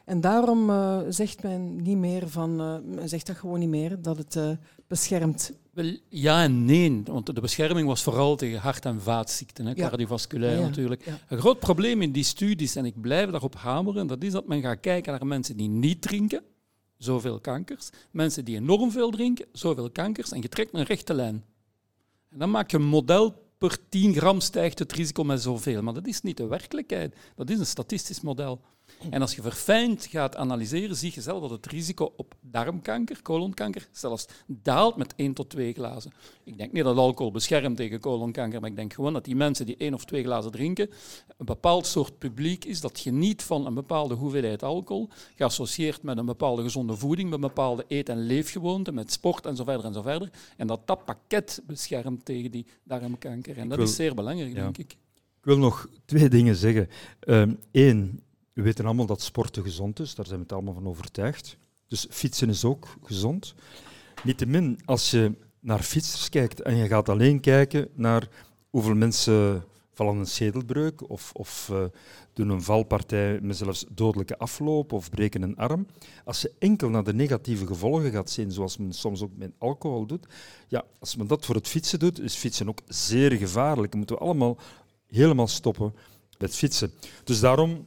En 0.05 0.21
daarom 0.21 0.71
uh, 0.71 1.01
zegt 1.09 1.43
men 1.43 1.83
niet 1.83 1.97
meer 1.97 2.29
van, 2.29 2.61
uh, 2.61 2.97
men 2.97 3.09
zegt 3.09 3.27
dat 3.27 3.37
gewoon 3.37 3.59
niet 3.59 3.69
meer, 3.69 4.03
dat 4.03 4.17
het 4.17 4.59
beschermt. 4.87 5.53
Wel, 5.71 5.97
ja 6.09 6.43
en 6.43 6.65
nee, 6.65 7.03
want 7.05 7.27
de 7.27 7.41
bescherming 7.41 7.87
was 7.87 8.03
vooral 8.03 8.37
tegen 8.37 8.59
hart- 8.59 8.85
en 8.85 9.01
vaatziekten, 9.01 9.67
hè, 9.67 9.73
ja. 9.77 9.89
cardiovasculair 9.89 10.53
ja, 10.53 10.59
ja. 10.59 10.67
natuurlijk. 10.67 11.07
Een 11.29 11.39
groot 11.39 11.59
probleem 11.59 12.03
in 12.03 12.13
die 12.13 12.25
studies, 12.25 12.77
en 12.77 12.85
ik 12.85 13.01
blijf 13.01 13.31
daarop 13.31 13.55
hameren, 13.55 14.07
dat 14.07 14.23
is 14.23 14.33
dat 14.33 14.47
men 14.47 14.61
gaat 14.61 14.81
kijken 14.81 15.13
naar 15.13 15.27
mensen 15.27 15.57
die 15.57 15.69
niet 15.69 16.03
drinken, 16.03 16.43
zoveel 17.01 17.41
kankers, 17.41 17.91
mensen 18.11 18.45
die 18.45 18.57
enorm 18.57 18.91
veel 18.91 19.11
drinken, 19.11 19.47
zoveel 19.53 19.91
kankers, 19.91 20.33
en 20.33 20.43
je 20.43 20.49
trekt 20.49 20.75
een 20.75 20.83
rechte 20.83 21.15
lijn. 21.15 21.45
En 22.31 22.39
dan 22.39 22.51
maak 22.51 22.71
je 22.71 22.77
een 22.77 22.85
model 22.85 23.49
per 23.59 23.79
10 23.89 24.15
gram 24.15 24.41
stijgt 24.41 24.79
het 24.79 24.93
risico 24.93 25.25
met 25.25 25.43
zoveel. 25.43 25.83
Maar 25.83 25.95
dat 25.95 26.07
is 26.07 26.21
niet 26.21 26.37
de 26.37 26.47
werkelijkheid. 26.47 27.17
Dat 27.37 27.51
is 27.51 27.59
een 27.59 27.67
statistisch 27.67 28.21
model. 28.21 28.61
En 29.11 29.21
als 29.21 29.35
je 29.35 29.43
verfijnd 29.43 30.07
gaat 30.07 30.37
analyseren, 30.37 30.97
zie 30.97 31.13
je 31.15 31.21
zelf 31.21 31.41
dat 31.41 31.51
het 31.51 31.67
risico 31.67 32.13
op 32.17 32.35
darmkanker, 32.41 33.23
colonkanker, 33.23 33.89
zelfs 33.93 34.27
daalt 34.47 34.97
met 34.97 35.15
1 35.17 35.33
tot 35.33 35.51
2 35.51 35.73
glazen. 35.73 36.13
Ik 36.45 36.59
denk 36.59 36.73
niet 36.73 36.85
dat 36.85 36.97
alcohol 36.97 37.33
beschermt 37.33 37.77
tegen 37.77 38.01
colonkanker, 38.01 38.61
maar 38.61 38.71
ik 38.71 38.77
denk 38.77 38.93
gewoon 38.93 39.13
dat 39.13 39.25
die 39.25 39.37
mensen 39.37 39.67
die 39.67 39.77
één 39.77 39.95
of 39.95 40.05
twee 40.05 40.25
glazen 40.25 40.51
drinken, 40.51 40.91
een 41.37 41.47
bepaald 41.47 41.87
soort 41.87 42.19
publiek 42.19 42.65
is 42.65 42.81
dat 42.81 42.99
geniet 42.99 43.43
van 43.43 43.67
een 43.67 43.75
bepaalde 43.75 44.15
hoeveelheid 44.15 44.63
alcohol, 44.63 45.09
geassocieerd 45.35 46.03
met 46.03 46.19
een 46.19 46.27
bepaalde 46.27 46.63
gezonde 46.63 46.97
voeding, 46.97 47.31
met 47.31 47.41
bepaalde 47.41 47.85
eet- 47.89 48.09
en 48.09 48.27
leefgewoonten, 48.27 48.95
met 48.95 49.13
sport 49.13 49.47
en 49.47 49.57
zo 49.57 49.65
verder 49.65 49.85
en 49.85 49.93
zo 49.93 50.03
verder. 50.03 50.31
En 50.57 50.67
dat 50.67 50.87
dat 50.87 51.05
pakket 51.05 51.63
beschermt 51.67 52.25
tegen 52.25 52.51
die 52.51 52.67
darmkanker. 52.85 53.59
En 53.59 53.69
dat 53.69 53.79
wil, 53.79 53.87
is 53.87 53.95
zeer 53.95 54.15
belangrijk, 54.15 54.55
ja. 54.55 54.63
denk 54.63 54.79
ik. 54.79 54.93
Ik 55.41 55.47
wil 55.47 55.59
nog 55.59 55.89
twee 56.05 56.29
dingen 56.29 56.57
zeggen. 56.57 56.89
Eén, 57.21 57.59
um, 57.73 58.21
we 58.53 58.63
weten 58.63 58.85
allemaal 58.85 59.07
dat 59.07 59.23
sporten 59.23 59.63
gezond 59.63 60.01
is, 60.01 60.15
daar 60.15 60.27
zijn 60.27 60.39
we 60.39 60.45
het 60.45 60.53
allemaal 60.53 60.75
van 60.75 60.89
overtuigd. 60.89 61.57
Dus 61.89 62.07
fietsen 62.11 62.49
is 62.49 62.65
ook 62.65 62.89
gezond. 63.03 63.55
Niettemin, 64.25 64.81
als 64.85 65.11
je 65.11 65.35
naar 65.61 65.83
fietsers 65.83 66.29
kijkt 66.29 66.63
en 66.63 66.77
je 66.77 66.87
gaat 66.87 67.09
alleen 67.09 67.41
kijken 67.41 67.89
naar 67.95 68.29
hoeveel 68.71 68.95
mensen 68.95 69.65
vallen 69.93 70.17
een 70.17 70.27
schedelbreuk 70.27 71.11
of, 71.11 71.33
of 71.33 71.69
uh, 71.73 71.85
doen 72.33 72.49
een 72.49 72.63
valpartij 72.63 73.41
met 73.41 73.57
zelfs 73.57 73.85
dodelijke 73.91 74.39
afloop 74.39 74.93
of 74.93 75.11
breken 75.11 75.43
een 75.43 75.57
arm. 75.57 75.87
Als 76.25 76.41
je 76.41 76.53
enkel 76.59 76.89
naar 76.89 77.05
de 77.05 77.15
negatieve 77.15 77.67
gevolgen 77.67 78.11
gaat 78.11 78.31
zien, 78.31 78.53
zoals 78.53 78.77
men 78.77 78.93
soms 78.93 79.23
ook 79.23 79.31
met 79.37 79.53
alcohol 79.59 80.07
doet, 80.07 80.27
ja, 80.69 80.85
als 80.99 81.17
men 81.17 81.27
dat 81.27 81.45
voor 81.45 81.55
het 81.55 81.69
fietsen 81.69 81.99
doet, 81.99 82.21
is 82.21 82.35
fietsen 82.35 82.69
ook 82.69 82.81
zeer 82.87 83.33
gevaarlijk. 83.33 83.91
Dan 83.91 83.99
moeten 83.99 84.17
we 84.17 84.23
allemaal 84.23 84.59
helemaal 85.07 85.49
stoppen 85.49 85.95
met 86.39 86.57
fietsen. 86.57 86.93
Dus 87.25 87.41
daarom 87.41 87.87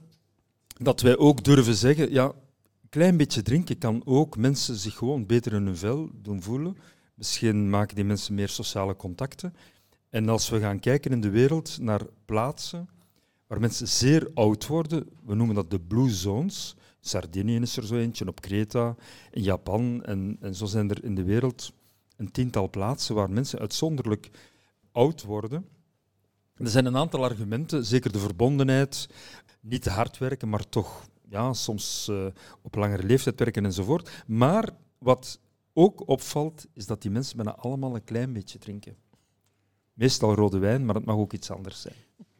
dat 0.83 1.01
wij 1.01 1.17
ook 1.17 1.43
durven 1.43 1.75
zeggen, 1.75 2.11
ja, 2.11 2.25
een 2.25 2.89
klein 2.89 3.17
beetje 3.17 3.41
drinken 3.41 3.77
kan 3.77 4.01
ook 4.05 4.37
mensen 4.37 4.75
zich 4.75 4.95
gewoon 4.95 5.25
beter 5.25 5.53
in 5.53 5.65
hun 5.65 5.77
vel 5.77 6.09
doen 6.13 6.41
voelen. 6.41 6.77
Misschien 7.13 7.69
maken 7.69 7.95
die 7.95 8.03
mensen 8.03 8.35
meer 8.35 8.49
sociale 8.49 8.95
contacten. 8.95 9.53
En 10.09 10.29
als 10.29 10.49
we 10.49 10.59
gaan 10.59 10.79
kijken 10.79 11.11
in 11.11 11.21
de 11.21 11.29
wereld 11.29 11.77
naar 11.81 12.01
plaatsen 12.25 12.89
waar 13.47 13.59
mensen 13.59 13.87
zeer 13.87 14.31
oud 14.33 14.67
worden, 14.67 15.09
we 15.25 15.35
noemen 15.35 15.55
dat 15.55 15.71
de 15.71 15.79
blue 15.79 16.09
zones. 16.09 16.75
Sardinië 16.99 17.59
is 17.59 17.77
er 17.77 17.85
zo 17.85 17.95
eentje, 17.95 18.27
op 18.27 18.41
Kreta, 18.41 18.95
in 19.31 19.43
Japan. 19.43 20.03
En, 20.03 20.37
en 20.39 20.55
zo 20.55 20.65
zijn 20.65 20.89
er 20.89 21.03
in 21.03 21.15
de 21.15 21.23
wereld 21.23 21.73
een 22.17 22.31
tiental 22.31 22.69
plaatsen 22.69 23.15
waar 23.15 23.29
mensen 23.29 23.59
uitzonderlijk 23.59 24.29
oud 24.91 25.23
worden. 25.23 25.65
Er 26.55 26.69
zijn 26.69 26.85
een 26.85 26.97
aantal 26.97 27.23
argumenten, 27.23 27.85
zeker 27.85 28.11
de 28.11 28.19
verbondenheid, 28.19 29.07
niet 29.63 29.81
te 29.81 29.89
hard 29.89 30.17
werken, 30.17 30.49
maar 30.49 30.69
toch 30.69 31.07
ja, 31.29 31.53
soms 31.53 32.07
uh, 32.11 32.25
op 32.61 32.75
langere 32.75 33.03
leeftijd 33.03 33.39
werken 33.39 33.65
enzovoort. 33.65 34.23
Maar 34.27 34.69
wat 34.97 35.39
ook 35.73 36.07
opvalt, 36.07 36.67
is 36.73 36.85
dat 36.85 37.01
die 37.01 37.11
mensen 37.11 37.35
bijna 37.35 37.55
allemaal 37.55 37.95
een 37.95 38.03
klein 38.03 38.33
beetje 38.33 38.57
drinken. 38.57 38.95
Meestal 39.93 40.35
rode 40.35 40.57
wijn, 40.57 40.85
maar 40.85 40.95
het 40.95 41.05
mag 41.05 41.15
ook 41.15 41.33
iets 41.33 41.51
anders 41.51 41.81
zijn. 41.81 41.95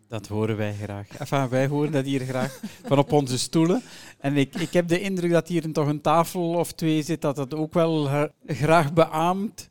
Dat 0.07 0.27
horen 0.27 0.57
wij 0.57 0.73
graag. 0.73 1.07
Enfin, 1.07 1.49
wij 1.49 1.67
horen 1.67 1.91
dat 1.91 2.05
hier 2.05 2.21
graag 2.21 2.59
van 2.83 2.97
op 2.97 3.11
onze 3.11 3.37
stoelen. 3.37 3.81
En 4.17 4.37
ik, 4.37 4.55
ik 4.55 4.73
heb 4.73 4.87
de 4.87 5.01
indruk 5.01 5.31
dat 5.31 5.47
hier 5.47 5.71
toch 5.71 5.87
een 5.87 6.01
tafel 6.01 6.53
of 6.53 6.71
twee 6.71 7.01
zit 7.01 7.21
dat 7.21 7.35
dat 7.35 7.53
ook 7.53 7.73
wel 7.73 8.05
uh, 8.05 8.23
graag 8.45 8.93
beaamt. 8.93 9.69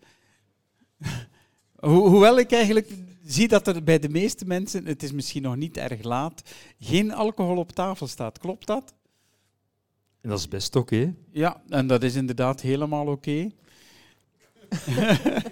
Ho 1.76 2.08
hoewel 2.08 2.38
ik 2.38 2.52
eigenlijk 2.52 2.90
zie 3.24 3.48
dat 3.48 3.66
er 3.66 3.82
bij 3.82 3.98
de 3.98 4.08
meeste 4.08 4.44
mensen, 4.44 4.87
het 4.87 5.02
is 5.02 5.12
misschien 5.12 5.42
nog 5.42 5.56
niet 5.56 5.76
erg 5.76 6.02
laat, 6.02 6.42
geen 6.78 7.12
alcohol 7.12 7.56
op 7.56 7.72
tafel 7.72 8.06
staat. 8.06 8.38
Klopt 8.38 8.66
dat? 8.66 8.94
En 10.20 10.28
dat 10.28 10.38
is 10.38 10.48
best 10.48 10.76
oké. 10.76 10.94
Okay. 10.94 11.14
Ja, 11.30 11.62
en 11.68 11.87
dat 11.87 12.02
is 12.02 12.14
inderdaad 12.14 12.61
helemaal 12.61 13.06
oké. 13.06 13.11
Okay. 13.11 13.52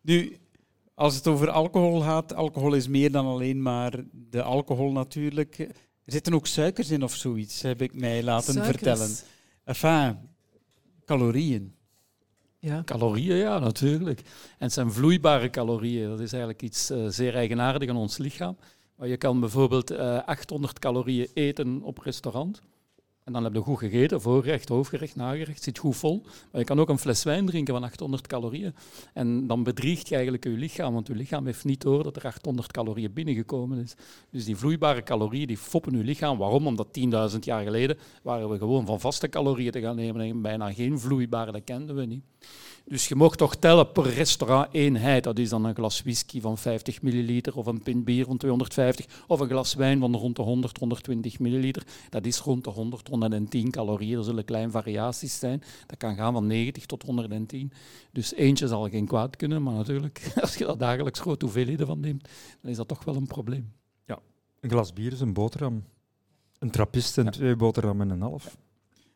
nu, 0.00 0.36
als 0.94 1.14
het 1.14 1.26
over 1.26 1.50
alcohol 1.50 2.00
gaat, 2.00 2.34
alcohol 2.34 2.74
is 2.74 2.88
meer 2.88 3.12
dan 3.12 3.26
alleen 3.26 3.62
maar 3.62 4.04
de 4.12 4.42
alcohol 4.42 4.92
natuurlijk. 4.92 5.58
Er 5.58 6.12
zitten 6.12 6.34
ook 6.34 6.46
suikers 6.46 6.90
in 6.90 7.02
of 7.02 7.14
zoiets, 7.14 7.62
heb 7.62 7.82
ik 7.82 7.94
mij 7.94 8.22
laten 8.22 8.52
Suikers. 8.52 8.76
vertellen. 8.76 9.10
Enfin, 9.64 10.18
calorieën. 11.04 11.74
Ja. 12.64 12.82
Calorieën, 12.84 13.36
ja, 13.36 13.58
natuurlijk. 13.58 14.20
En 14.20 14.64
het 14.64 14.72
zijn 14.72 14.92
vloeibare 14.92 15.50
calorieën. 15.50 16.08
Dat 16.08 16.20
is 16.20 16.32
eigenlijk 16.32 16.62
iets 16.62 16.90
uh, 16.90 17.06
zeer 17.08 17.34
eigenaardig 17.34 17.88
aan 17.88 17.96
ons 17.96 18.18
lichaam. 18.18 18.56
Maar 18.96 19.08
je 19.08 19.16
kan 19.16 19.40
bijvoorbeeld 19.40 19.92
uh, 19.92 20.18
800 20.24 20.78
calorieën 20.78 21.28
eten 21.34 21.82
op 21.82 21.98
restaurant. 21.98 22.62
En 23.24 23.32
dan 23.32 23.44
heb 23.44 23.54
je 23.54 23.60
goed 23.60 23.78
gegeten, 23.78 24.20
voorgerecht, 24.20 24.68
hoofdgerecht, 24.68 25.16
nagerecht, 25.16 25.62
zit 25.62 25.78
goed 25.78 25.96
vol. 25.96 26.22
Maar 26.22 26.60
je 26.60 26.66
kan 26.66 26.80
ook 26.80 26.88
een 26.88 26.98
fles 26.98 27.22
wijn 27.22 27.46
drinken 27.46 27.74
van 27.74 27.82
800 27.82 28.26
calorieën. 28.26 28.74
En 29.12 29.46
dan 29.46 29.62
bedriegt 29.62 30.08
je 30.08 30.14
eigenlijk 30.14 30.44
je 30.44 30.50
lichaam, 30.50 30.94
want 30.94 31.06
je 31.06 31.14
lichaam 31.14 31.46
heeft 31.46 31.64
niet 31.64 31.80
door 31.80 32.02
dat 32.02 32.16
er 32.16 32.24
800 32.24 32.72
calorieën 32.72 33.12
binnengekomen 33.12 33.78
is. 33.78 33.94
Dus 34.30 34.44
die 34.44 34.56
vloeibare 34.56 35.02
calorieën, 35.02 35.46
die 35.46 35.58
foppen 35.58 35.96
je 35.96 36.04
lichaam. 36.04 36.38
Waarom? 36.38 36.66
Omdat 36.66 36.98
10.000 37.32 37.38
jaar 37.40 37.62
geleden 37.62 37.98
waren 38.22 38.48
we 38.48 38.58
gewoon 38.58 38.86
van 38.86 39.00
vaste 39.00 39.28
calorieën 39.28 39.72
te 39.72 39.80
gaan 39.80 39.96
nemen 39.96 40.20
en 40.20 40.42
bijna 40.42 40.72
geen 40.72 40.98
vloeibare, 40.98 41.52
dat 41.52 41.64
kenden 41.64 41.96
we 41.96 42.04
niet. 42.04 42.24
Dus 42.86 43.08
je 43.08 43.14
mocht 43.14 43.38
toch 43.38 43.56
tellen 43.56 43.92
per 43.92 44.10
restaurant 44.10 44.68
eenheid. 44.72 45.24
Dat 45.24 45.38
is 45.38 45.48
dan 45.48 45.64
een 45.64 45.74
glas 45.74 46.02
whisky 46.02 46.40
van 46.40 46.58
50 46.58 47.02
milliliter 47.02 47.56
of 47.56 47.66
een 47.66 47.82
pint 47.82 48.04
bier 48.04 48.24
van 48.24 48.36
250 48.36 49.24
of 49.26 49.40
een 49.40 49.48
glas 49.48 49.74
wijn 49.74 50.00
van 50.00 50.16
rond 50.16 50.36
de 50.36 50.42
100, 50.42 50.78
120 50.78 51.38
milliliter. 51.38 51.86
Dat 52.10 52.26
is 52.26 52.38
rond 52.38 52.64
de 52.64 52.70
100, 52.70 53.08
110 53.08 53.70
calorieën. 53.70 54.18
Er 54.18 54.24
zullen 54.24 54.44
kleine 54.44 54.70
variaties 54.70 55.38
zijn. 55.38 55.62
Dat 55.86 55.98
kan 55.98 56.16
gaan 56.16 56.32
van 56.32 56.46
90 56.46 56.86
tot 56.86 57.02
110. 57.02 57.72
Dus 58.12 58.34
eentje 58.34 58.68
zal 58.68 58.88
geen 58.88 59.06
kwaad 59.06 59.36
kunnen, 59.36 59.62
maar 59.62 59.74
natuurlijk, 59.74 60.32
als 60.40 60.54
je 60.54 60.64
dat 60.64 60.78
dagelijks 60.78 61.20
grote 61.20 61.44
hoeveelheden 61.44 61.86
van 61.86 62.00
neemt, 62.00 62.28
dan 62.60 62.70
is 62.70 62.76
dat 62.76 62.88
toch 62.88 63.04
wel 63.04 63.16
een 63.16 63.26
probleem. 63.26 63.72
Ja, 64.06 64.18
een 64.60 64.70
glas 64.70 64.92
bier 64.92 65.12
is 65.12 65.20
een 65.20 65.32
boterham. 65.32 65.84
Een 66.58 66.70
trappist 66.70 67.18
en 67.18 67.24
ja. 67.24 67.30
twee 67.30 67.56
boterhammen 67.56 68.10
en 68.10 68.14
een 68.14 68.22
half. 68.22 68.56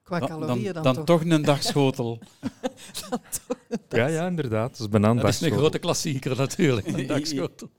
Qua 0.09 0.27
calorieën 0.27 0.73
dan, 0.73 0.83
dan, 0.83 0.95
toch. 0.95 1.05
toch 1.05 1.25
een 1.25 1.43
dagschotel. 1.43 2.19
dan 3.11 3.21
toch 3.47 3.59
een 3.69 3.79
Ja, 3.89 4.07
ja, 4.07 4.27
inderdaad. 4.27 4.71
Dat 4.71 4.81
is 4.81 4.89
bijna 4.89 5.09
een 5.09 5.17
Dat 5.17 5.29
is 5.29 5.41
een 5.41 5.51
grote 5.51 5.79
klassieker 5.79 6.37
natuurlijk, 6.37 6.87
een 6.87 7.07
dagschotel. 7.17 7.69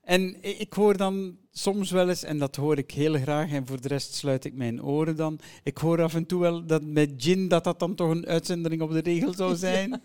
En 0.00 0.36
ik 0.42 0.72
hoor 0.72 0.96
dan 0.96 1.36
soms 1.52 1.90
wel 1.90 2.08
eens, 2.08 2.22
en 2.22 2.38
dat 2.38 2.56
hoor 2.56 2.78
ik 2.78 2.90
heel 2.90 3.14
graag, 3.14 3.50
en 3.50 3.66
voor 3.66 3.80
de 3.80 3.88
rest 3.88 4.14
sluit 4.14 4.44
ik 4.44 4.54
mijn 4.54 4.82
oren 4.82 5.16
dan. 5.16 5.38
Ik 5.62 5.78
hoor 5.78 6.02
af 6.02 6.14
en 6.14 6.26
toe 6.26 6.40
wel 6.40 6.66
dat 6.66 6.82
met 6.82 7.10
gin 7.16 7.48
dat 7.48 7.64
dat 7.64 7.78
dan 7.78 7.94
toch 7.94 8.10
een 8.10 8.26
uitzendering 8.26 8.82
op 8.82 8.90
de 8.90 9.00
regel 9.00 9.34
zou 9.34 9.56
zijn. 9.56 10.02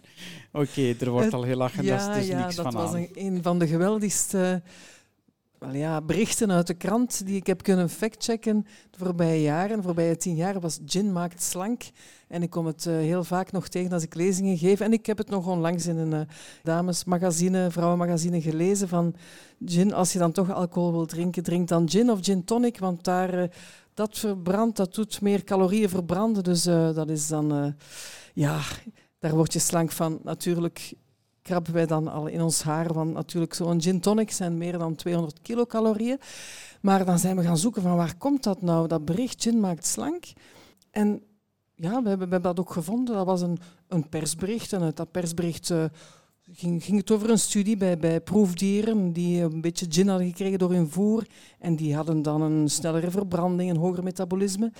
Oké, 0.52 0.96
er 1.00 1.10
wordt 1.10 1.34
al 1.34 1.44
heel 1.44 1.58
lachen, 1.58 1.84
ja, 1.84 2.08
dat 2.08 2.16
is 2.16 2.22
dus 2.22 2.28
ja, 2.28 2.40
niks 2.40 2.56
dat 2.56 2.66
van 2.66 2.74
was 2.74 2.90
aan. 2.94 2.96
een, 2.96 3.10
een 3.14 3.44
van 3.44 3.60
de 3.60 3.68
geweldigste 3.68 4.62
ja, 5.72 6.02
berichten 6.02 6.52
uit 6.52 6.68
de 6.68 6.74
krant 6.74 7.26
die 7.26 7.36
ik 7.36 7.48
heb 7.48 7.64
kunnen 7.64 7.90
factchecken 7.90 8.66
de 8.90 8.98
voorbije 8.98 9.42
jaren. 9.42 9.78
De 9.78 9.84
voorbije 9.84 10.18
tien 10.18 10.36
jaar 10.36 10.60
was 10.60 10.80
gin 10.86 11.12
maakt 11.12 11.44
slank. 11.44 11.84
En 12.28 12.44
ik 12.44 12.50
kom 12.50 12.66
het 12.66 12.86
uh, 12.86 12.94
heel 12.96 13.24
vaak 13.24 13.52
nog 13.52 13.68
tegen 13.68 13.92
als 13.92 14.04
ik 14.04 14.16
lezingen 14.16 14.58
geef. 14.58 14.80
En 14.80 14.94
ik 14.94 15.06
heb 15.06 15.18
het 15.18 15.30
nog 15.30 15.48
onlangs 15.48 15.88
in 15.88 15.98
een 15.98 16.14
uh, 16.14 16.20
damesmagazine, 16.64 17.72
vrouwenmagazine 17.72 18.42
gelezen 18.42 18.88
van 18.88 19.16
gin. 19.66 19.94
Als 19.94 20.14
je 20.14 20.20
dan 20.20 20.32
toch 20.32 20.54
alcohol 20.54 20.92
wil 20.92 21.06
drinken, 21.06 21.44
drink 21.44 21.68
dan 21.68 21.90
gin 21.90 22.12
of 22.12 22.20
gin 22.22 22.44
tonic. 22.44 22.80
Want 22.80 23.04
daar, 23.04 23.40
uh, 23.40 23.44
dat 23.94 24.18
verbrandt, 24.18 24.78
dat 24.78 24.96
doet 24.96 25.22
meer 25.22 25.44
calorieën 25.44 25.90
verbranden. 25.90 26.44
Dus 26.44 26.64
dat 26.64 27.10
is 27.10 27.28
dan, 27.28 27.76
ja, 28.34 28.60
daar 29.20 29.36
word 29.36 29.54
je 29.54 29.60
slank 29.60 29.92
van. 29.92 30.20
Natuurlijk 30.24 30.94
krabben 31.46 31.74
wij 31.74 31.86
dan 31.86 32.08
al 32.08 32.28
in 32.28 32.42
ons 32.42 32.64
haar. 32.64 32.94
Want 32.94 33.14
natuurlijk, 33.14 33.54
zo'n 33.54 33.82
gin 33.82 34.00
tonic 34.00 34.32
zijn 34.32 34.58
meer 34.58 34.78
dan 34.78 34.96
200 34.96 35.42
kilocalorieën. 35.42 36.20
Maar 36.82 37.06
dan 37.06 37.20
zijn 37.20 37.36
we 37.36 37.44
gaan 37.44 37.58
zoeken 37.58 37.82
van 37.82 37.96
waar 37.96 38.18
komt 38.18 38.44
dat 38.44 38.62
nou? 38.62 38.88
Dat 38.88 39.06
bericht 39.06 39.42
gin 39.42 39.60
maakt 39.60 39.86
slank. 39.86 40.26
En 40.92 41.22
ja, 41.76 41.90
we 41.90 42.10
hebben, 42.10 42.28
we 42.28 42.34
hebben 42.34 42.42
dat 42.42 42.60
ook 42.60 42.72
gevonden. 42.72 43.16
Dat 43.16 43.26
was 43.26 43.42
een, 43.42 43.58
een 43.88 44.10
persbericht. 44.10 44.74
En 44.74 44.82
uit 44.82 44.98
dat 44.98 45.12
persbericht 45.12 45.70
uh, 45.70 45.84
ging, 46.52 46.84
ging 46.84 46.98
het 46.98 47.12
over 47.12 47.30
een 47.30 47.40
studie 47.40 47.78
bij, 47.78 47.98
bij 47.98 48.22
proefdieren 48.22 49.14
die 49.14 49.42
een 49.42 49.62
beetje 49.62 49.86
gin 49.90 50.08
hadden 50.08 50.28
gekregen 50.28 50.60
door 50.60 50.72
hun 50.72 50.90
voer. 50.90 51.28
En 51.60 51.76
die 51.76 51.96
hadden 51.96 52.22
dan 52.22 52.42
een 52.42 52.70
snellere 52.70 53.12
verbranding, 53.12 53.70
een 53.70 53.78
hoger 53.78 54.04
metabolisme. 54.04 54.72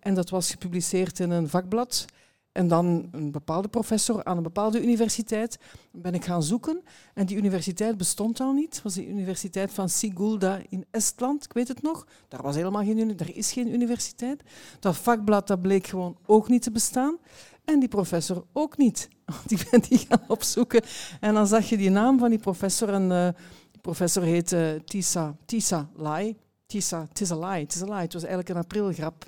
En 0.00 0.14
dat 0.14 0.30
was 0.30 0.50
gepubliceerd 0.50 1.20
in 1.20 1.30
een 1.30 1.48
vakblad. 1.48 2.04
En 2.52 2.68
dan 2.68 3.08
een 3.12 3.30
bepaalde 3.30 3.68
professor 3.68 4.24
aan 4.24 4.36
een 4.36 4.42
bepaalde 4.42 4.82
universiteit 4.82 5.58
ben 5.92 6.14
ik 6.14 6.24
gaan 6.24 6.42
zoeken. 6.42 6.82
En 7.14 7.26
die 7.26 7.36
universiteit 7.36 7.96
bestond 7.96 8.40
al 8.40 8.52
niet. 8.52 8.74
Dat 8.74 8.82
was 8.82 8.94
de 8.94 9.08
universiteit 9.08 9.72
van 9.72 9.88
Sigulda 9.88 10.60
in 10.68 10.84
Estland, 10.90 11.44
ik 11.44 11.52
weet 11.52 11.68
het 11.68 11.82
nog. 11.82 12.06
Daar 12.28 12.42
was 12.42 12.54
helemaal 12.54 12.84
geen 12.84 13.16
daar 13.16 13.34
is 13.34 13.52
geen 13.52 13.72
universiteit. 13.74 14.42
Dat 14.80 14.96
vakblad 14.96 15.46
dat 15.46 15.62
bleek 15.62 15.86
gewoon 15.86 16.16
ook 16.26 16.48
niet 16.48 16.62
te 16.62 16.70
bestaan. 16.70 17.18
En 17.64 17.78
die 17.78 17.88
professor 17.88 18.44
ook 18.52 18.76
niet. 18.76 19.08
Die 19.46 19.58
ben 19.70 19.80
die 19.80 19.98
gaan 19.98 20.22
opzoeken. 20.28 20.82
En 21.20 21.34
dan 21.34 21.46
zag 21.46 21.68
je 21.68 21.76
die 21.76 21.90
naam 21.90 22.18
van 22.18 22.30
die 22.30 22.38
professor. 22.38 22.88
En 22.88 23.10
uh, 23.10 23.28
die 23.70 23.80
professor 23.80 24.22
heette 24.22 24.82
Tisa, 24.84 25.36
Tisa 25.44 25.90
Lai. 25.94 26.36
Tisa, 26.66 27.06
het 27.08 27.20
is 27.20 27.30
a 27.30 27.38
lie, 27.38 27.62
het 27.62 27.74
is 27.74 27.82
a 27.82 27.84
lie. 27.84 28.02
Het 28.02 28.12
was 28.12 28.22
eigenlijk 28.22 28.48
een 28.48 28.56
aprilgrap. 28.56 29.26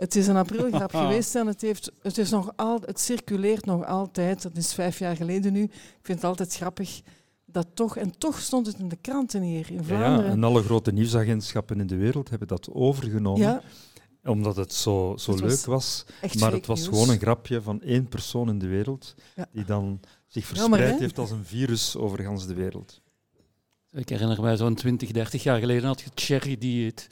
Het 0.00 0.16
is 0.16 0.26
een 0.26 0.36
aprilgrap 0.36 0.94
geweest 1.02 1.34
en 1.34 1.46
het, 1.46 1.60
heeft, 1.60 1.92
het, 2.02 2.18
is 2.18 2.30
nog 2.30 2.52
al, 2.56 2.80
het 2.84 3.00
circuleert 3.00 3.64
nog 3.64 3.86
altijd. 3.86 4.42
Dat 4.42 4.56
is 4.56 4.72
vijf 4.72 4.98
jaar 4.98 5.16
geleden 5.16 5.52
nu. 5.52 5.62
Ik 5.62 6.00
vind 6.02 6.18
het 6.18 6.24
altijd 6.24 6.54
grappig 6.54 7.00
dat 7.44 7.66
toch, 7.74 7.96
en 7.96 8.18
toch 8.18 8.40
stond 8.40 8.66
het 8.66 8.78
in 8.78 8.88
de 8.88 8.98
kranten 9.00 9.42
hier 9.42 9.70
in 9.70 9.84
Vlaanderen. 9.84 10.24
Ja, 10.24 10.36
en 10.36 10.44
alle 10.44 10.62
grote 10.62 10.92
nieuwsagentschappen 10.92 11.80
in 11.80 11.86
de 11.86 11.96
wereld 11.96 12.30
hebben 12.30 12.48
dat 12.48 12.68
overgenomen. 12.72 13.40
Ja. 13.40 13.62
Omdat 14.24 14.56
het 14.56 14.72
zo, 14.72 15.14
zo 15.18 15.34
leuk 15.34 15.64
was. 15.64 16.04
maar 16.38 16.52
het 16.52 16.66
was 16.66 16.84
gewoon 16.84 17.10
een 17.10 17.18
grapje 17.18 17.62
van 17.62 17.82
één 17.82 18.08
persoon 18.08 18.48
in 18.48 18.58
de 18.58 18.68
wereld 18.68 19.14
die 19.52 19.64
dan 19.64 20.00
zich 20.26 20.46
verspreid 20.46 20.98
heeft 20.98 21.18
als 21.18 21.30
een 21.30 21.44
virus 21.44 21.96
over 21.96 22.22
gans 22.22 22.46
de 22.46 22.54
wereld. 22.54 23.00
Ik 23.90 24.08
herinner 24.08 24.40
mij 24.40 24.56
zo'n 24.56 24.74
20, 24.74 25.10
30 25.10 25.42
jaar 25.42 25.58
geleden 25.58 25.84
had 25.84 26.00
je 26.00 26.10
cherry-dieet. 26.14 27.08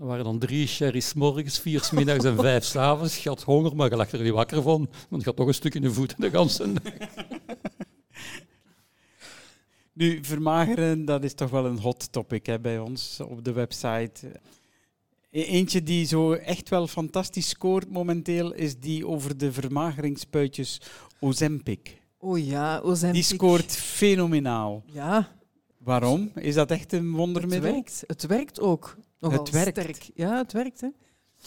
Er 0.00 0.06
waren 0.06 0.24
dan 0.24 0.38
drie 0.38 0.66
sherry's 0.66 1.12
morgens, 1.14 1.58
vier 1.58 1.80
s 1.84 1.90
middags 1.90 2.24
en 2.24 2.36
vijf 2.36 2.64
s 2.72 2.76
avonds. 2.76 3.22
Je 3.22 3.28
had 3.28 3.42
honger, 3.42 3.76
maar 3.76 3.90
je 3.90 3.96
lag 3.96 4.12
er 4.12 4.22
niet 4.22 4.32
wakker 4.32 4.62
van, 4.62 4.88
want 5.08 5.22
je 5.22 5.28
had 5.28 5.36
toch 5.36 5.46
een 5.46 5.54
stuk 5.54 5.74
in 5.74 5.82
de 5.82 5.92
voeten 5.92 6.20
de 6.20 6.30
ganse 6.30 6.72
Nu, 9.92 10.18
vermageren, 10.22 11.04
dat 11.04 11.24
is 11.24 11.34
toch 11.34 11.50
wel 11.50 11.66
een 11.66 11.78
hot 11.78 12.12
topic 12.12 12.46
hè, 12.46 12.60
bij 12.60 12.78
ons 12.78 13.20
op 13.20 13.44
de 13.44 13.52
website. 13.52 14.40
E-, 15.30 15.42
eentje 15.42 15.82
die 15.82 16.06
zo 16.06 16.32
echt 16.32 16.68
wel 16.68 16.86
fantastisch 16.86 17.48
scoort 17.48 17.90
momenteel, 17.90 18.52
is 18.52 18.78
die 18.78 19.06
over 19.06 19.36
de 19.36 19.52
vermageringsspuitjes 19.52 20.80
Ozempic. 21.18 22.00
Oh 22.18 22.38
ja, 22.38 22.78
Ozempic. 22.78 23.14
Die 23.14 23.36
scoort 23.36 23.76
fenomenaal. 23.76 24.82
Ja. 24.86 25.28
Waarom? 25.78 26.30
Is 26.34 26.54
dat 26.54 26.70
echt 26.70 26.92
een 26.92 27.12
wondermiddel? 27.12 27.62
Het 27.62 27.72
werkt, 27.72 28.04
het 28.06 28.26
werkt 28.26 28.60
ook 28.60 28.96
het 29.20 29.50
werkt. 29.50 29.78
sterk. 29.78 30.10
Ja, 30.14 30.36
het 30.36 30.52
werkt. 30.52 30.80
Hè. 30.80 30.88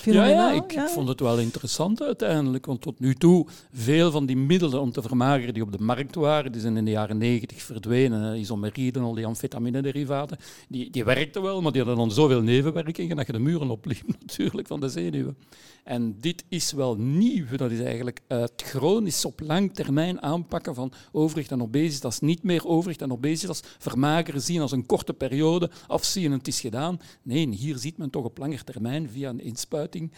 Ja, 0.02 0.26
ja, 0.26 0.52
ik, 0.52 0.74
ik, 0.74 0.80
vond 0.80 1.08
het 1.08 1.20
wel 1.20 1.40
interessant 1.40 2.02
uiteindelijk. 2.04 2.66
Want 2.66 2.82
tot 2.82 3.00
nu 3.00 3.16
toe, 3.16 3.48
veel 3.72 4.12
van 4.12 4.26
die 4.26 4.38
middelen 4.38 4.82
om 4.82 4.92
te 4.92 5.02
vermageren 5.02 5.54
die 5.54 5.64
op 5.64 5.72
de 5.72 5.84
markt 5.84 6.16
waren, 6.16 6.52
die 6.52 6.62
zijn 6.62 6.78
in 6.78 6.86
de 6.86 6.92
jaren 6.92 7.18
negentig 7.18 7.62
verdwenen. 7.62 8.40
Isomeride, 8.40 9.00
al 9.00 9.14
die 9.14 9.26
amfetamine-derivaten, 9.26 10.38
die, 10.70 10.90
die 10.90 11.04
werkten 11.04 11.42
wel, 11.42 11.62
maar 11.62 11.72
die 11.72 11.82
hadden 11.82 12.00
dan 12.00 12.12
zoveel 12.12 12.42
nevenwerkingen 12.42 13.16
dat 13.16 13.26
je 13.26 13.32
de 13.32 13.40
muren 13.40 13.70
opliep 13.70 14.08
natuurlijk 14.20 14.68
van 14.68 14.80
de 14.80 14.90
zenuwen. 14.90 15.38
En 15.84 16.20
dit 16.20 16.44
is 16.50 16.72
wel 16.72 16.96
nieuw. 16.96 17.46
Dat 17.56 17.72
is 17.72 17.80
eigenlijk 17.80 18.20
het 18.28 18.64
chronisch 18.66 19.26
op 19.26 19.40
lang 19.40 19.74
termijn 19.74 20.22
aanpakken 20.22 20.76
van 20.76 20.92
overgewicht 21.12 21.52
en 21.52 21.62
obesitas. 21.62 22.20
Niet 22.20 22.44
meer 22.44 22.68
overgewicht 22.68 23.02
en 23.02 23.12
obesitas 23.12 23.62
vermageren, 23.78 24.42
zien 24.42 24.62
als 24.62 24.72
een 24.72 24.86
korte 24.86 25.14
periode, 25.14 25.70
afzien 25.88 26.32
en 26.32 26.38
het 26.38 26.48
is 26.48 26.60
gedaan. 26.60 27.00
Nee, 27.22 27.50
hier 27.50 27.78
ziet 27.78 27.98
men 27.98 28.10
toch 28.10 28.24
op 28.24 28.38
lange 28.38 28.64
termijn 28.64 29.10
via 29.10 29.30
een 29.30 29.42
inspuiting 29.42 30.12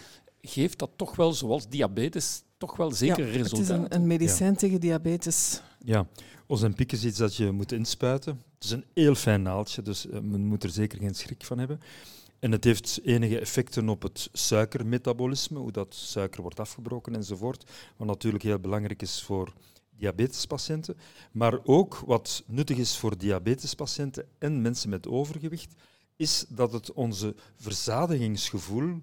geeft 0.48 0.80
dat 0.80 0.90
toch 0.96 1.16
wel, 1.16 1.34
zoals 1.34 1.70
diabetes, 1.70 2.44
toch 2.58 2.78
wel 2.78 2.92
zeker 2.92 3.26
ja, 3.26 3.32
resultaten. 3.32 3.82
Het 3.82 3.92
is 3.92 3.96
een, 3.96 4.02
een 4.02 4.08
medicijn 4.08 4.56
tegen 4.56 4.80
diabetes. 4.80 5.62
Ja, 5.80 6.08
Ozempic 6.48 6.92
is 6.92 7.06
iets 7.06 7.18
dat 7.18 7.36
je 7.36 7.52
moet 7.52 7.72
inspuiten. 7.72 8.44
Het 8.54 8.64
is 8.64 8.72
een 8.72 8.86
heel 8.94 9.16
fijn 9.16 9.42
naaldje, 9.42 9.82
dus 9.82 10.08
eh, 10.10 10.20
men 10.20 10.46
moet 10.46 10.64
er 10.64 10.70
zeker 10.70 11.00
geen 11.00 11.16
schrik 11.16 11.44
van 11.44 11.60
hebben. 11.60 11.80
En 12.40 12.52
het 12.52 12.64
heeft 12.64 13.00
enige 13.04 13.40
effecten 13.40 13.90
op 13.90 14.02
het 14.02 14.30
suikermetabolisme, 14.32 15.60
hoe 15.60 15.72
dat 15.72 15.96
suiker 15.96 16.42
wordt 16.42 16.60
afgebroken 16.60 17.16
enzovoort, 17.16 17.72
wat 17.98 18.08
natuurlijk 18.08 18.44
heel 18.44 18.60
belangrijk 18.60 19.02
is 19.02 19.24
voor 19.24 19.54
diabetespatiënten. 19.98 20.98
Maar 21.32 21.60
ook 21.64 21.96
wat 22.06 22.44
nuttig 22.46 22.78
is 22.78 22.98
voor 22.98 23.18
diabetespatiënten 23.18 24.28
en 24.38 24.62
mensen 24.62 24.90
met 24.90 25.08
overgewicht, 25.08 25.74
is 26.16 26.46
dat 26.50 26.72
het 26.72 26.94
onze 26.94 27.36
verzadigingsgevoel 27.56 29.02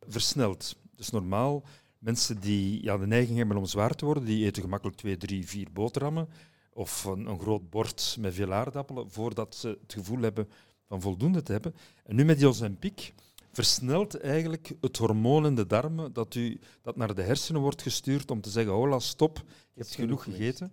versnelt. 0.00 0.76
Dus 0.96 1.10
normaal, 1.10 1.64
mensen 1.98 2.40
die 2.40 2.82
ja, 2.82 2.98
de 2.98 3.06
neiging 3.06 3.36
hebben 3.36 3.56
om 3.56 3.64
zwaar 3.64 3.94
te 3.94 4.04
worden, 4.04 4.24
die 4.24 4.44
eten 4.44 4.62
gemakkelijk 4.62 4.96
twee, 4.96 5.16
drie, 5.16 5.46
vier 5.46 5.68
boterhammen 5.72 6.28
of 6.72 7.04
een, 7.04 7.26
een 7.26 7.40
groot 7.40 7.70
bord 7.70 8.16
met 8.20 8.34
veel 8.34 8.52
aardappelen 8.52 9.10
voordat 9.10 9.54
ze 9.54 9.78
het 9.82 9.92
gevoel 9.92 10.20
hebben 10.20 10.48
van 10.88 11.00
voldoende 11.00 11.42
te 11.42 11.52
hebben. 11.52 11.74
En 12.04 12.16
nu 12.16 12.24
met 12.24 12.38
die 12.38 12.48
Ozempic 12.48 13.12
versnelt 13.52 14.20
eigenlijk 14.20 14.72
het 14.80 14.96
hormoon 14.96 15.46
in 15.46 15.54
de 15.54 15.66
darmen 15.66 16.12
dat, 16.12 16.34
u, 16.34 16.60
dat 16.82 16.96
naar 16.96 17.14
de 17.14 17.22
hersenen 17.22 17.60
wordt 17.60 17.82
gestuurd 17.82 18.30
om 18.30 18.40
te 18.40 18.50
zeggen, 18.50 18.72
hola, 18.72 18.98
stop, 18.98 19.42
je 19.46 19.80
hebt 19.80 19.94
genoeg 19.94 20.24
gegeten. 20.24 20.72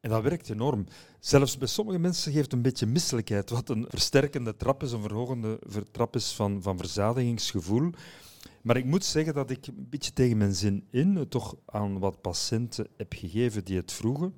En 0.00 0.10
dat 0.10 0.22
werkt 0.22 0.50
enorm. 0.50 0.86
Zelfs 1.20 1.58
bij 1.58 1.68
sommige 1.68 1.98
mensen 1.98 2.32
geeft 2.32 2.44
het 2.44 2.52
een 2.52 2.62
beetje 2.62 2.86
misselijkheid, 2.86 3.50
wat 3.50 3.68
een 3.68 3.86
versterkende 3.88 4.56
trap 4.56 4.82
is, 4.82 4.92
een 4.92 5.02
verhogende 5.02 5.58
trap 5.90 6.14
is 6.14 6.32
van, 6.32 6.62
van 6.62 6.78
verzadigingsgevoel. 6.78 7.90
Maar 8.62 8.76
ik 8.76 8.84
moet 8.84 9.04
zeggen 9.04 9.34
dat 9.34 9.50
ik 9.50 9.66
een 9.66 9.86
beetje 9.90 10.12
tegen 10.12 10.36
mijn 10.36 10.54
zin 10.54 10.86
in 10.90 11.28
toch 11.28 11.56
aan 11.66 11.98
wat 11.98 12.20
patiënten 12.20 12.86
heb 12.96 13.12
gegeven 13.12 13.64
die 13.64 13.76
het 13.76 13.92
vroegen. 13.92 14.34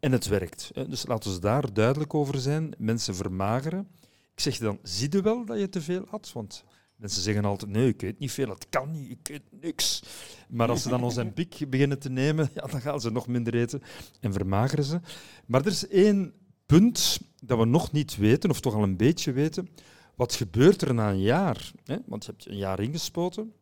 En 0.00 0.12
het 0.12 0.26
werkt. 0.26 0.70
Dus 0.88 1.06
laten 1.06 1.32
we 1.32 1.40
daar 1.40 1.72
duidelijk 1.72 2.14
over 2.14 2.40
zijn. 2.40 2.74
Mensen 2.78 3.14
vermageren. 3.14 3.88
Ik 4.34 4.40
zeg 4.40 4.58
dan, 4.58 4.78
zie 4.82 5.12
je 5.12 5.22
wel 5.22 5.44
dat 5.44 5.58
je 5.58 5.68
te 5.68 5.80
veel 5.80 6.04
had? 6.08 6.32
Want 6.32 6.64
mensen 6.96 7.22
zeggen 7.22 7.44
altijd, 7.44 7.70
nee, 7.70 7.88
ik 7.88 8.02
eet 8.02 8.18
niet 8.18 8.32
veel, 8.32 8.48
het 8.48 8.68
kan 8.68 8.90
niet, 8.90 9.10
ik 9.10 9.28
eet 9.28 9.60
niks. 9.60 10.02
Maar 10.48 10.68
als 10.68 10.82
ze 10.82 10.88
dan 10.88 11.02
ons 11.02 11.16
een 11.22 11.32
pik 11.32 11.70
beginnen 11.70 11.98
te 11.98 12.10
nemen, 12.10 12.50
ja, 12.54 12.66
dan 12.66 12.80
gaan 12.80 13.00
ze 13.00 13.10
nog 13.10 13.26
minder 13.26 13.54
eten 13.54 13.82
en 14.20 14.32
vermageren 14.32 14.84
ze. 14.84 15.00
Maar 15.46 15.60
er 15.60 15.66
is 15.66 15.88
één 15.88 16.32
punt 16.66 17.20
dat 17.40 17.58
we 17.58 17.64
nog 17.64 17.92
niet 17.92 18.16
weten, 18.16 18.50
of 18.50 18.60
toch 18.60 18.74
al 18.74 18.82
een 18.82 18.96
beetje 18.96 19.32
weten. 19.32 19.68
Wat 20.14 20.34
gebeurt 20.34 20.82
er 20.82 20.94
na 20.94 21.10
een 21.10 21.20
jaar? 21.20 21.72
Want 22.06 22.24
je 22.24 22.30
hebt 22.30 22.46
een 22.46 22.56
jaar 22.56 22.80
ingespoten, 22.80 23.52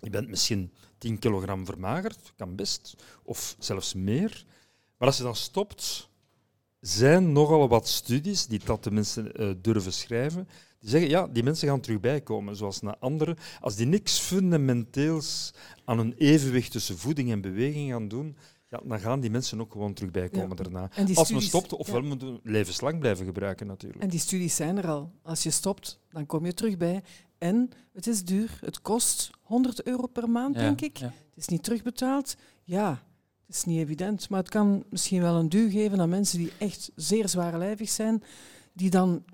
je 0.00 0.10
bent 0.10 0.28
misschien 0.28 0.72
10 0.98 1.18
kilogram 1.18 1.66
vermagerd, 1.66 2.32
kan 2.36 2.56
best, 2.56 2.96
of 3.22 3.56
zelfs 3.58 3.94
meer. 3.94 4.44
Maar 4.96 5.08
als 5.08 5.16
je 5.16 5.22
dan 5.22 5.36
stopt, 5.36 6.07
zijn 6.80 7.32
nogal 7.32 7.68
wat 7.68 7.88
studies 7.88 8.46
die 8.46 8.60
dat 8.64 8.84
de 8.84 8.90
mensen 8.90 9.42
uh, 9.42 9.54
durven 9.62 9.92
schrijven, 9.92 10.48
die 10.78 10.90
zeggen, 10.90 11.10
ja, 11.10 11.26
die 11.26 11.42
mensen 11.42 11.68
gaan 11.68 11.80
terug 11.80 12.00
bijkomen, 12.00 12.56
zoals 12.56 12.80
na 12.80 12.96
anderen. 13.00 13.36
Als 13.60 13.76
die 13.76 13.86
niks 13.86 14.18
fundamenteels 14.18 15.54
aan 15.84 15.98
een 15.98 16.14
evenwicht 16.18 16.72
tussen 16.72 16.98
voeding 16.98 17.30
en 17.30 17.40
beweging 17.40 17.90
gaan 17.90 18.08
doen, 18.08 18.36
ja, 18.68 18.80
dan 18.84 19.00
gaan 19.00 19.20
die 19.20 19.30
mensen 19.30 19.60
ook 19.60 19.72
gewoon 19.72 19.92
terug 19.92 20.10
bijkomen 20.10 20.56
daarna. 20.56 20.90
Als 21.14 21.30
we 21.30 21.40
stopt, 21.40 21.72
ofwel 21.72 22.00
ja. 22.00 22.06
moeten 22.06 22.32
we 22.32 22.40
levenslang 22.42 22.98
blijven 22.98 23.24
gebruiken 23.26 23.66
natuurlijk. 23.66 24.02
En 24.02 24.08
die 24.08 24.20
studies 24.20 24.56
zijn 24.56 24.78
er 24.78 24.88
al. 24.88 25.12
Als 25.22 25.42
je 25.42 25.50
stopt, 25.50 26.00
dan 26.10 26.26
kom 26.26 26.46
je 26.46 26.54
terug 26.54 26.76
bij. 26.76 27.02
En 27.38 27.70
het 27.92 28.06
is 28.06 28.24
duur. 28.24 28.58
Het 28.60 28.80
kost 28.80 29.30
100 29.42 29.82
euro 29.82 30.06
per 30.06 30.30
maand, 30.30 30.54
denk 30.54 30.80
ik. 30.80 30.98
Het 30.98 31.12
is 31.34 31.48
niet 31.48 31.62
terugbetaald. 31.62 32.36
Ja, 32.64 33.02
het 33.48 33.56
is 33.56 33.64
niet 33.64 33.80
evident, 33.80 34.28
maar 34.28 34.38
het 34.38 34.48
kan 34.48 34.84
misschien 34.90 35.20
wel 35.20 35.34
een 35.34 35.48
duw 35.48 35.70
geven 35.70 36.00
aan 36.00 36.08
mensen 36.08 36.38
die 36.38 36.52
echt 36.58 36.90
zeer 36.94 37.28
zwaarlijvig 37.28 37.88
zijn, 37.88 38.22
die 38.72 38.90
dan 38.90 39.24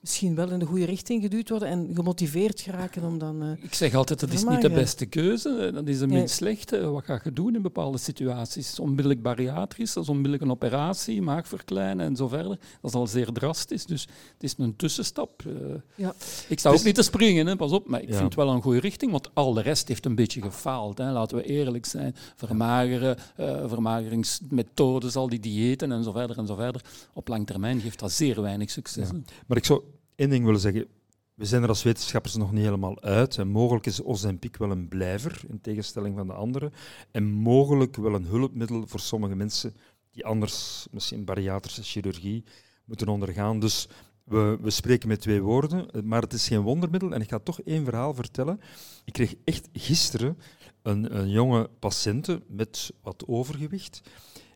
misschien 0.00 0.34
wel 0.34 0.50
in 0.50 0.58
de 0.58 0.64
goede 0.64 0.84
richting 0.84 1.22
geduwd 1.22 1.48
worden 1.48 1.68
en 1.68 1.90
gemotiveerd 1.94 2.60
geraken 2.60 3.02
om 3.02 3.18
dan... 3.18 3.42
Uh, 3.42 3.50
ik 3.60 3.74
zeg 3.74 3.94
altijd, 3.94 4.20
dat 4.20 4.32
is 4.32 4.44
niet 4.44 4.62
de 4.62 4.70
beste 4.70 5.06
keuze, 5.06 5.70
dat 5.74 5.88
is 5.88 5.98
de 5.98 6.06
minst 6.06 6.34
slechte. 6.34 6.86
Wat 6.86 7.04
ga 7.04 7.20
je 7.24 7.32
doen 7.32 7.54
in 7.54 7.62
bepaalde 7.62 7.98
situaties? 7.98 8.78
Onmiddellijk 8.78 9.22
bariatrisch, 9.22 9.92
dat 9.92 10.02
is 10.02 10.08
onmiddellijk 10.08 10.42
een 10.42 10.50
operatie, 10.50 11.22
maag 11.22 11.48
verkleinen 11.48 12.06
en 12.06 12.16
zo 12.16 12.28
verder. 12.28 12.58
Dat 12.80 12.90
is 12.90 12.92
al 12.92 13.06
zeer 13.06 13.32
drastisch, 13.32 13.86
dus 13.86 14.02
het 14.32 14.42
is 14.42 14.54
een 14.58 14.76
tussenstap. 14.76 15.42
Uh, 15.46 15.52
ja. 15.94 16.14
Ik 16.48 16.58
sta 16.58 16.70
dus, 16.70 16.78
ook 16.78 16.86
niet 16.86 16.94
te 16.94 17.02
springen, 17.02 17.46
hè, 17.46 17.56
pas 17.56 17.72
op, 17.72 17.88
maar 17.88 18.02
ik 18.02 18.08
vind 18.08 18.22
het 18.22 18.34
wel 18.34 18.48
een 18.48 18.62
goede 18.62 18.80
richting, 18.80 19.10
want 19.10 19.34
al 19.34 19.52
de 19.52 19.62
rest 19.62 19.88
heeft 19.88 20.06
een 20.06 20.14
beetje 20.14 20.42
gefaald. 20.42 20.98
Hè. 20.98 21.12
Laten 21.12 21.36
we 21.36 21.44
eerlijk 21.44 21.86
zijn. 21.86 22.14
Vermageren, 22.36 23.16
uh, 23.40 23.68
vermageringsmethodes, 23.68 25.16
al 25.16 25.28
die 25.28 25.40
diëten 25.40 25.92
en 25.92 26.04
zo 26.04 26.12
verder 26.12 26.38
en 26.38 26.46
zo 26.46 26.54
verder. 26.54 26.84
Op 27.12 27.28
lang 27.28 27.46
termijn 27.46 27.80
geeft 27.80 27.98
dat 27.98 28.12
zeer 28.12 28.42
weinig 28.42 28.70
succes. 28.70 29.08
Maar 29.46 29.56
ik 29.56 29.64
zou 29.64 29.82
één 30.18 30.30
ding 30.30 30.44
willen 30.44 30.60
zeggen. 30.60 30.86
We 31.34 31.44
zijn 31.44 31.62
er 31.62 31.68
als 31.68 31.82
wetenschappers 31.82 32.34
nog 32.34 32.52
niet 32.52 32.64
helemaal 32.64 33.02
uit. 33.02 33.38
En 33.38 33.48
mogelijk 33.48 33.86
is 33.86 34.02
Ozempic 34.02 34.56
wel 34.56 34.70
een 34.70 34.88
blijver, 34.88 35.40
in 35.48 35.60
tegenstelling 35.60 36.16
van 36.16 36.26
de 36.26 36.32
anderen. 36.32 36.72
En 37.10 37.24
mogelijk 37.24 37.96
wel 37.96 38.14
een 38.14 38.24
hulpmiddel 38.24 38.86
voor 38.86 39.00
sommige 39.00 39.34
mensen 39.34 39.74
die 40.10 40.24
anders 40.24 40.86
misschien 40.90 41.24
bariatrische 41.24 41.82
chirurgie 41.82 42.44
moeten 42.84 43.08
ondergaan. 43.08 43.60
Dus 43.60 43.88
we, 44.24 44.58
we, 44.60 44.70
spreken 44.70 45.08
met 45.08 45.20
twee 45.20 45.42
woorden, 45.42 45.88
maar 46.04 46.22
het 46.22 46.32
is 46.32 46.48
geen 46.48 46.60
wondermiddel. 46.60 47.12
En 47.12 47.20
ik 47.20 47.28
ga 47.28 47.38
toch 47.38 47.60
één 47.60 47.84
verhaal 47.84 48.14
vertellen. 48.14 48.60
Ik 49.04 49.12
kreeg 49.12 49.34
echt 49.44 49.68
gisteren 49.72 50.38
een, 50.82 51.16
een 51.16 51.30
jonge 51.30 51.70
patiënte 51.78 52.42
met 52.46 52.92
wat 53.02 53.24
overgewicht. 53.26 54.00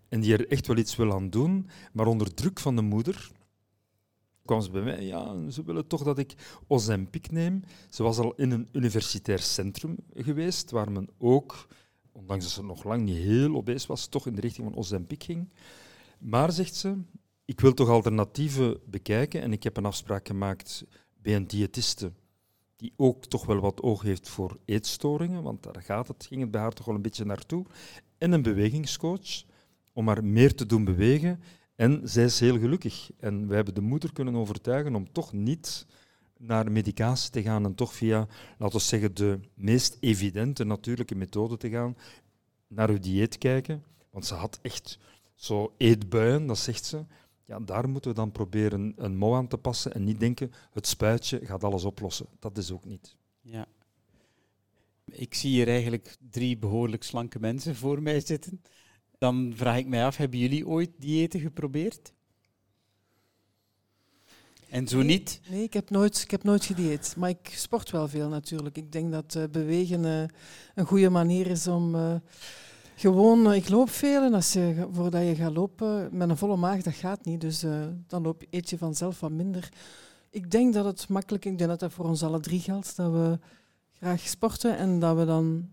En 0.09 0.21
die 0.21 0.33
er 0.33 0.49
echt 0.49 0.67
wel 0.67 0.77
iets 0.77 0.97
wil 0.97 1.13
aan 1.13 1.31
doen, 1.31 1.69
maar 1.93 2.07
onder 2.07 2.35
druk 2.35 2.61
van 2.61 2.77
de 2.77 2.83
moeder 2.83 3.31
kwam 4.45 4.61
ze 4.61 4.71
bij 4.71 4.83
mij, 4.83 5.05
ja, 5.05 5.51
ze 5.51 5.65
willen 5.65 5.87
toch 5.87 6.03
dat 6.03 6.19
ik 6.19 6.35
Ozempic 6.67 7.31
neem. 7.31 7.63
Ze 7.91 8.03
was 8.03 8.19
al 8.19 8.35
in 8.35 8.51
een 8.51 8.69
universitair 8.73 9.39
centrum 9.39 9.97
geweest, 10.15 10.71
waar 10.71 10.93
men 10.93 11.09
ook, 11.19 11.67
ondanks 12.13 12.45
dat 12.45 12.53
ze 12.53 12.65
nog 12.65 12.85
lang 12.85 13.03
niet 13.03 13.17
heel 13.17 13.55
obese 13.55 13.87
was, 13.87 14.07
toch 14.07 14.27
in 14.27 14.35
de 14.35 14.41
richting 14.41 14.67
van 14.67 14.79
Ozempic 14.79 15.23
ging. 15.23 15.49
Maar, 16.19 16.53
zegt 16.53 16.75
ze, 16.75 16.97
ik 17.45 17.61
wil 17.61 17.75
toch 17.75 17.89
alternatieven 17.89 18.81
bekijken 18.87 19.43
en 19.43 19.53
ik 19.53 19.63
heb 19.63 19.77
een 19.77 19.87
afspraak 19.87 20.27
gemaakt 20.27 20.85
bij 21.15 21.37
een 21.37 21.47
diëtiste 21.47 22.13
die 22.77 22.93
ook 22.97 23.27
toch 23.27 23.47
wel 23.47 23.61
wat 23.61 23.83
oog 23.83 24.03
heeft 24.03 24.29
voor 24.29 24.59
eetstoringen, 24.65 25.43
want 25.43 25.63
daar 25.63 25.83
gaat 25.83 26.09
het, 26.09 26.27
ging 26.27 26.41
het 26.41 26.51
bij 26.51 26.61
haar 26.61 26.73
toch 26.73 26.87
wel 26.87 26.95
een 26.95 27.03
beetje 27.03 27.25
naartoe, 27.25 27.67
en 28.19 28.33
een 28.33 28.43
bewegingscoach 28.43 29.45
om 29.93 30.07
haar 30.07 30.25
meer 30.25 30.55
te 30.55 30.67
doen 30.67 30.85
bewegen 30.85 31.41
en 31.77 32.01
zij 32.05 32.25
is 32.25 32.41
heel 32.41 32.59
gelukkig. 32.59 33.11
En 33.19 33.49
we 33.49 33.55
hebben 33.55 33.75
de 33.75 33.81
moeder 33.81 34.13
kunnen 34.13 34.35
overtuigen 34.35 34.95
om 34.95 35.13
toch 35.13 35.33
niet 35.33 35.87
naar 36.39 36.73
medicatie 36.73 37.31
te 37.31 37.43
gaan 37.43 37.65
en 37.65 37.75
toch 37.75 37.95
via, 37.95 38.29
laten 38.59 38.79
we 38.79 38.85
zeggen, 38.85 39.15
de 39.15 39.41
meest 39.55 39.97
evidente 40.01 40.65
natuurlijke 40.65 41.15
methode 41.15 41.57
te 41.57 41.71
gaan, 41.71 41.97
naar 42.67 42.91
uw 42.91 42.99
dieet 42.99 43.39
kijken. 43.39 43.85
Want 44.11 44.27
ze 44.27 44.35
had 44.35 44.59
echt 44.63 44.99
zo 45.35 45.75
eetbuien, 45.77 46.47
dat 46.47 46.59
zegt 46.59 46.85
ze. 46.85 47.05
Ja, 47.45 47.61
daar 47.61 47.89
moeten 47.89 48.11
we 48.11 48.17
dan 48.17 48.33
proberen 48.33 48.93
een 48.97 49.17
mouw 49.17 49.35
aan 49.35 49.49
te 49.49 49.59
passen 49.59 49.95
en 49.95 50.05
niet 50.05 50.21
denken, 50.21 50.53
het 50.73 50.87
spuitje 50.87 51.47
gaat 51.47 51.65
alles 51.65 51.85
oplossen. 51.85 52.27
Dat 52.39 52.59
is 52.59 52.71
ook 52.71 52.85
niet. 52.85 53.17
Ja. 53.41 53.67
Ik 55.05 55.35
zie 55.35 55.51
hier 55.51 55.69
eigenlijk 55.69 56.17
drie 56.31 56.59
behoorlijk 56.59 57.03
slanke 57.03 57.41
mensen 57.41 57.77
voor 57.77 58.03
mij 58.03 58.21
zitten 58.21 58.63
dan 59.23 59.53
vraag 59.55 59.77
ik 59.77 59.87
mij 59.87 60.05
af, 60.05 60.17
hebben 60.17 60.39
jullie 60.39 60.67
ooit 60.67 60.91
diëten 60.99 61.41
geprobeerd? 61.41 62.13
En 64.69 64.89
zo 64.89 65.03
niet? 65.03 65.41
Nee, 65.51 65.63
ik 65.63 65.73
heb 65.73 65.91
nooit, 65.91 66.23
ik 66.23 66.31
heb 66.31 66.43
nooit 66.43 66.65
gedieet. 66.65 67.15
Maar 67.17 67.29
ik 67.29 67.53
sport 67.55 67.91
wel 67.91 68.09
veel 68.09 68.29
natuurlijk. 68.29 68.77
Ik 68.77 68.93
denk 68.93 69.13
dat 69.13 69.35
uh, 69.35 69.45
bewegen 69.51 70.05
uh, 70.05 70.23
een 70.75 70.87
goede 70.87 71.11
manier 71.11 71.47
is 71.47 71.67
om 71.67 71.95
uh, 71.95 72.15
gewoon... 72.95 73.53
ik 73.53 73.69
loop 73.69 73.91
veel 73.91 74.23
en 74.23 74.35
als 74.35 74.53
je, 74.53 74.89
voordat 74.93 75.27
je 75.27 75.35
gaat 75.35 75.53
lopen 75.53 76.17
met 76.17 76.29
een 76.29 76.37
volle 76.37 76.57
maag, 76.57 76.83
dat 76.83 76.95
gaat 76.95 77.25
niet. 77.25 77.41
Dus 77.41 77.61
dan 78.07 78.23
loop, 78.23 78.43
eet 78.51 78.71
je 78.71 78.79
vanzelf 78.79 79.21
wat 79.21 79.31
minder. 79.31 79.69
Ik 80.31 80.51
denk 80.51 80.75
dat 80.75 80.85
het 80.85 81.09
makkelijk... 81.09 81.45
Ik 81.45 81.59
denk 81.59 81.71
dat 81.71 81.81
dat 81.81 81.93
voor 81.93 82.05
ons 82.05 82.23
alle 82.23 82.41
drie 82.41 82.61
geldt. 82.61 82.97
Dat 82.97 83.13
we 83.13 83.39
graag 83.93 84.29
sporten 84.29 84.77
en 84.77 84.99
dat 84.99 85.17
we 85.17 85.25
dan 85.25 85.69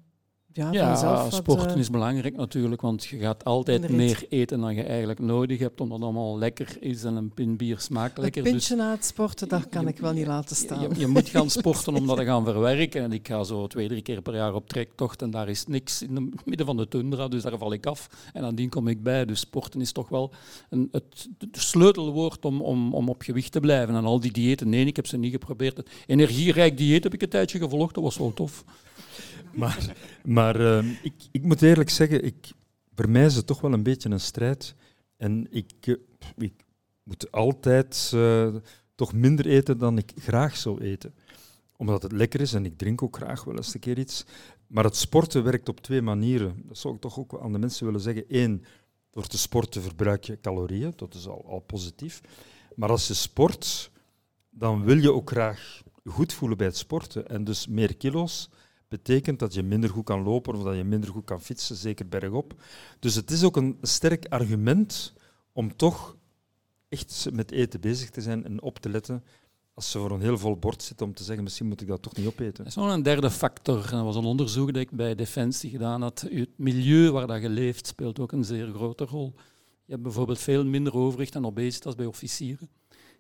ja, 0.54 0.72
ja 0.72 1.30
sporten 1.30 1.72
uh, 1.72 1.78
is 1.78 1.90
belangrijk 1.90 2.36
natuurlijk, 2.36 2.82
want 2.82 3.06
je 3.06 3.18
gaat 3.18 3.44
altijd 3.46 3.90
meer 3.90 4.26
eten 4.30 4.60
dan 4.60 4.76
je 4.76 4.84
eigenlijk 4.84 5.20
nodig 5.20 5.60
hebt, 5.60 5.82
omdat 5.82 5.98
het 5.98 6.06
allemaal 6.06 6.38
lekker 6.38 6.78
is 6.80 7.04
en 7.04 7.16
een 7.16 7.34
pin 7.34 7.58
bier 7.58 7.80
smaakt 7.80 8.18
lekker. 8.18 8.46
Een 8.46 8.52
pintje 8.52 8.76
dus, 8.76 8.84
na 8.86 8.92
het 8.92 9.06
sporten, 9.06 9.48
dat 9.48 9.70
kan 9.70 9.88
ik 9.88 9.98
wel 9.98 10.14
niet 10.14 10.28
laten 10.28 10.56
staan. 10.56 10.82
Je, 10.82 11.00
je, 11.00 11.08
moet 11.08 11.30
gaan 11.30 11.50
sporten 11.60 11.96
om 11.96 12.08
dat 12.08 12.18
te 12.18 12.26
gaan 12.26 12.46
verwerken. 12.46 13.02
En 13.02 13.12
ik 13.12 13.28
ga 13.28 13.44
zo 13.44 13.68
twee, 13.68 13.88
drie 13.88 14.02
keer 14.02 14.22
per 14.22 14.36
jaar 14.36 14.54
op 14.54 14.68
trektocht 14.68 15.22
en 15.22 15.32
daar 15.32 15.50
is 15.50 15.66
niks 15.66 16.02
in 16.02 16.16
het 16.16 16.46
midden 16.46 16.66
van 16.66 16.78
de 16.78 16.88
tundra, 16.88 17.28
dus 17.28 17.44
daar 17.44 17.58
val 17.58 17.74
ik 17.74 17.86
af. 17.86 18.10
En 18.34 18.42
nadien 18.42 18.70
kom 18.70 18.88
ik 18.88 19.04
bij. 19.04 19.26
Dus 19.26 19.40
sporten 19.40 19.82
is 19.82 19.92
toch 19.92 20.10
wel 20.10 20.32
een, 20.70 20.90
het, 20.92 21.30
sleutelwoord 21.52 22.46
om, 22.46 22.62
om, 22.62 22.94
om 22.94 23.10
op 23.10 23.22
gewicht 23.22 23.52
te 23.52 23.60
blijven. 23.60 23.96
En 23.96 24.06
al 24.06 24.20
die 24.20 24.32
diëten, 24.32 24.70
nee, 24.70 24.86
ik 24.86 24.96
heb 24.96 25.08
ze 25.08 25.18
niet 25.18 25.32
geprobeerd. 25.32 25.78
Het 25.78 25.90
energierijk 26.06 26.78
dieet 26.78 27.04
heb 27.04 27.14
ik 27.14 27.22
een 27.22 27.30
tijdje 27.30 27.60
gevolgd, 27.60 27.96
dat 27.96 28.04
was 28.04 28.18
wel 28.18 28.34
tof. 28.34 28.64
Maar, 29.54 29.96
maar 30.24 30.60
uh, 30.60 31.04
ik, 31.04 31.14
ik 31.32 31.44
moet 31.44 31.62
eerlijk 31.62 31.90
zeggen, 31.90 32.26
ik, 32.26 32.52
voor 32.96 33.10
het 33.10 33.48
toch 33.48 33.62
wel 33.62 33.74
een 33.74 33.84
beetje 33.84 34.10
een 34.10 34.20
strijd. 34.20 34.76
En 35.18 35.48
ik, 35.50 35.98
ik 36.38 36.54
moet 37.04 37.32
altijd 37.32 38.12
uh, 38.16 38.56
toch 38.96 39.14
minder 39.14 39.46
eten 39.46 39.78
dan 39.78 39.98
ik 39.98 40.12
graag 40.16 40.58
zou 40.58 40.82
eten. 40.82 41.14
Omdat 41.78 42.04
het 42.04 42.12
lekker 42.12 42.42
is 42.42 42.54
en 42.54 42.66
ik 42.66 42.78
drink 42.78 43.02
ook 43.02 43.16
graag 43.16 43.44
wel 43.44 43.56
eens 43.56 43.74
een 43.74 43.80
keer 43.80 44.00
iets. 44.00 44.26
Maar 44.68 44.84
het 44.84 44.96
sporten 44.96 45.44
werkt 45.44 45.70
op 45.70 45.80
twee 45.80 46.02
manieren. 46.02 46.64
Dat 46.66 46.78
zou 46.78 46.94
ik 46.94 47.02
toch 47.02 47.20
ook 47.20 47.40
aan 47.42 47.52
de 47.52 47.60
mensen 47.60 47.86
willen 47.86 48.02
zeggen. 48.02 48.24
Eén, 48.28 48.66
door 49.12 49.28
te 49.28 49.38
sporten 49.38 49.82
verbruik 49.82 50.24
je 50.24 50.40
calorieën. 50.42 50.94
Dat 50.96 51.14
is 51.14 51.28
al, 51.28 51.46
al 51.48 51.60
positief. 51.60 52.22
Maar 52.76 52.90
als 52.90 53.08
je 53.08 53.14
sport, 53.14 53.92
dan 54.50 54.84
wil 54.84 54.98
je 54.98 55.14
ook 55.14 55.30
graag 55.30 55.82
goed 56.06 56.34
voelen 56.34 56.58
bij 56.58 56.68
het 56.68 56.78
sporten. 56.78 57.28
En 57.28 57.44
dus 57.44 57.68
meer 57.68 57.96
kilo's 57.98 58.50
betekent 58.90 59.40
dat 59.40 59.54
je 59.54 59.64
minder 59.64 59.90
goed 59.90 60.06
kan 60.06 60.24
lopen 60.24 60.56
of 60.56 60.64
dat 60.64 60.76
je 60.76 60.84
minder 60.84 61.10
goed 61.10 61.26
kan 61.26 61.42
fietsen, 61.42 61.76
zeker 61.76 62.08
bergop. 62.08 62.62
Dus 63.00 63.16
het 63.16 63.32
is 63.32 63.44
ook 63.44 63.58
een 63.58 63.78
sterk 63.82 64.26
argument 64.26 65.14
om 65.52 65.76
toch 65.76 66.18
echt 66.90 67.28
met 67.32 67.52
eten 67.52 67.82
bezig 67.82 68.10
te 68.10 68.22
zijn 68.22 68.46
en 68.46 68.62
op 68.62 68.80
te 68.80 68.90
letten 68.90 69.24
als 69.74 69.92
ze 69.92 70.00
voor 70.00 70.12
een 70.12 70.22
heel 70.22 70.38
vol 70.38 70.58
bord 70.58 70.84
zitten 70.84 71.06
om 71.06 71.14
te 71.14 71.24
zeggen, 71.24 71.44
misschien 71.44 71.68
moet 71.68 71.82
ik 71.82 71.88
dat 71.88 72.02
toch 72.02 72.16
niet 72.16 72.28
opeten. 72.28 72.58
Dat 72.58 72.68
is 72.68 72.76
nog 72.76 72.92
een 72.92 73.04
derde 73.04 73.30
factor. 73.30 73.76
Dat 73.90 74.04
was 74.04 74.16
een 74.16 74.24
onderzoek 74.24 74.74
dat 74.74 74.82
ik 74.82 74.92
bij 74.92 75.16
Defensie 75.16 75.70
gedaan 75.70 76.02
had. 76.02 76.26
Het 76.30 76.50
milieu 76.56 77.12
waar 77.12 77.28
dat 77.28 77.42
je 77.42 77.50
leeft 77.50 77.88
speelt 77.88 78.20
ook 78.20 78.32
een 78.32 78.44
zeer 78.44 78.68
grote 78.68 79.06
rol. 79.06 79.34
Je 79.86 79.92
hebt 79.92 80.04
bijvoorbeeld 80.04 80.40
veel 80.40 80.66
minder 80.66 80.96
overwicht 80.96 81.36
en 81.36 81.46
obesitas 81.46 81.96
bij 81.96 82.06
officieren 82.06 82.70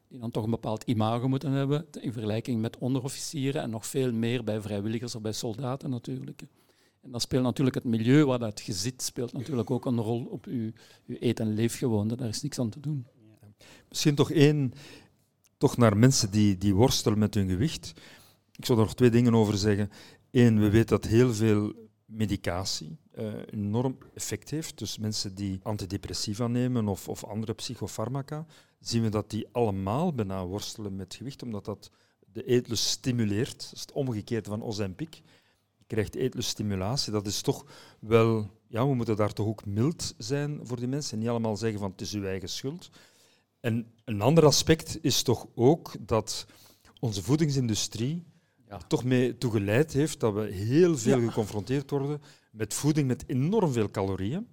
die 0.09 0.19
dan 0.19 0.31
toch 0.31 0.43
een 0.43 0.49
bepaald 0.49 0.83
imago 0.83 1.27
moeten 1.27 1.51
hebben 1.51 1.85
in 1.99 2.13
vergelijking 2.13 2.61
met 2.61 2.77
onderofficieren 2.77 3.61
en 3.61 3.69
nog 3.69 3.85
veel 3.85 4.11
meer 4.11 4.43
bij 4.43 4.61
vrijwilligers 4.61 5.15
of 5.15 5.21
bij 5.21 5.31
soldaten 5.31 5.89
natuurlijk. 5.89 6.41
En 7.01 7.11
dan 7.11 7.21
speelt 7.21 7.43
natuurlijk 7.43 7.75
het 7.75 7.85
milieu 7.85 8.25
waar 8.25 8.39
dat 8.39 8.61
je 8.61 8.73
zit, 8.73 9.01
speelt 9.01 9.33
natuurlijk 9.33 9.71
ook 9.71 9.85
een 9.85 9.99
rol 9.99 10.25
op 10.25 10.45
je, 10.45 10.73
eet- 11.19 11.39
en 11.39 11.53
leefgewoonte. 11.53 12.15
Daar 12.15 12.27
is 12.27 12.41
niks 12.41 12.59
aan 12.59 12.69
te 12.69 12.79
doen. 12.79 13.07
Misschien 13.89 14.15
toch 14.15 14.31
één, 14.31 14.73
toch 15.57 15.77
naar 15.77 15.97
mensen 15.97 16.31
die, 16.31 16.57
die 16.57 16.75
worstelen 16.75 17.19
met 17.19 17.33
hun 17.33 17.49
gewicht. 17.49 17.93
Ik 18.55 18.65
zou 18.65 18.79
er 18.79 18.85
nog 18.85 18.95
twee 18.95 19.09
dingen 19.09 19.35
over 19.35 19.57
zeggen. 19.57 19.89
Eén, 20.31 20.59
we 20.59 20.69
weten 20.69 20.87
dat 20.87 21.05
heel 21.05 21.33
veel 21.33 21.73
medicatie 22.05 22.97
uh, 23.19 23.33
enorm 23.51 23.97
effect 24.13 24.49
heeft. 24.49 24.77
Dus 24.77 24.97
mensen 24.97 25.35
die 25.35 25.59
antidepressiva 25.63 26.47
nemen 26.47 26.87
of, 26.87 27.07
of 27.07 27.23
andere 27.23 27.53
psychofarmaca, 27.53 28.45
zien 28.79 29.03
we 29.03 29.09
dat 29.09 29.29
die 29.29 29.47
allemaal 29.51 30.13
bijna 30.13 30.45
worstelen 30.45 30.95
met 30.95 31.15
gewicht, 31.15 31.43
omdat 31.43 31.65
dat 31.65 31.91
de 32.33 32.43
eetlust 32.43 32.83
stimuleert. 32.83 33.63
Dat 33.63 33.73
is 33.73 33.81
het 33.81 33.91
omgekeerde 33.91 34.49
van 34.49 34.63
Ozempic. 34.63 35.15
Je 35.77 35.85
krijgt 35.87 36.15
eetluststimulatie. 36.15 37.11
Dat 37.11 37.27
is 37.27 37.41
toch 37.41 37.65
wel... 37.99 38.57
Ja, 38.67 38.87
we 38.87 38.95
moeten 38.95 39.15
daar 39.15 39.33
toch 39.33 39.47
ook 39.47 39.65
mild 39.65 40.13
zijn 40.17 40.59
voor 40.63 40.77
die 40.77 40.87
mensen 40.87 41.13
en 41.13 41.19
niet 41.19 41.29
allemaal 41.29 41.57
zeggen 41.57 41.79
van 41.79 41.91
het 41.91 42.01
is 42.01 42.13
uw 42.13 42.25
eigen 42.25 42.49
schuld. 42.49 42.89
En 43.59 43.91
een 44.05 44.21
ander 44.21 44.45
aspect 44.45 44.97
is 45.01 45.21
toch 45.21 45.47
ook 45.55 45.91
dat 45.99 46.45
onze 46.99 47.23
voedingsindustrie 47.23 48.23
ja. 48.67 48.77
toch 48.77 49.03
mee 49.03 49.37
toegeleid 49.37 49.93
heeft 49.93 50.19
dat 50.19 50.33
we 50.33 50.41
heel 50.41 50.97
veel 50.97 51.19
geconfronteerd 51.19 51.89
worden 51.89 52.21
met 52.49 52.73
voeding 52.73 53.07
met 53.07 53.23
enorm 53.27 53.71
veel 53.71 53.89
calorieën. 53.89 54.47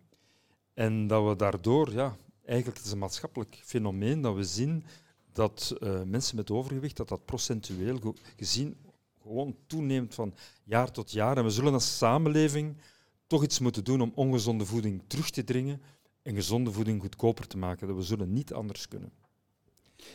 En 0.75 1.07
dat 1.07 1.29
we 1.29 1.37
daardoor 1.37 1.93
ja, 1.93 2.17
eigenlijk 2.45 2.77
het 2.77 2.87
is 2.87 2.93
een 2.93 2.99
maatschappelijk 2.99 3.61
fenomeen 3.65 4.21
dat 4.21 4.35
we 4.35 4.45
zien 4.45 4.85
dat 5.33 5.77
uh, 5.81 6.03
mensen 6.03 6.37
met 6.37 6.51
overgewicht, 6.51 6.97
dat 6.97 7.09
dat 7.09 7.25
procentueel 7.25 8.15
gezien 8.37 8.77
gewoon 9.23 9.57
toeneemt 9.67 10.15
van 10.15 10.35
jaar 10.65 10.91
tot 10.91 11.13
jaar. 11.13 11.37
En 11.37 11.45
we 11.45 11.51
zullen 11.51 11.73
als 11.73 11.97
samenleving 11.97 12.77
toch 13.27 13.43
iets 13.43 13.59
moeten 13.59 13.85
doen 13.85 14.01
om 14.01 14.13
ongezonde 14.15 14.67
voeding 14.67 15.03
terug 15.07 15.31
te 15.31 15.45
dringen 15.45 15.83
en 16.23 16.35
gezonde 16.35 16.73
voeding 16.73 17.01
goedkoper 17.01 17.47
te 17.47 17.57
maken. 17.57 17.87
Dat 17.87 17.97
we 17.97 18.03
zullen 18.03 18.33
niet 18.33 18.53
anders 18.53 18.89
kunnen. 18.89 19.13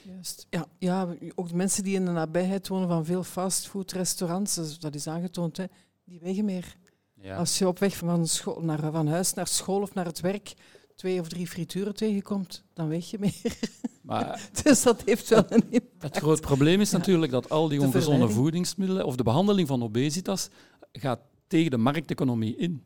Juist. 0.04 0.48
Ja, 0.50 0.66
ja, 0.78 1.16
ook 1.36 1.48
de 1.48 1.56
mensen 1.56 1.84
die 1.84 1.96
in 1.96 2.06
de 2.06 2.12
nabijheid 2.12 2.68
wonen 2.68 2.88
van 2.88 3.06
veel 3.06 3.24
fastfoodrestaurants, 3.24 4.80
dat 4.80 4.96
is 4.96 5.08
aangetoond, 5.08 5.58
hè, 5.58 5.66
die 6.04 6.20
wegen 6.20 6.46
meer. 6.46 6.78
Ja. 7.22 7.36
Als 7.38 7.58
je 7.58 7.68
op 7.68 7.80
weg 7.80 7.98
van, 7.98 8.28
school 8.28 8.62
naar, 8.62 8.92
van 8.92 9.08
huis 9.08 9.34
naar 9.34 9.48
school 9.48 9.82
of 9.82 9.94
naar 9.94 10.06
het 10.06 10.20
werk 10.20 10.54
twee 10.96 11.20
of 11.20 11.28
drie 11.28 11.48
frituren 11.48 11.96
tegenkomt, 11.96 12.64
dan 12.74 12.88
weeg 12.88 13.10
je 13.10 13.18
meer. 13.20 13.34
Maar 14.02 14.50
dus 14.64 14.84
dat 14.84 15.02
heeft 15.06 15.30
wel 15.30 15.44
een 15.50 15.64
impact. 15.70 16.02
het 16.16 16.18
groot 16.18 16.42
probleem 16.42 16.82
is 16.82 16.92
Ja. 16.92 16.98
natuurlijk 16.98 17.32
dat 17.32 17.50
al 17.50 17.68
die 17.68 17.80
De 17.80 17.86
ongezonde 17.86 18.30
voedingsmiddelen 18.30 19.06
of 19.06 19.16
de 19.16 19.24
behandeling 19.24 19.68
van 19.68 19.84
obesitas 19.84 20.50
gaat 20.92 21.20
tegen 21.48 21.72
de 21.72 21.78
markteconomie 21.78 22.56
in. 22.56 22.84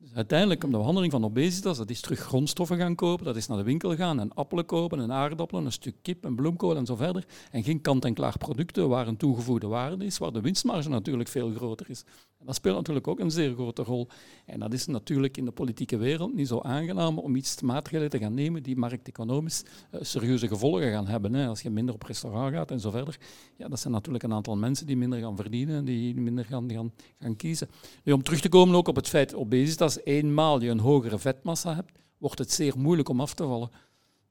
Dus 0.00 0.14
uiteindelijk, 0.14 0.64
om 0.64 0.70
de 0.70 0.76
behandeling 0.76 1.12
van 1.12 1.24
obesitas, 1.24 1.76
dat 1.76 1.90
is 1.90 2.00
terug 2.00 2.18
grondstoffen 2.18 2.76
gaan 2.76 2.94
kopen, 2.94 3.24
dat 3.24 3.36
is 3.36 3.46
naar 3.46 3.58
de 3.58 3.64
winkel 3.64 3.96
gaan 3.96 4.20
en 4.20 4.34
appelen 4.34 4.66
kopen 4.66 5.00
en 5.00 5.12
aardappelen, 5.12 5.64
een 5.64 5.72
stuk 5.72 5.96
kip 6.02 6.24
en 6.24 6.34
bloemkool 6.34 6.76
en 6.76 6.86
zo 6.86 6.96
verder. 6.96 7.26
En 7.50 7.62
geen 7.62 7.80
kant-en-klaar 7.80 8.38
producten 8.38 8.88
waar 8.88 9.08
een 9.08 9.16
toegevoegde 9.16 9.66
waarde 9.66 10.04
is, 10.04 10.18
waar 10.18 10.32
de 10.32 10.40
winstmarge 10.40 10.88
natuurlijk 10.88 11.28
veel 11.28 11.50
groter 11.50 11.90
is. 11.90 12.04
Dat 12.44 12.54
speelt 12.54 12.76
natuurlijk 12.76 13.08
ook 13.08 13.20
een 13.20 13.30
zeer 13.30 13.52
grote 13.52 13.82
rol. 13.82 14.08
En 14.46 14.60
dat 14.60 14.72
is 14.72 14.86
natuurlijk 14.86 15.36
in 15.36 15.44
de 15.44 15.50
politieke 15.50 15.96
wereld 15.96 16.34
niet 16.34 16.48
zo 16.48 16.60
aangenaam 16.60 17.18
om 17.18 17.36
iets 17.36 17.60
maatregelen 17.60 18.10
te 18.10 18.18
gaan 18.18 18.34
nemen 18.34 18.62
die 18.62 18.76
markteconomisch 18.76 19.64
eh, 19.90 20.00
serieuze 20.02 20.48
gevolgen 20.48 20.90
gaan 20.90 21.06
hebben. 21.06 21.34
Als 21.34 21.60
je 21.60 21.70
minder 21.70 21.94
op 21.94 22.02
restaurant 22.02 22.54
gaat 22.54 22.70
en 22.70 22.80
zo 22.80 22.90
verder. 22.90 23.18
Ja, 23.56 23.68
dat 23.68 23.80
zijn 23.80 23.92
natuurlijk 23.92 24.24
een 24.24 24.32
aantal 24.32 24.56
mensen 24.56 24.86
die 24.86 24.96
minder 24.96 25.20
gaan 25.20 25.36
verdienen 25.36 25.76
en 25.76 25.84
die 25.84 26.14
minder 26.14 26.44
gaan, 26.44 26.70
gaan, 26.72 26.92
gaan 27.18 27.36
kiezen. 27.36 27.68
Nu, 28.04 28.12
om 28.12 28.22
terug 28.22 28.40
te 28.40 28.48
komen 28.48 28.74
ook 28.74 28.88
op 28.88 28.96
het 28.96 29.08
feit 29.08 29.34
obesitas, 29.34 29.89
eenmaal 29.98 30.62
je 30.62 30.70
een 30.70 30.80
hogere 30.80 31.18
vetmassa 31.18 31.74
hebt, 31.74 31.98
wordt 32.18 32.38
het 32.38 32.52
zeer 32.52 32.78
moeilijk 32.78 33.08
om 33.08 33.20
af 33.20 33.34
te 33.34 33.44
vallen. 33.44 33.70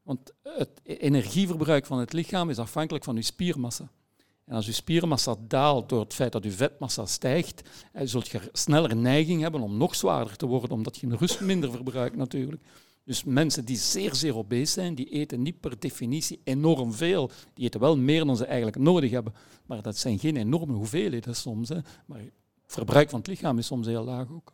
Want 0.03 0.33
het 0.43 0.81
energieverbruik 0.83 1.85
van 1.85 1.99
het 1.99 2.13
lichaam 2.13 2.49
is 2.49 2.57
afhankelijk 2.57 3.03
van 3.03 3.15
je 3.15 3.21
spiermassa. 3.21 3.91
En 4.45 4.55
als 4.55 4.65
je 4.65 4.71
spiermassa 4.71 5.35
daalt 5.47 5.89
door 5.89 5.99
het 5.99 6.13
feit 6.13 6.31
dat 6.31 6.43
je 6.43 6.51
vetmassa 6.51 7.05
stijgt, 7.05 7.69
eh, 7.93 8.01
zult 8.07 8.27
je 8.27 8.39
sneller 8.51 8.95
neiging 8.95 9.41
hebben 9.41 9.61
om 9.61 9.77
nog 9.77 9.95
zwaarder 9.95 10.35
te 10.35 10.45
worden, 10.45 10.71
omdat 10.71 10.97
je 10.97 11.15
rust 11.15 11.41
minder 11.41 11.71
verbruikt 11.71 12.15
natuurlijk. 12.15 12.61
Dus 13.03 13.23
mensen 13.23 13.65
die 13.65 13.77
zeer, 13.77 14.15
zeer 14.15 14.37
obese 14.37 14.71
zijn, 14.71 14.95
die 14.95 15.09
eten 15.09 15.41
niet 15.41 15.59
per 15.59 15.79
definitie 15.79 16.41
enorm 16.43 16.93
veel. 16.93 17.31
Die 17.53 17.65
eten 17.65 17.79
wel 17.79 17.97
meer 17.97 18.25
dan 18.25 18.37
ze 18.37 18.45
eigenlijk 18.45 18.77
nodig 18.77 19.11
hebben. 19.11 19.33
Maar 19.65 19.81
dat 19.81 19.97
zijn 19.97 20.19
geen 20.19 20.37
enorme 20.37 20.73
hoeveelheden 20.73 21.35
soms. 21.35 21.69
Hè. 21.69 21.79
Maar 22.05 22.19
het 22.19 22.31
verbruik 22.65 23.09
van 23.09 23.19
het 23.19 23.27
lichaam 23.27 23.57
is 23.57 23.65
soms 23.65 23.87
heel 23.87 24.03
laag 24.03 24.31
ook. 24.31 24.53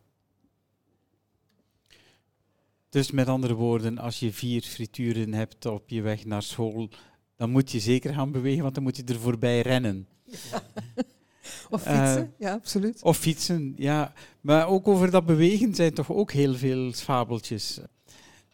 Dus 2.95 3.11
met 3.11 3.27
andere 3.27 3.53
woorden, 3.53 3.97
als 3.97 4.19
je 4.19 4.33
vier 4.33 4.61
frituren 4.61 5.33
hebt 5.33 5.65
op 5.65 5.89
je 5.89 6.01
weg 6.01 6.25
naar 6.25 6.43
school, 6.43 6.89
dan 7.35 7.49
moet 7.49 7.71
je 7.71 7.79
zeker 7.79 8.13
gaan 8.13 8.31
bewegen, 8.31 8.61
want 8.61 8.75
dan 8.75 8.83
moet 8.83 8.97
je 8.97 9.03
er 9.03 9.19
voorbij 9.19 9.61
rennen. 9.61 10.07
Of 11.69 11.85
Eh, 11.85 12.05
fietsen, 12.05 12.33
ja, 12.37 12.53
absoluut. 12.53 13.03
Of 13.03 13.17
fietsen, 13.17 13.73
ja. 13.77 14.13
Maar 14.41 14.67
ook 14.67 14.87
over 14.87 15.11
dat 15.11 15.25
bewegen 15.25 15.75
zijn 15.75 15.93
toch 15.93 16.11
ook 16.11 16.31
heel 16.31 16.55
veel 16.55 16.91
fabeltjes. 16.91 17.79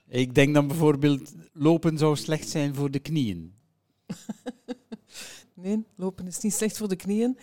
Ik 0.07 0.35
denk 0.35 0.53
dan 0.53 0.67
bijvoorbeeld, 0.67 1.33
lopen 1.53 1.97
zou 1.97 2.15
slecht 2.15 2.49
zijn 2.49 2.75
voor 2.75 2.91
de 2.91 2.99
knieën. 2.99 3.53
Nee, 5.53 5.83
lopen 5.95 6.27
is 6.27 6.39
niet 6.39 6.53
slecht 6.53 6.77
voor 6.77 6.89
de 6.89 6.95
knieën. 6.95 7.37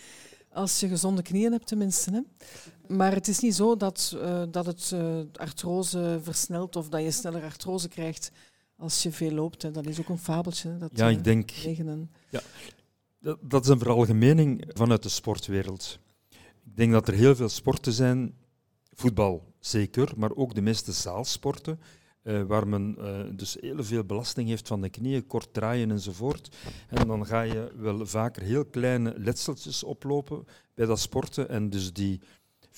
Als 0.51 0.79
je 0.79 0.87
gezonde 0.87 1.21
knieën 1.21 1.51
hebt, 1.51 1.67
tenminste. 1.67 2.11
Hè. 2.11 2.21
Maar 2.89 3.13
het 3.13 3.27
is 3.27 3.39
niet 3.39 3.55
zo 3.55 3.75
dat, 3.77 4.15
eh, 4.21 4.43
dat 4.51 4.65
het 4.65 4.91
eh, 4.93 5.19
artrose 5.33 6.19
versnelt 6.21 6.75
of 6.75 6.89
dat 6.89 7.01
je 7.01 7.11
sneller 7.11 7.43
artrose 7.43 7.87
krijgt 7.87 8.31
als 8.75 9.03
je 9.03 9.11
veel 9.11 9.31
loopt. 9.31 9.61
Hè. 9.61 9.71
Dat 9.71 9.85
is 9.85 9.99
ook 9.99 10.09
een 10.09 10.17
fabeltje. 10.17 10.69
hè, 10.69 10.77
Dat, 10.77 10.89
Ja, 10.93 11.05
eh, 11.07 11.11
ik 11.17 11.23
denk, 11.23 11.51
bewegen 11.55 11.87
en- 11.87 12.09
dat, 13.41 13.63
is 13.63 13.69
een 13.69 13.79
veralgemening 13.79 14.63
vanuit 14.73 15.03
de 15.03 15.09
sportwereld. 15.09 15.99
Ik 16.65 16.75
denk 16.75 16.91
dat 16.91 17.07
er 17.07 17.13
heel 17.13 17.35
veel 17.35 17.49
sporten 17.49 17.93
zijn, 17.93 18.33
voetbal 18.93 19.53
zeker, 19.59 20.11
maar 20.17 20.35
ook 20.35 20.55
de 20.55 20.61
meeste 20.61 20.91
zaalsporten, 20.91 21.79
eh, 22.21 22.41
waar 22.43 22.67
men 22.67 22.95
eh, 22.99 23.19
dus 23.37 23.57
heel 23.59 23.83
veel 23.83 24.03
belasting 24.03 24.49
heeft 24.49 24.67
van 24.67 24.81
de 24.81 24.89
knieën, 24.89 25.25
kort 25.27 25.53
draaien 25.53 25.91
enzovoort. 25.91 26.55
En 26.89 27.07
dan 27.07 27.25
ga 27.25 27.41
je 27.41 27.71
wel 27.75 28.05
vaker 28.05 28.41
heel 28.41 28.65
kleine 28.65 29.13
letseltjes 29.17 29.83
oplopen 29.83 30.45
bij 30.73 30.85
dat 30.85 30.99
sporten 30.99 31.49
en 31.49 31.69
dus 31.69 31.93
die 31.93 32.21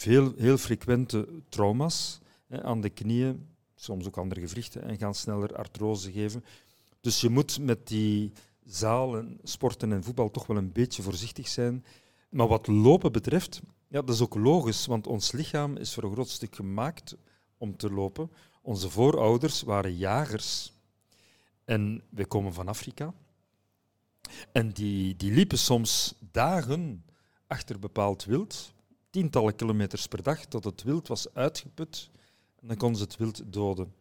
veel, 0.02 0.34
heel 0.38 0.58
frequente 0.58 1.28
trauma's 1.50 2.20
hè, 2.48 2.64
aan 2.64 2.82
de 2.82 2.90
knieën, 2.90 3.48
soms 3.76 4.08
ook 4.08 4.18
andere 4.18 4.42
gewrichten, 4.42 4.84
en 4.84 4.98
gaan 4.98 5.16
sneller 5.16 5.56
artrose 5.56 6.12
geven. 6.12 6.44
Dus 7.02 7.22
je 7.22 7.30
moet 7.30 7.60
met 7.60 7.88
die 7.88 8.32
zaal 8.66 9.18
en 9.18 9.40
sporten 9.44 9.92
en 9.92 10.04
voetbal 10.04 10.32
toch 10.32 10.48
wel 10.48 10.58
een 10.58 10.72
beetje 10.72 11.02
voorzichtig 11.02 11.48
zijn. 11.48 11.86
Maar 12.30 12.48
wat 12.48 12.68
lopen 12.68 13.12
betreft, 13.12 13.62
ja, 13.88 14.02
dat 14.02 14.16
is 14.16 14.22
ook 14.22 14.36
logisch, 14.36 14.86
want 14.86 15.08
ons 15.08 15.32
lichaam 15.32 15.78
is 15.78 15.94
voor 15.94 16.04
een 16.04 16.12
groot 16.12 16.30
stuk 16.30 16.56
gemaakt 16.56 17.16
om 17.58 17.78
te 17.78 17.92
lopen. 17.92 18.32
Onze 18.62 18.90
voorouders 18.90 19.62
waren 19.62 19.98
jagers 19.98 20.74
en 21.66 22.04
wij 22.10 22.26
komen 22.26 22.54
van 22.54 22.68
Afrika. 22.68 23.14
En 24.52 24.70
die, 24.70 25.16
die 25.16 25.32
liepen 25.32 25.58
soms 25.58 26.16
dagen 26.32 27.06
achter 27.48 27.80
bepaald 27.80 28.26
wild, 28.26 28.71
tientallen 29.12 29.56
kilometers 29.56 30.08
per 30.08 30.24
dag, 30.24 30.46
tot 30.46 30.64
het 30.64 30.84
wild 30.84 31.08
was 31.08 31.34
uitgeput. 31.34 32.10
En 32.62 32.68
dan 32.68 32.78
konden 32.78 32.98
ze 32.98 33.04
het 33.04 33.18
wild 33.18 33.54
doden. 33.54 33.94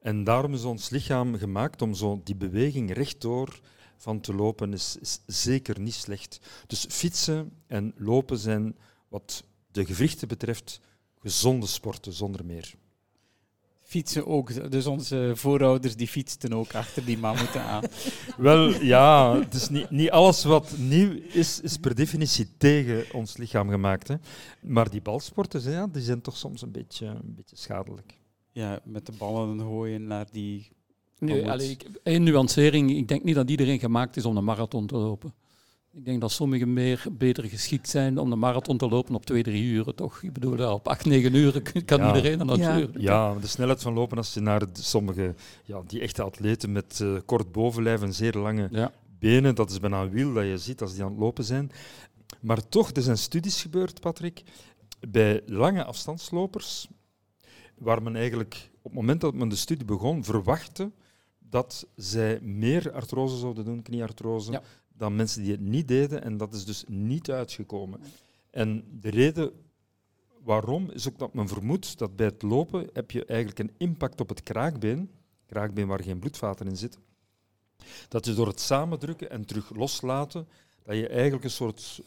En 0.00 0.24
daarom 0.24 0.54
is 0.54 0.64
ons 0.64 0.90
lichaam 0.90 1.36
gemaakt 1.36 1.82
om 1.82 1.94
zo 1.94 2.20
die 2.24 2.36
beweging 2.36 2.92
rechtdoor 2.92 3.60
van 3.96 4.20
te 4.20 4.34
lopen, 4.34 4.72
is, 4.72 4.96
is 5.00 5.20
zeker 5.26 5.80
niet 5.80 5.94
slecht. 5.94 6.40
Dus 6.66 6.86
fietsen 6.88 7.52
en 7.66 7.94
lopen 7.96 8.38
zijn, 8.38 8.76
wat 9.08 9.44
de 9.70 9.86
gewrichten 9.86 10.28
betreft, 10.28 10.80
gezonde 11.18 11.66
sporten, 11.66 12.12
zonder 12.12 12.44
meer. 12.44 12.74
Fietsen 13.86 14.26
ook, 14.26 14.70
dus 14.70 14.86
onze 14.86 15.32
voorouders 15.34 15.96
die 15.96 16.08
fietsten 16.08 16.52
ook 16.52 16.74
achter 16.74 17.04
die 17.04 17.18
mammoeten 17.18 17.62
aan. 17.62 17.82
Wel, 18.36 18.82
ja, 18.82 19.38
het 19.38 19.54
is 19.54 19.68
niet, 19.68 19.90
niet 19.90 20.10
alles 20.10 20.44
wat 20.44 20.74
nieuw 20.78 21.12
is, 21.32 21.60
is 21.60 21.76
per 21.76 21.94
definitie 21.94 22.48
tegen 22.58 23.04
ons 23.12 23.36
lichaam 23.36 23.68
gemaakt. 23.68 24.08
Hè. 24.08 24.14
Maar 24.60 24.90
die 24.90 25.02
balsporten, 25.02 25.70
ja, 25.70 25.86
die 25.86 26.02
zijn 26.02 26.20
toch 26.20 26.36
soms 26.36 26.62
een 26.62 26.70
beetje, 26.70 27.06
een 27.06 27.34
beetje 27.34 27.56
schadelijk. 27.56 28.18
Ja, 28.52 28.80
met 28.84 29.06
de 29.06 29.12
ballen 29.18 29.60
gooien 29.60 30.06
naar 30.06 30.26
die... 30.32 30.68
Nu, 31.18 31.28
Mammoet. 31.28 31.50
allee, 31.50 31.70
ik, 31.70 31.84
één 32.02 32.22
nuancering. 32.22 32.96
Ik 32.96 33.08
denk 33.08 33.24
niet 33.24 33.34
dat 33.34 33.50
iedereen 33.50 33.78
gemaakt 33.78 34.16
is 34.16 34.24
om 34.24 34.36
een 34.36 34.44
marathon 34.44 34.86
te 34.86 34.96
lopen. 34.96 35.34
Ik 35.96 36.04
denk 36.04 36.20
dat 36.20 36.30
sommigen 36.32 36.72
meer 36.72 37.04
beter 37.12 37.44
geschikt 37.44 37.88
zijn 37.88 38.18
om 38.18 38.30
de 38.30 38.36
marathon 38.36 38.76
te 38.78 38.88
lopen 38.88 39.14
op 39.14 39.26
twee, 39.26 39.42
drie 39.42 39.64
uren, 39.64 39.94
toch? 39.94 40.22
Ik 40.22 40.32
bedoel, 40.32 40.72
op 40.72 40.88
acht, 40.88 41.04
negen 41.04 41.34
uren 41.34 41.62
kan 41.84 41.98
Ja. 41.98 42.06
iedereen 42.16 42.38
dat 42.46 42.56
Ja. 42.58 42.68
natuurlijk. 42.68 43.00
Ja, 43.00 43.34
de 43.34 43.46
snelheid 43.46 43.82
van 43.82 43.92
lopen, 43.92 44.16
als 44.16 44.34
je 44.34 44.40
naar 44.40 44.62
sommige, 44.72 45.34
ja, 45.64 45.82
die 45.86 46.00
echte 46.00 46.22
atleten 46.22 46.72
met 46.72 47.00
eh, 47.00 47.16
kort 47.24 47.52
bovenlijf 47.52 48.02
en 48.02 48.14
zeer 48.14 48.32
lange 48.32 48.68
Ja. 48.70 48.92
benen, 49.18 49.54
dat 49.54 49.70
is 49.70 49.80
bijna 49.80 50.02
een 50.02 50.10
wiel 50.10 50.32
dat 50.32 50.44
je 50.44 50.58
ziet 50.58 50.80
als 50.80 50.94
die 50.94 51.02
aan 51.04 51.10
het 51.10 51.18
lopen 51.18 51.44
zijn. 51.44 51.70
Maar 52.40 52.68
toch, 52.68 52.90
er 52.90 53.02
zijn 53.02 53.18
studies 53.18 53.62
gebeurd, 53.62 54.00
Patrick, 54.00 54.42
bij 55.08 55.42
lange 55.46 55.84
afstandslopers, 55.84 56.88
waar 57.78 58.02
men 58.02 58.16
eigenlijk 58.16 58.70
op 58.76 58.90
het 58.90 59.00
moment 59.00 59.20
dat 59.20 59.34
men 59.34 59.48
de 59.48 59.56
studie 59.56 59.84
begon, 59.84 60.24
verwachtte 60.24 60.90
dat 61.38 61.86
zij 61.94 62.38
meer 62.42 62.92
artrose 62.92 63.36
zouden 63.36 63.64
doen, 63.64 63.82
knieartrose, 63.82 64.52
Ja. 64.52 64.62
Dan 64.96 65.16
mensen 65.16 65.42
die 65.42 65.52
het 65.52 65.60
niet 65.60 65.88
deden. 65.88 66.22
En 66.22 66.36
dat 66.36 66.54
is 66.54 66.64
dus 66.64 66.84
niet 66.86 67.30
uitgekomen. 67.30 68.00
En 68.50 68.84
de 69.00 69.10
reden 69.10 69.52
waarom 70.42 70.90
is 70.90 71.08
ook 71.08 71.18
dat 71.18 71.34
men 71.34 71.48
vermoedt 71.48 71.98
dat 71.98 72.16
bij 72.16 72.26
het 72.26 72.42
lopen 72.42 72.88
heb 72.92 73.10
je 73.10 73.24
eigenlijk 73.24 73.58
een 73.58 73.74
impact 73.76 74.20
op 74.20 74.28
het 74.28 74.42
kraakbeen, 74.42 75.10
kraakbeen 75.46 75.86
waar 75.86 76.02
geen 76.02 76.18
bloedvaten 76.18 76.66
in 76.66 76.76
zitten, 76.76 77.00
dat 78.08 78.26
je 78.26 78.34
door 78.34 78.46
het 78.46 78.60
samendrukken 78.60 79.30
en 79.30 79.44
terug 79.44 79.74
loslaten, 79.74 80.48
dat 80.82 80.96
je 80.96 81.08
eigenlijk 81.08 81.44
een 81.44 81.50
soort 81.50 82.02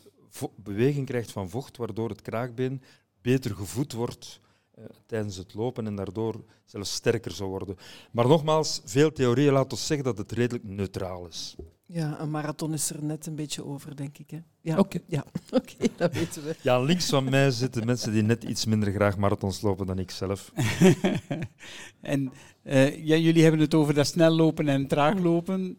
beweging 0.55 1.05
krijgt 1.05 1.31
van 1.31 1.49
vocht, 1.49 1.77
waardoor 1.77 2.09
het 2.09 2.21
kraakbeen 2.21 2.81
beter 3.21 3.55
gevoed 3.55 3.93
wordt 3.93 4.39
eh, 4.71 4.83
tijdens 5.05 5.35
het 5.35 5.53
lopen 5.53 5.87
en 5.87 5.95
daardoor 5.95 6.43
zelfs 6.65 6.93
sterker 6.93 7.31
zou 7.31 7.49
worden. 7.49 7.77
Maar 8.11 8.27
nogmaals, 8.27 8.81
veel 8.85 9.11
theorieën 9.11 9.53
laten 9.53 9.71
ons 9.71 9.85
zeggen 9.85 10.05
dat 10.05 10.17
het 10.17 10.31
redelijk 10.31 10.63
neutraal 10.63 11.27
is. 11.27 11.55
Ja, 11.91 12.19
een 12.19 12.29
marathon 12.29 12.73
is 12.73 12.89
er 12.89 13.03
net 13.03 13.25
een 13.25 13.35
beetje 13.35 13.65
over, 13.65 13.95
denk 13.95 14.17
ik. 14.17 14.29
Hè. 14.31 14.39
Ja, 14.61 14.77
Oké. 14.77 14.99
ja. 15.07 15.25
Oké, 15.51 15.87
dat 15.95 16.13
weten 16.13 16.43
we. 16.43 16.55
Ja, 16.61 16.79
links 16.79 17.09
van 17.09 17.29
mij 17.29 17.51
zitten 17.51 17.85
mensen 17.85 18.11
die 18.11 18.21
net 18.21 18.43
iets 18.43 18.65
minder 18.65 18.91
graag 18.91 19.17
marathons 19.17 19.61
lopen 19.61 19.85
dan 19.85 19.99
ik 19.99 20.11
zelf. 20.11 20.51
en 22.01 22.31
eh, 22.63 23.05
ja, 23.05 23.15
jullie 23.15 23.41
hebben 23.41 23.61
het 23.61 23.73
over 23.73 23.93
dat 23.93 24.07
snel 24.07 24.31
lopen 24.31 24.67
en 24.67 24.87
traag 24.87 25.19
lopen. 25.19 25.77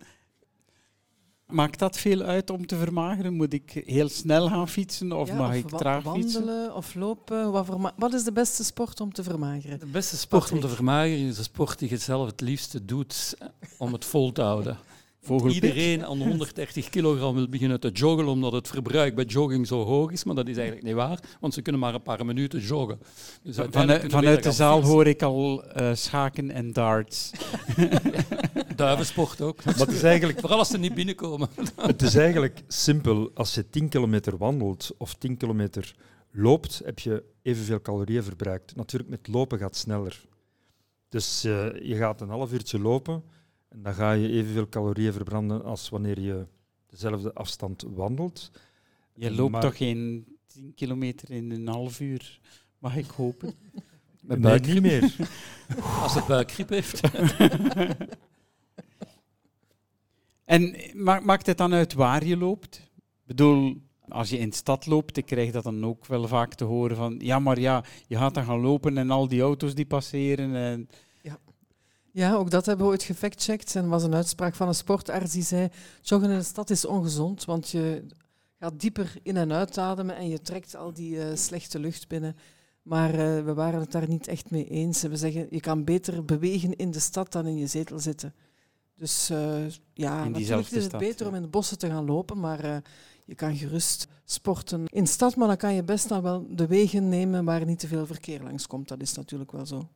Maakt 1.47 1.79
dat 1.79 1.99
veel 1.99 2.23
uit 2.23 2.51
om 2.51 2.67
te 2.67 2.77
vermageren? 2.77 3.35
Moet 3.35 3.53
ik 3.53 3.83
heel 3.87 4.09
snel 4.09 4.49
gaan 4.49 4.69
fietsen 4.69 5.13
of 5.13 5.29
Ja, 5.29 5.35
mag 5.35 5.49
of 5.49 5.55
ik 5.55 5.69
traag 5.69 6.03
fietsen? 6.03 6.45
Wandelen 6.45 6.75
of 6.75 6.95
lopen. 6.95 7.53
Wat, 7.53 7.93
wat 7.97 8.15
is 8.15 8.25
de 8.25 8.33
beste 8.33 8.65
sport 8.65 9.01
om 9.01 9.13
te 9.13 9.23
vermageren? 9.23 9.79
De 9.79 9.87
beste 9.87 10.17
sport 10.17 10.53
om 10.53 10.61
te 10.61 10.69
vermageren 10.69 11.27
is 11.27 11.37
de 11.37 11.43
sport 11.43 11.79
die 11.79 11.91
je 11.91 11.97
zelf 11.97 12.27
het 12.27 12.41
liefste 12.41 12.85
doet 12.85 13.37
om 13.79 13.93
het 13.93 14.05
vol 14.05 14.33
te 14.33 14.43
houden. 14.43 14.79
Vogelpik. 15.23 15.55
Iedereen 15.55 16.07
aan 16.07 16.19
130 16.19 16.89
kilogram 16.89 17.35
wil 17.35 17.49
beginnen 17.49 17.81
te 17.81 17.91
joggen 17.91 18.27
omdat 18.27 18.53
het 18.53 18.69
verbruik 18.69 19.15
bij 19.15 19.25
jogging 19.25 19.67
zo 19.67 19.85
hoog 19.85 20.11
is, 20.11 20.25
maar 20.25 20.35
dat 20.35 20.49
is 20.49 20.57
eigenlijk 20.57 20.87
niet 20.87 20.97
waar, 20.97 21.21
want 21.41 21.55
ze 21.55 21.63
kunnen 21.63 21.81
maar 21.81 21.95
een 21.95 22.03
paar 22.03 22.27
minuten 22.27 22.61
joggen. 22.61 22.99
Dus 23.43 23.57
Vanuit, 23.71 24.43
de 24.43 24.53
zaal 24.53 24.83
hoor 24.83 25.07
ik 25.07 25.23
al 25.23 25.65
eh, 25.65 25.95
schaken 25.95 26.51
en 26.51 26.73
darts. 26.73 27.31
Duivensport 28.77 29.41
ook. 29.41 29.65
Maar 29.65 29.75
het 29.75 29.93
is 29.93 30.03
eigenlijk 30.03 30.41
Vooral 30.41 30.59
als 30.59 30.69
ze 30.69 30.79
niet 30.79 30.95
binnenkomen. 30.95 31.49
Het 31.77 32.03
is 32.03 32.15
eigenlijk 32.15 32.63
simpel. 32.69 33.31
Als 33.35 33.55
je 33.55 33.71
10 33.71 33.89
kilometer 33.89 34.37
wandelt 34.37 34.91
of 34.99 35.15
10 35.15 35.37
kilometer 35.37 35.95
loopt, 36.31 36.83
heb 36.85 36.99
je 36.99 37.25
evenveel 37.43 37.81
calorieën 37.81 38.23
verbruikt. 38.23 38.77
Natuurlijk, 38.77 39.11
met 39.11 39.29
lopen 39.29 39.59
gaat 39.59 39.69
het 39.69 39.77
sneller. 39.77 40.21
Dus 41.09 41.45
eh, 41.45 41.67
je 41.83 41.97
gaat 41.97 42.21
een 42.21 42.29
half 42.29 42.53
uurtje 42.53 42.79
lopen 42.79 43.23
en 43.71 43.83
dan 43.83 43.95
ga 43.95 44.13
je 44.13 44.29
evenveel 44.29 44.69
calorieën 44.69 45.13
verbranden 45.13 45.65
als 45.65 45.89
wanneer 45.89 46.21
je 46.21 46.47
dezelfde 46.87 47.33
afstand 47.35 47.85
wandelt. 47.89 48.51
Je 49.15 49.31
loopt 49.31 49.53
Maar- 49.53 49.61
toch 49.61 49.77
geen 49.77 50.27
10 50.47 50.75
kilometer 50.75 51.31
in 51.31 51.51
een 51.51 51.69
half 51.69 52.01
uur, 52.01 52.41
mag 52.79 52.97
ik 52.97 53.07
hopen? 53.07 53.55
Met 54.23 54.41
buikgriep. 54.41 54.83
niet 54.83 54.93
meer. 54.93 55.17
Als 56.03 56.15
het 56.15 56.27
buikgriep 56.27 56.69
heeft. 56.69 57.01
En 60.45 60.75
ma- 60.95 61.21
maakt 61.21 61.47
het 61.47 61.59
dan 61.59 61.73
uit 61.75 61.93
waar 61.93 62.25
je 62.27 62.37
loopt? 62.37 62.77
Ik 62.97 63.27
bedoel, 63.27 63.77
als 64.09 64.31
je 64.31 64.39
in 64.39 64.49
de 64.51 64.57
stad 64.57 64.87
loopt, 64.87 65.17
ik 65.17 65.27
krijg 65.27 65.51
dat 65.53 65.65
dan 65.65 65.85
ook 65.85 66.07
wel 66.07 66.29
vaak 66.29 66.55
te 66.55 66.65
horen 66.65 66.97
van 66.97 67.17
ja, 67.19 67.39
maar 67.39 67.59
ja, 67.61 67.85
je 68.07 68.17
gaat 68.17 68.35
dan 68.35 68.45
gaan 68.45 68.61
lopen 68.61 68.99
en 68.99 69.11
al 69.11 69.29
die 69.29 69.41
auto's 69.41 69.75
die 69.75 69.87
passeren. 69.87 70.55
En, 70.55 70.89
Ja, 72.13 72.35
ook 72.35 72.51
dat 72.51 72.67
hebben 72.67 72.87
we 72.87 72.93
ooit 72.93 73.03
gefactcheckt. 73.03 73.77
En 73.77 73.83
er 73.83 73.89
was 73.89 74.03
een 74.03 74.15
uitspraak 74.15 74.55
van 74.55 74.69
een 74.69 74.75
sportarts 74.75 75.33
die 75.33 75.43
zei: 75.43 75.69
joggen 76.01 76.31
in 76.31 76.39
de 76.39 76.45
stad 76.45 76.71
is 76.71 76.85
ongezond, 76.85 77.45
want 77.45 77.71
je 77.71 78.05
gaat 78.59 78.81
dieper 78.81 79.15
in 79.23 79.37
en 79.37 79.53
uitademen 79.53 80.17
en 80.17 80.29
je 80.29 80.43
trekt 80.43 80.77
al 80.77 80.93
die 80.93 81.23
eh, 81.23 81.37
slechte 81.37 81.79
lucht 81.79 82.09
binnen. 82.09 82.37
Maar 82.83 83.11
eh, 83.11 83.45
we 83.45 83.55
waren 83.55 83.81
het 83.81 83.93
daar 83.93 84.09
niet 84.09 84.27
echt 84.27 84.51
mee 84.51 84.69
eens. 84.69 85.03
We 85.03 85.17
zeggen, 85.17 85.47
je 85.51 85.61
kan 85.61 85.85
beter 85.85 86.25
bewegen 86.25 86.77
in 86.77 86.91
de 86.91 87.01
stad 87.01 87.33
dan 87.33 87.47
in 87.47 87.57
je 87.57 87.67
zetel 87.67 87.99
zitten. 87.99 88.35
Dus 88.97 89.31
eh, 89.31 89.69
ja, 89.95 90.29
natuurlijk 90.29 90.67
is 90.67 90.75
het 90.75 90.85
stad, 90.85 91.01
beter 91.01 91.25
ja. 91.25 91.31
om 91.31 91.37
in 91.37 91.43
de 91.43 91.49
bossen 91.49 91.79
te 91.79 91.87
gaan 91.87 92.05
lopen, 92.05 92.41
maar 92.41 92.83
je 93.25 93.35
kan 93.35 93.57
gerust 93.57 94.07
sporten 94.25 94.87
in 94.87 95.05
de 95.05 95.11
stad, 95.11 95.37
maar 95.37 95.49
dan 95.49 95.57
kan 95.57 95.75
je 95.75 95.85
best 95.85 96.09
dan 96.09 96.23
wel 96.23 96.47
de 96.51 96.67
wegen 96.67 97.09
nemen 97.09 97.45
waar 97.45 97.65
niet 97.65 97.79
te 97.79 97.87
veel 97.87 98.07
verkeer 98.07 98.43
langs 98.43 98.67
komt. 98.67 98.89
Dat 98.89 99.01
is 99.01 99.15
natuurlijk 99.15 99.53
wel 99.53 99.67
zo. 99.67 99.89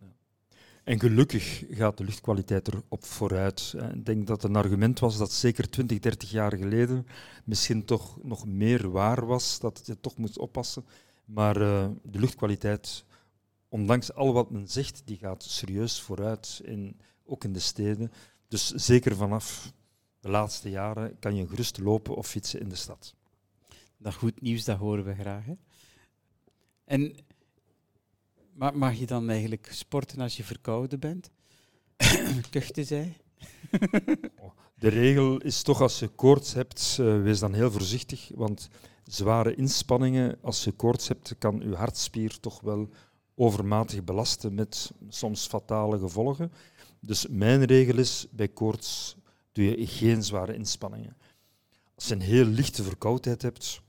En 0.85 1.01
gelukkig 1.01 1.64
gaat 1.70 1.97
de 1.99 2.05
luchtkwaliteit 2.05 2.68
erop 2.68 3.05
vooruit. 3.05 3.74
Eh, 3.76 3.89
Ik 3.89 4.07
denk 4.07 4.26
dat 4.26 4.45
een 4.45 4.57
argument 4.57 4.99
was 4.99 5.18
dat 5.18 5.32
zeker 5.32 5.70
20, 5.70 5.99
30 5.99 6.30
jaar 6.30 6.57
geleden 6.57 7.07
misschien 7.45 7.85
toch 7.85 8.22
nog 8.22 8.47
meer 8.47 8.91
waar 8.91 9.26
was, 9.26 9.61
dat 9.61 9.82
je 9.85 10.01
toch 10.01 10.16
moest 10.16 10.39
oppassen. 10.39 10.85
Maar 11.24 11.61
eh, 11.61 11.89
de 12.03 12.18
luchtkwaliteit, 12.18 13.05
ondanks 13.68 14.12
al 14.12 14.32
wat 14.32 14.51
men 14.51 14.68
zegt, 14.68 15.03
die 15.05 15.16
gaat 15.16 15.43
serieus 15.43 16.01
vooruit, 16.01 16.61
in, 16.64 17.01
ook 17.24 17.45
in 17.45 17.53
de 17.53 17.59
steden. 17.59 18.12
Dus 18.49 18.68
zeker 18.70 19.16
vanaf 19.16 19.72
de 20.20 20.28
laatste 20.30 20.70
jaren 20.70 21.18
kan 21.18 21.35
je 21.35 21.49
gerust 21.49 21.78
lopen 21.78 22.16
of 22.16 22.26
fietsen 22.26 22.61
in 22.61 22.68
de 22.68 22.74
stad. 22.74 23.14
dat 23.97 24.14
goed 24.14 24.41
nieuws, 24.41 24.64
dat 24.64 24.78
horen 24.78 25.05
we 25.05 25.14
graag. 25.14 25.45
Hè? 25.45 25.55
En 26.85 27.16
ma- 28.55 28.70
mag 28.70 28.94
je 28.94 29.07
dan 29.07 29.30
eigenlijk 29.30 29.68
sporten 29.70 30.20
als 30.20 30.36
je 30.36 30.44
verkouden 30.44 31.00
bent? 31.00 31.30
Kuchte 32.50 32.84
zij? 32.84 33.16
De 34.74 34.88
regel 34.88 35.38
is 35.40 35.62
toch 35.62 35.80
als 35.80 35.98
je 35.98 36.09
koorts 36.09 36.52
hebt, 36.52 36.96
eh, 37.00 37.22
wees 37.22 37.38
dan 37.38 37.55
heel 37.55 37.70
voorzichtig, 37.70 38.30
want 38.34 38.68
zware 39.05 39.55
inspanningen, 39.55 40.38
als 40.40 40.64
je 40.64 40.72
koorts 40.72 41.09
hebt, 41.09 41.34
kan 41.38 41.61
je 41.61 41.74
hartspier 41.74 42.40
toch 42.40 42.61
wel 42.61 42.88
overmatig 43.34 44.05
belasten 44.05 44.55
met 44.55 44.92
soms 45.09 45.46
fatale 45.46 45.98
gevolgen. 45.98 46.52
Dus 47.00 47.26
mijn 47.26 47.64
regel 47.64 47.98
is, 47.98 48.26
bij 48.30 48.48
koorts 48.48 49.16
doe 49.52 49.64
je 49.78 49.86
geen 49.86 50.22
zware 50.22 50.55
inspanningen. 50.55 51.16
Als 51.94 52.09
je 52.09 52.14
een 52.14 52.20
heel 52.20 52.44
lichte 52.44 52.82
verkoudheid 52.82 53.42
hebt, 53.42 53.80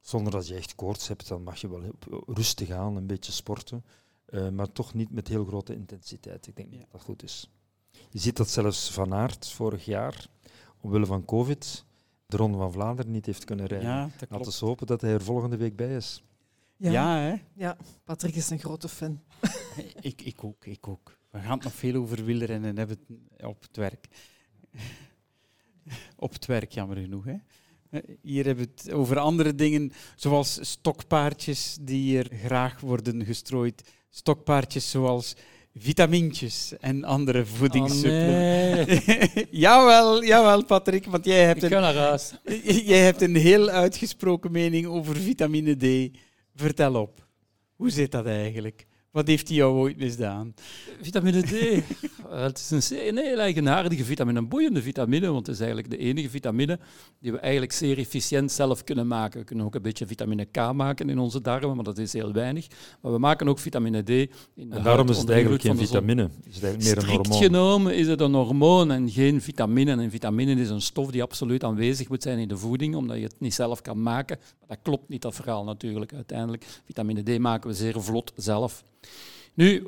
zonder 0.00 0.32
dat 0.32 0.48
je 0.48 0.54
echt 0.54 0.74
koorts 0.74 1.08
hebt, 1.08 1.28
dan 1.28 1.42
mag 1.42 1.60
je 1.60 1.68
wel 1.68 1.82
rustig 2.26 2.70
aan, 2.70 2.96
een 2.96 3.06
beetje 3.06 3.32
sporten, 3.32 3.84
eh, 4.26 4.48
maar 4.48 4.72
toch 4.72 4.94
niet 4.94 5.10
met 5.10 5.28
heel 5.28 5.44
grote 5.44 5.74
intensiteit. 5.74 6.46
Ik 6.46 6.56
denk 6.56 6.72
Ja. 6.72 6.78
dat 6.78 6.90
dat 6.92 7.02
goed 7.02 7.22
is. 7.22 7.50
Je 8.10 8.18
ziet 8.18 8.36
dat 8.36 8.48
zelfs 8.50 8.90
Van 8.92 9.14
Aert 9.14 9.50
vorig 9.50 9.84
jaar, 9.84 10.26
omwille 10.80 11.06
van 11.06 11.24
COVID, 11.24 11.84
de 12.26 12.36
Ronde 12.36 12.58
van 12.58 12.72
Vlaanderen 12.72 13.10
niet 13.12 13.26
heeft 13.26 13.44
kunnen 13.44 13.66
rijden. 13.66 13.88
Ja, 13.88 14.10
Laten 14.28 14.60
we 14.60 14.66
hopen 14.66 14.86
dat 14.86 15.00
hij 15.00 15.12
er 15.12 15.22
volgende 15.22 15.56
week 15.56 15.76
bij 15.76 15.96
is. 15.96 16.22
Ja, 16.76 16.90
Ja, 16.90 17.18
hè? 17.18 17.34
ja, 17.54 17.76
Patrick 18.04 18.34
is 18.34 18.50
een 18.50 18.58
grote 18.58 18.88
fan. 18.88 19.20
Ik, 20.00 20.20
ik 20.22 20.44
ook, 20.44 20.66
ik 20.66 20.88
ook. 20.88 21.18
We 21.30 21.38
gaan 21.40 21.54
het 21.54 21.62
nog 21.64 21.72
veel 21.74 21.94
over 22.00 22.24
wielrennen 22.24 22.76
hebben 22.78 22.98
het 23.08 23.46
op 23.46 23.62
het 23.62 23.76
werk. 23.76 24.08
Op 26.16 26.32
het 26.32 26.46
werk, 26.46 26.72
jammer 26.72 26.96
genoeg. 26.96 27.24
Hè? 27.24 27.36
Hier 28.22 28.44
hebben 28.44 28.64
we 28.64 28.70
het 28.82 28.92
over 28.92 29.18
andere 29.18 29.54
dingen, 29.54 29.92
zoals 30.16 30.70
stokpaardjes 30.70 31.78
die 31.80 32.18
er 32.18 32.36
graag 32.38 32.80
worden 32.80 33.24
gestrooid. 33.24 33.90
Stokpaardjes 34.16 34.90
zoals 34.90 35.34
vitamintjes 35.74 36.72
en 36.80 37.04
andere 37.04 37.46
voedingssupplementen. 37.46 39.46
jawel, 39.64 40.24
jawel, 40.24 40.64
Patrick, 40.64 41.06
want 41.06 41.24
jij 41.24 41.44
hebt, 41.44 41.62
Ik 41.62 41.72
een, 41.72 42.38
jij 42.92 42.98
hebt 42.98 43.20
een 43.20 43.36
heel 43.36 43.68
uitgesproken 43.68 44.52
mening 44.52 44.86
over 44.86 45.16
vitamine 45.16 45.76
D. 45.76 46.16
Vertel 46.54 46.94
op. 46.94 47.26
Hoe 47.76 47.90
zit 47.90 48.12
dat 48.12 48.26
eigenlijk? 48.26 48.86
Wat 49.14 49.26
heeft 49.26 49.48
hij 49.48 49.56
jou 49.56 49.74
ooit 49.76 49.96
misdaan? 49.96 50.54
Vitamine 51.00 51.40
D. 51.42 51.52
Eh, 52.30 52.42
het 52.42 52.58
is 52.58 52.70
een, 52.70 52.82
zeer- 52.82 53.08
een 53.08 53.16
heel 53.16 53.38
eigenaardige 53.38 54.04
vitamine, 54.04 54.38
een 54.38 54.48
boeiende 54.48 54.82
vitamine, 54.82 55.26
want 55.26 55.46
het 55.46 55.54
is 55.54 55.60
eigenlijk 55.60 55.90
de 55.90 55.96
enige 55.96 56.30
vitamine 56.30 56.78
die 57.20 57.32
we 57.32 57.38
eigenlijk 57.38 57.72
zeer 57.72 57.98
efficiënt 57.98 58.52
zelf 58.52 58.84
kunnen 58.84 59.06
maken. 59.06 59.38
We 59.40 59.44
kunnen 59.46 59.64
ook 59.66 59.74
een 59.74 59.82
beetje 59.82 60.06
vitamine 60.06 60.44
K 60.44 60.72
maken 60.72 61.08
in 61.10 61.18
onze 61.18 61.40
darmen, 61.40 61.74
maar 61.74 61.84
dat 61.84 61.98
is 61.98 62.12
heel 62.12 62.32
weinig. 62.32 62.66
Maar 63.00 63.12
we 63.12 63.18
maken 63.18 63.48
ook 63.48 63.58
vitamine 63.58 64.02
D. 64.02 64.08
In 64.08 64.28
de 64.54 64.62
En 64.62 64.70
huid 64.70 64.84
daarom 64.84 65.08
is 65.08 65.18
het 65.18 65.28
eigenlijk 65.30 65.62
geen 65.62 65.76
vitamine. 65.76 66.22
Het 66.22 66.30
is 66.56 66.62
eigenlijk 66.62 66.82
meer 66.84 66.96
een 66.96 67.02
Strikt 67.02 67.26
hormoon. 67.26 67.42
genomen 67.42 67.94
is 67.94 68.06
het 68.06 68.20
een 68.20 68.34
hormoon 68.34 68.90
en 68.90 69.10
geen 69.10 69.40
vitamine. 69.42 69.90
En 69.92 70.10
vitamine 70.10 70.60
is 70.60 70.68
een 70.68 70.80
stof 70.82 71.10
die 71.10 71.22
absoluut 71.22 71.64
aanwezig 71.64 72.08
moet 72.08 72.22
zijn 72.22 72.38
in 72.38 72.48
de 72.48 72.56
voeding, 72.56 72.94
omdat 72.96 73.16
je 73.16 73.22
het 73.22 73.40
niet 73.40 73.54
zelf 73.54 73.82
kan 73.82 74.02
maken. 74.02 74.38
Maar 74.58 74.68
dat 74.68 74.78
klopt 74.82 75.08
niet, 75.08 75.22
dat 75.22 75.34
verhaal 75.34 75.64
natuurlijk 75.64 76.12
uiteindelijk. 76.14 76.64
Vitamine 76.84 77.22
D 77.22 77.38
maken 77.38 77.70
we 77.70 77.76
zeer 77.76 78.02
vlot 78.02 78.32
zelf. 78.36 78.84
Nu, 79.54 79.86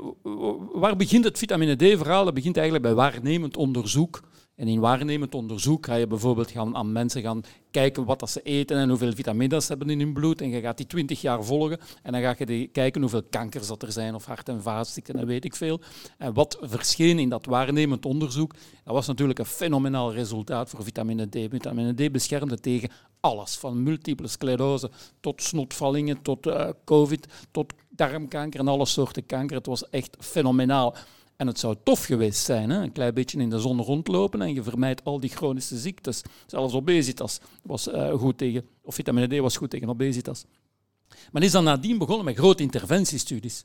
waar 0.72 0.96
begint 0.96 1.24
het 1.24 1.38
vitamine 1.38 1.76
D-verhaal? 1.76 2.24
Dat 2.24 2.34
begint 2.34 2.56
eigenlijk 2.56 2.86
bij 2.86 2.94
waarnemend 2.94 3.56
onderzoek. 3.56 4.22
En 4.56 4.68
in 4.68 4.80
waarnemend 4.80 5.34
onderzoek 5.34 5.86
ga 5.86 5.94
je 5.94 6.06
bijvoorbeeld 6.06 6.50
gaan 6.50 6.76
aan 6.76 6.92
mensen 6.92 7.22
gaan 7.22 7.40
kijken 7.70 8.04
wat 8.04 8.20
dat 8.20 8.30
ze 8.30 8.42
eten 8.42 8.76
en 8.76 8.88
hoeveel 8.88 9.12
vitamines 9.12 9.62
ze 9.62 9.68
hebben 9.68 9.90
in 9.90 10.00
hun 10.00 10.12
bloed. 10.12 10.40
En 10.40 10.48
je 10.48 10.60
gaat 10.60 10.76
die 10.76 10.86
20 10.86 11.20
jaar 11.20 11.44
volgen 11.44 11.78
en 12.02 12.12
dan 12.12 12.20
ga 12.20 12.34
je 12.38 12.66
kijken 12.66 13.00
hoeveel 13.00 13.22
kankers 13.30 13.66
dat 13.66 13.82
er 13.82 13.92
zijn 13.92 14.14
of 14.14 14.24
hart- 14.24 14.48
en 14.48 14.62
vaatziekten 14.62 15.18
en 15.18 15.26
weet 15.26 15.44
ik 15.44 15.54
veel. 15.54 15.80
En 16.18 16.34
wat 16.34 16.58
verscheen 16.60 17.18
in 17.18 17.28
dat 17.28 17.46
waarnemend 17.46 18.06
onderzoek, 18.06 18.52
dat 18.84 18.94
was 18.94 19.06
natuurlijk 19.06 19.38
een 19.38 19.44
fenomenaal 19.44 20.12
resultaat 20.12 20.70
voor 20.70 20.84
vitamine 20.84 21.28
D. 21.28 21.36
Vitamine 21.50 21.94
D 21.94 22.12
beschermde 22.12 22.60
tegen 22.60 22.90
alles, 23.20 23.56
van 23.56 23.82
multiple 23.82 24.28
sclerose 24.28 24.90
tot 25.20 25.42
snotvallingen, 25.42 26.22
tot 26.22 26.46
eh, 26.46 26.68
covid, 26.84 27.26
tot 27.50 27.72
darmkanker 27.96 28.60
en 28.60 28.68
alle 28.68 28.86
soorten 28.86 29.26
kanker. 29.26 29.56
Het 29.56 29.66
was 29.66 29.90
echt 29.90 30.16
fenomenaal. 30.18 30.94
En 31.36 31.46
het 31.46 31.58
zou 31.58 31.76
tof 31.84 32.04
geweest 32.04 32.44
zijn, 32.44 32.70
hè? 32.70 32.82
een 32.82 32.92
klein 32.92 33.14
beetje 33.14 33.38
in 33.38 33.50
de 33.50 33.58
zon 33.58 33.80
rondlopen 33.80 34.42
en 34.42 34.54
je 34.54 34.62
vermijdt 34.62 35.04
al 35.04 35.20
die 35.20 35.30
chronische 35.30 35.76
ziektes. 35.76 36.22
Zelfs 36.46 36.74
obesitas 36.74 37.40
was 37.62 37.88
eh, 37.88 38.12
goed 38.12 38.38
tegen, 38.38 38.64
of 38.82 38.94
vitamine 38.94 39.36
D 39.36 39.38
was 39.38 39.56
goed 39.56 39.70
tegen 39.70 39.88
obesitas. 39.88 40.44
Men 41.32 41.42
is 41.42 41.52
dan 41.52 41.64
nadien 41.64 41.98
begonnen 41.98 42.24
met 42.24 42.36
grote 42.36 42.62
interventiestudies. 42.62 43.64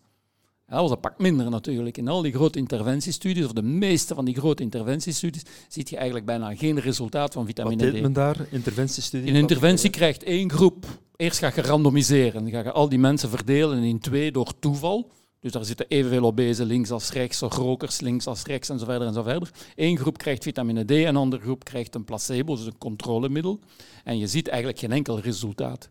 Ja, 0.67 0.77
dat 0.77 0.81
was 0.81 0.91
een 0.91 0.99
pak 0.99 1.19
minder 1.19 1.49
natuurlijk. 1.49 1.97
In 1.97 2.07
al 2.07 2.21
die 2.21 2.33
grote 2.33 2.59
interventiestudies, 2.59 3.45
of 3.45 3.51
de 3.51 3.61
meeste 3.61 4.15
van 4.15 4.25
die 4.25 4.35
grote 4.35 4.63
interventiestudies, 4.63 5.43
zie 5.67 5.85
je 5.89 5.95
eigenlijk 5.95 6.25
bijna 6.25 6.55
geen 6.55 6.79
resultaat 6.79 7.33
van 7.33 7.45
Wat 7.45 7.55
vitamine 7.55 7.89
D. 7.89 7.91
deed 7.91 8.01
men 8.01 8.13
daar? 8.13 8.45
Interventiestudie? 8.49 9.27
In 9.27 9.35
een 9.35 9.41
interventie 9.41 9.89
krijgt 9.89 10.23
één 10.23 10.51
groep. 10.51 10.85
Eerst 11.21 11.39
ga 11.39 11.51
je 11.55 11.61
randomiseren. 11.61 12.43
Dan 12.43 12.51
ga 12.51 12.59
je 12.59 12.71
al 12.71 12.89
die 12.89 12.99
mensen 12.99 13.29
verdelen 13.29 13.83
in 13.83 13.99
twee 13.99 14.31
door 14.31 14.59
toeval. 14.59 15.11
Dus 15.39 15.51
daar 15.51 15.65
zitten 15.65 15.85
evenveel 15.89 16.25
obese 16.25 16.65
links 16.65 16.91
als 16.91 17.11
rechts, 17.11 17.43
of 17.43 17.55
rokers 17.55 17.99
links 17.99 18.27
als 18.27 18.43
rechts 18.43 18.69
en 18.69 18.79
zo 18.79 18.85
verder 18.85 19.07
en 19.07 19.13
zo 19.13 19.23
verder. 19.23 19.51
Eén 19.75 19.97
groep 19.97 20.17
krijgt 20.17 20.43
vitamine 20.43 20.85
D, 20.85 20.91
een 20.91 21.15
andere 21.15 21.41
groep 21.41 21.63
krijgt 21.63 21.95
een 21.95 22.03
placebo, 22.03 22.55
dus 22.55 22.65
een 22.65 22.77
controlemiddel. 22.77 23.59
En 24.03 24.17
je 24.17 24.27
ziet 24.27 24.47
eigenlijk 24.47 24.79
geen 24.79 24.91
enkel 24.91 25.19
resultaat. 25.19 25.89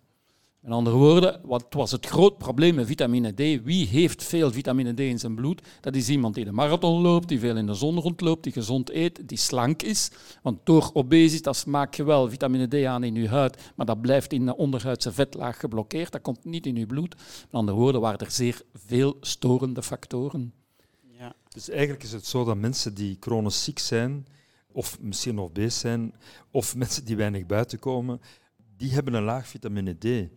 Met 0.60 0.72
andere 0.72 0.96
woorden, 0.96 1.40
wat 1.44 1.66
was 1.70 1.90
het 1.90 2.06
groot 2.06 2.38
probleem 2.38 2.74
met 2.74 2.86
vitamine 2.86 3.32
D? 3.32 3.64
Wie 3.64 3.86
heeft 3.86 4.24
veel 4.24 4.52
vitamine 4.52 4.94
D 4.94 5.00
in 5.00 5.18
zijn 5.18 5.34
bloed? 5.34 5.62
Dat 5.80 5.96
is 5.96 6.08
iemand 6.08 6.34
die 6.34 6.44
de 6.44 6.52
marathon 6.52 7.00
loopt, 7.00 7.28
die 7.28 7.38
veel 7.38 7.56
in 7.56 7.66
de 7.66 7.74
zon 7.74 7.98
rondloopt, 7.98 8.42
die 8.42 8.52
gezond 8.52 8.90
eet, 8.90 9.28
die 9.28 9.38
slank 9.38 9.82
is. 9.82 10.10
Want 10.42 10.58
door 10.64 10.90
obesitas 10.92 11.64
maak 11.64 11.94
je 11.94 12.04
wel 12.04 12.28
vitamine 12.28 12.66
D 12.68 12.84
aan 12.84 13.04
in 13.04 13.14
je 13.14 13.28
huid, 13.28 13.72
maar 13.76 13.86
dat 13.86 14.00
blijft 14.00 14.32
in 14.32 14.46
de 14.46 14.56
onderhuidse 14.56 15.12
vetlaag 15.12 15.58
geblokkeerd. 15.58 16.12
Dat 16.12 16.22
komt 16.22 16.44
niet 16.44 16.66
in 16.66 16.76
je 16.76 16.86
bloed. 16.86 17.14
Met 17.16 17.48
andere 17.50 17.78
woorden, 17.78 18.00
waren 18.00 18.18
er 18.18 18.30
zeer 18.30 18.62
veel 18.74 19.16
storende 19.20 19.82
factoren. 19.82 20.52
Ja. 21.18 21.34
Dus 21.48 21.68
eigenlijk 21.68 22.02
is 22.02 22.12
het 22.12 22.26
zo 22.26 22.44
dat 22.44 22.56
mensen 22.56 22.94
die 22.94 23.16
chronisch 23.20 23.64
ziek 23.64 23.78
zijn, 23.78 24.26
of 24.72 25.00
misschien 25.00 25.34
nog 25.34 25.44
obese 25.44 25.78
zijn, 25.78 26.14
of 26.50 26.76
mensen 26.76 27.04
die 27.04 27.16
weinig 27.16 27.46
buiten 27.46 27.78
komen, 27.78 28.20
die 28.76 28.92
hebben 28.92 29.14
een 29.14 29.22
laag 29.22 29.48
vitamine 29.48 29.98
D. 29.98 30.28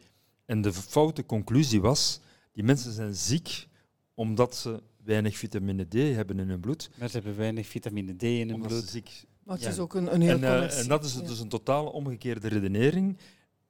En 0.46 0.62
de 0.62 0.74
foute 0.74 1.26
conclusie 1.26 1.82
was, 1.82 2.20
die 2.52 2.64
mensen 2.64 2.92
zijn 2.92 3.16
ziek 3.16 3.68
omdat 4.14 4.56
ze 4.56 4.82
weinig 5.04 5.38
vitamine 5.38 5.84
D 5.88 5.94
hebben 5.94 6.40
in 6.40 6.50
hun 6.50 6.60
bloed. 6.60 6.90
Maar 7.00 7.08
ze 7.10 7.16
hebben 7.18 7.36
weinig 7.38 7.68
vitamine 7.68 8.16
D 8.16 8.24
in 8.24 8.48
hun 8.48 8.54
Omdat 8.56 8.72
ze 8.72 8.78
bloed. 8.78 8.90
ziek 8.90 9.24
Maar 9.44 9.56
het 9.56 9.64
Ja. 9.64 9.70
is 9.72 9.80
ook 9.80 9.94
een, 9.94 10.14
een 10.14 10.22
heel 10.22 10.32
en, 10.32 10.44
eh, 10.44 10.80
en 10.80 10.88
dat 10.88 11.04
is 11.04 11.14
Ja. 11.14 11.22
dus 11.22 11.40
een 11.40 11.50
totaal 11.50 11.86
omgekeerde 11.88 12.48
redenering. 12.48 13.18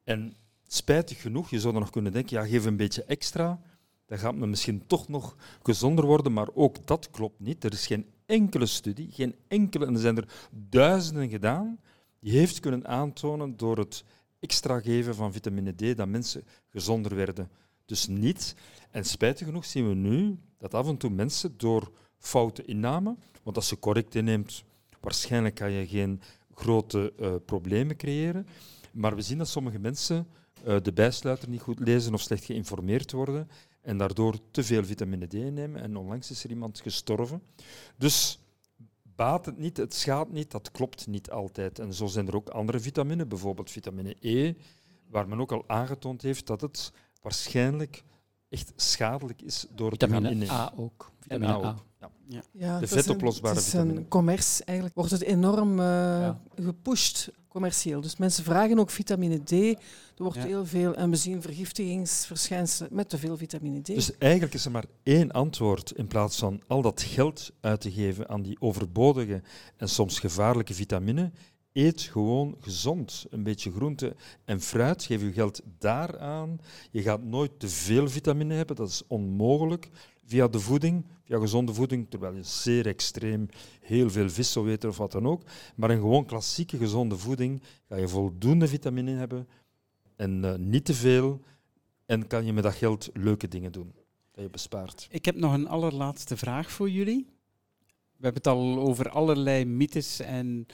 En 0.04 0.34
spijtig 0.68 1.22
genoeg, 1.22 1.50
je 1.50 1.60
zou 1.60 1.74
dan 1.74 1.82
nog 1.82 1.92
kunnen 1.92 2.12
denken, 2.12 2.38
ja, 2.38 2.46
geef 2.46 2.66
een 2.66 2.78
beetje 2.78 3.04
extra, 3.04 3.62
dan 4.06 4.18
gaat 4.18 4.36
men 4.36 4.50
misschien 4.50 4.88
toch 4.88 5.08
nog 5.08 5.36
gezonder 5.64 6.06
worden, 6.06 6.34
maar 6.34 6.48
ook 6.54 6.88
dat 6.88 7.10
klopt 7.10 7.40
niet. 7.40 7.64
Er 7.64 7.74
is 7.74 7.88
geen 7.88 8.06
enkele 8.26 8.66
studie, 8.66 9.12
geen 9.12 9.36
enkele, 9.48 9.86
en 9.86 9.94
er 9.94 10.00
zijn 10.00 10.18
er 10.18 10.48
duizenden 10.70 11.30
gedaan, 11.30 11.80
die 12.20 12.32
heeft 12.38 12.60
kunnen 12.60 12.88
aantonen 12.88 13.58
door 13.58 13.78
het 13.78 14.04
extra 14.44 14.80
geven 14.80 15.16
van 15.16 15.34
vitamine 15.34 15.76
D 15.76 15.98
dat 15.98 16.08
mensen 16.08 16.44
gezonder 16.70 17.16
werden. 17.16 17.50
Dus 17.86 18.08
niet. 18.08 18.56
En 18.92 19.06
spijtig 19.06 19.48
genoeg 19.48 19.66
zien 19.66 19.88
we 19.88 19.96
nu 19.96 20.38
dat 20.58 20.74
af 20.74 20.88
en 20.88 20.98
toe 20.98 21.10
mensen 21.10 21.58
door 21.58 21.92
foute 22.18 22.66
inname, 22.66 23.16
want 23.44 23.56
als 23.56 23.70
je 23.70 23.80
correct 23.80 24.16
inneemt, 24.16 24.64
waarschijnlijk 25.00 25.56
kan 25.56 25.72
je 25.72 25.88
geen 25.88 26.22
grote 26.54 27.14
eh, 27.20 27.36
problemen 27.46 27.96
creëren. 27.96 28.48
Maar 28.92 29.16
we 29.16 29.22
zien 29.22 29.38
dat 29.38 29.48
sommige 29.48 29.80
mensen 29.80 30.28
eh, 30.64 30.78
de 30.82 30.94
bijsluiter 30.94 31.50
niet 31.50 31.62
goed 31.62 31.80
lezen 31.80 32.14
of 32.14 32.22
slecht 32.22 32.46
geïnformeerd 32.46 33.12
worden 33.12 33.50
en 33.82 33.98
daardoor 33.98 34.36
te 34.52 34.64
veel 34.64 34.86
vitamine 34.86 35.28
D 35.28 35.34
innemen. 35.34 35.82
En 35.82 35.98
onlangs 35.98 36.32
is 36.32 36.44
er 36.44 36.50
iemand 36.50 36.82
gestorven. 36.82 37.42
Dus 37.98 38.40
baat 39.16 39.46
het 39.46 39.58
niet, 39.58 39.78
het 39.78 39.94
schaadt 39.94 40.32
niet, 40.32 40.52
dat 40.52 40.72
klopt 40.72 41.08
niet 41.08 41.32
altijd. 41.32 41.80
En 41.80 41.94
zo 41.94 42.06
zijn 42.06 42.28
er 42.28 42.36
ook 42.36 42.50
andere 42.50 42.80
vitaminen, 42.80 43.28
bijvoorbeeld 43.28 43.72
vitamine 43.72 44.16
E, 44.20 44.54
waar 45.10 45.28
men 45.28 45.40
ook 45.40 45.52
al 45.52 45.64
aangetoond 45.68 46.22
heeft 46.22 46.48
dat 46.48 46.62
het 46.62 46.92
waarschijnlijk 47.22 48.04
echt 48.50 48.74
schadelijk 48.76 49.42
is 49.42 49.66
door 49.76 49.90
het 49.92 50.00
te 50.00 50.08
gaan 50.08 50.16
Vitamine 50.22 50.42
innemen. 50.44 50.62
A 50.64 50.74
ook. 50.76 51.12
Vitamine 51.20 51.52
A 51.52 51.56
A. 51.56 51.70
ook. 51.70 51.86
Ja. 52.28 52.42
Ja, 52.52 52.80
De 52.80 52.88
vetoplosbare 52.88 53.50
een, 53.54 53.56
Het 53.58 53.66
is 53.66 53.72
vitamine. 53.72 54.00
een 54.00 54.08
commerce 54.08 54.64
eigenlijk. 54.64 54.98
Wordt 54.98 55.12
het 55.12 55.22
enorm 55.22 55.80
eh, 55.80 56.30
gepusht 56.56 57.32
commercieel. 57.54 58.02
Dus 58.02 58.18
mensen 58.18 58.44
vragen 58.44 58.80
ook 58.80 58.90
vitamine 58.90 59.44
D. 59.44 59.52
Er 59.52 59.78
wordt 60.24 60.38
Ja. 60.38 60.46
heel 60.46 60.66
veel, 60.66 60.96
en 60.96 61.10
we 61.10 61.16
zien 61.16 61.42
vergiftigingsverschijnselen 61.42 62.90
met 62.96 63.10
te 63.10 63.18
veel 63.18 63.38
vitamine 63.38 63.82
D. 63.82 63.86
Dus 63.86 64.18
eigenlijk 64.18 64.54
is 64.54 64.66
er 64.66 64.72
maar 64.72 64.86
één 65.04 65.32
antwoord 65.32 65.92
in 65.92 66.08
plaats 66.08 66.38
van 66.38 66.62
al 66.68 66.82
dat 66.82 67.02
geld 67.02 67.52
uit 67.62 67.82
te 67.82 67.92
geven 67.92 68.30
aan 68.30 68.42
die 68.42 68.62
overbodige 68.62 69.42
en 69.78 69.90
soms 69.90 70.20
gevaarlijke 70.20 70.74
vitamine. 70.74 71.32
Eet 71.74 72.02
gewoon 72.02 72.56
gezond. 72.60 73.26
Een 73.30 73.44
beetje 73.44 73.72
groente 73.72 74.16
en 74.46 74.62
fruit. 74.62 75.04
Geef 75.04 75.22
je 75.22 75.32
geld 75.32 75.62
daaraan. 75.78 76.60
Je 76.92 77.02
gaat 77.02 77.24
nooit 77.24 77.60
te 77.60 77.70
veel 77.70 78.10
vitamine 78.10 78.54
hebben. 78.54 78.76
Dat 78.76 78.90
is 78.90 79.04
onmogelijk 79.08 79.90
via 80.26 80.48
de 80.48 80.60
voeding, 80.60 81.06
via 81.24 81.40
gezonde 81.40 81.74
voeding, 81.74 82.10
terwijl 82.10 82.36
je 82.36 82.44
zeer 82.44 82.88
extreem 82.88 83.50
heel 83.82 84.10
veel 84.10 84.30
vis 84.30 84.52
zou 84.52 84.72
eten 84.72 84.90
of 84.90 84.98
wat 84.98 85.12
dan 85.12 85.28
ook. 85.28 85.42
Maar 85.76 85.90
een 85.90 86.00
gewoon 86.00 86.26
klassieke 86.26 86.78
gezonde 86.78 87.18
voeding 87.18 87.62
ga 87.88 87.96
je 87.96 88.08
voldoende 88.08 88.68
vitamine 88.68 89.12
hebben 89.12 89.48
en 90.16 90.46
eh, 90.46 90.56
niet 90.56 90.86
te 90.86 90.94
veel. 90.94 91.42
En 92.06 92.28
kan 92.28 92.46
je 92.46 92.54
met 92.54 92.64
dat 92.64 92.74
geld 92.74 93.10
leuke 93.14 93.48
dingen 93.48 93.72
doen 93.72 93.94
dat 94.32 94.44
je 94.44 94.50
bespaart. 94.50 95.08
Ik 95.12 95.26
heb 95.26 95.36
nog 95.36 95.54
een 95.54 95.68
allerlaatste 95.68 96.38
vraag 96.38 96.72
voor 96.72 96.90
jullie. 96.90 97.26
We 98.18 98.30
hebben 98.30 98.42
het 98.44 98.48
al 98.48 98.80
over 98.80 99.10
allerlei 99.10 99.66
mythes 99.66 100.20
en 100.20 100.66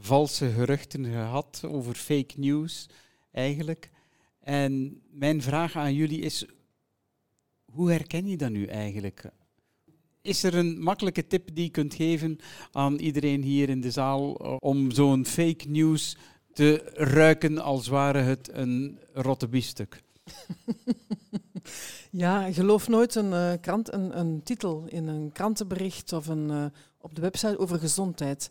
valse 0.00 0.50
geruchten 0.50 1.04
gehad, 1.04 1.62
over 1.66 1.94
fake 1.94 2.34
news 2.36 2.86
eigenlijk. 3.32 3.90
En 4.40 5.02
mijn 5.10 5.42
vraag 5.42 5.76
aan 5.76 5.94
jullie 5.94 6.20
is, 6.20 6.46
hoe 7.72 7.90
herken 7.90 8.26
je 8.26 8.36
dat 8.36 8.50
nu 8.50 8.64
eigenlijk? 8.64 9.24
Is 10.22 10.42
er 10.42 10.54
een 10.54 10.82
makkelijke 10.82 11.26
tip 11.26 11.54
die 11.54 11.64
je 11.64 11.70
kunt 11.70 11.94
geven 11.94 12.38
aan 12.72 12.98
iedereen 12.98 13.42
hier 13.42 13.68
in 13.68 13.80
de 13.80 13.90
zaal 13.90 14.36
eh, 14.36 14.56
om 14.58 14.90
zo'n 14.90 15.26
fake 15.26 15.68
news 15.68 16.16
te 16.52 16.90
ruiken 16.94 17.58
als 17.58 17.88
ware 17.88 18.18
het 18.18 18.50
een 18.52 18.98
rotte 19.12 19.48
biefstuk? 19.48 20.02
Ja, 22.10 22.52
geloof 22.52 22.88
nooit 22.88 23.14
een, 23.14 23.32
eh, 23.32 23.52
krant, 23.60 23.92
een, 23.92 24.18
een 24.18 24.42
titel 24.42 24.84
in 24.88 25.08
een 25.08 25.32
krantenbericht 25.32 26.12
of 26.12 26.26
een, 26.26 26.50
eh, 26.50 26.64
op 27.00 27.14
de 27.14 27.20
website 27.20 27.58
over 27.58 27.78
gezondheid. 27.78 28.50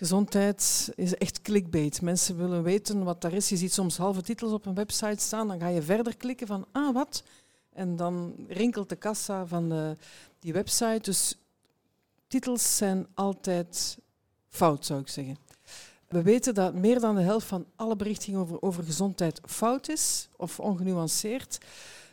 Gezondheid 0.00 0.92
is 0.94 1.14
echt 1.14 1.42
clickbait. 1.42 2.02
Mensen 2.02 2.36
willen 2.36 2.62
weten 2.62 3.04
wat 3.04 3.20
daar 3.20 3.32
is. 3.32 3.48
Je 3.48 3.56
ziet 3.56 3.72
soms 3.72 3.96
halve 3.96 4.22
titels 4.22 4.52
op 4.52 4.66
een 4.66 4.74
website 4.74 5.22
staan, 5.22 5.48
dan 5.48 5.60
ga 5.60 5.68
je 5.68 5.82
verder 5.82 6.16
klikken 6.16 6.46
van, 6.46 6.66
ah, 6.72 6.94
wat? 6.94 7.22
En 7.72 7.96
dan 7.96 8.34
rinkelt 8.48 8.88
de 8.88 8.96
kassa 8.96 9.46
van 9.46 9.68
de, 9.68 9.96
die 10.38 10.52
website. 10.52 11.00
Dus 11.02 11.38
titels 12.26 12.76
zijn 12.76 13.06
altijd 13.14 13.98
fout, 14.48 14.86
zou 14.86 15.00
ik 15.00 15.08
zeggen. 15.08 15.36
We 16.08 16.22
weten 16.22 16.54
dat 16.54 16.74
meer 16.74 17.00
dan 17.00 17.14
de 17.14 17.22
helft 17.22 17.46
van 17.46 17.66
alle 17.76 17.96
berichtingen 17.96 18.40
over, 18.40 18.62
over 18.62 18.84
gezondheid 18.84 19.40
fout 19.44 19.88
is 19.88 20.28
of 20.36 20.60
ongenuanceerd. 20.60 21.58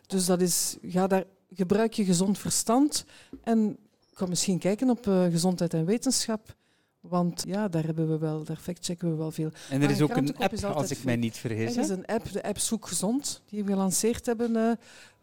Dus 0.07 0.25
dat 0.25 0.41
is, 0.41 0.77
ga 0.81 1.07
daar, 1.07 1.23
gebruik 1.53 1.93
je 1.93 2.05
gezond 2.05 2.37
verstand 2.37 3.05
en 3.43 3.77
ga 4.13 4.25
misschien 4.25 4.59
kijken 4.59 4.89
op 4.89 5.07
eh, 5.07 5.23
gezondheid 5.23 5.73
en 5.73 5.85
wetenschap. 5.85 6.55
Want 7.09 7.43
ja, 7.47 7.67
daar 7.67 7.83
hebben 7.85 8.07
we 8.09 8.17
wel, 8.17 8.43
daar 8.43 8.55
factchecken 8.57 9.09
we 9.09 9.15
wel 9.15 9.31
veel. 9.31 9.49
En 9.69 9.81
er 9.81 9.89
is 9.89 9.97
een 9.99 10.03
ook 10.03 10.15
een 10.15 10.37
app, 10.37 10.63
als 10.63 10.91
ik 10.91 11.03
mij 11.03 11.15
niet 11.15 11.37
vergis. 11.37 11.75
Er 11.75 11.81
is 11.83 11.89
een 11.89 12.05
app, 12.05 12.31
de 12.31 12.43
app 12.43 12.57
Zoek 12.59 12.87
Gezond, 12.87 13.41
die 13.45 13.63
we 13.63 13.71
gelanceerd 13.71 14.25
hebben 14.25 14.55
eh, 14.55 14.71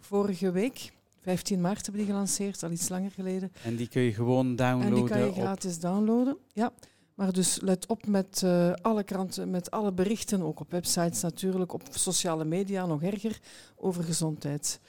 vorige 0.00 0.50
week. 0.50 0.92
15 1.20 1.60
maart 1.60 1.82
hebben 1.86 2.02
die 2.04 2.10
gelanceerd, 2.12 2.62
al 2.62 2.70
iets 2.70 2.88
langer 2.88 3.10
geleden. 3.10 3.52
En 3.64 3.76
die 3.76 3.88
kun 3.88 4.02
je 4.02 4.12
gewoon 4.14 4.56
downloaden. 4.56 4.88
En 4.88 4.94
die 4.94 5.04
kan 5.08 5.18
je 5.18 5.28
op- 5.28 5.34
gratis 5.34 5.78
downloaden. 5.78 6.36
Ja. 6.52 6.72
Maar 7.14 7.32
dus 7.32 7.60
let 7.60 7.86
op 7.86 8.06
met 8.06 8.42
eh, 8.44 8.72
alle 8.72 9.04
kranten, 9.04 9.50
met 9.50 9.70
alle 9.70 9.92
berichten, 9.92 10.42
ook 10.42 10.60
op 10.60 10.70
websites 10.70 11.20
natuurlijk, 11.20 11.72
op 11.72 11.82
sociale 11.90 12.44
media 12.44 12.86
nog 12.86 13.02
erger, 13.02 13.38
over 13.76 14.04
gezondheid. 14.04 14.80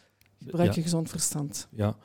Gebruik 0.43 0.69
Ja. 0.69 0.75
je 0.75 0.81
gezond 0.81 1.09
verstand. 1.09 1.67
Ja. 1.71 1.95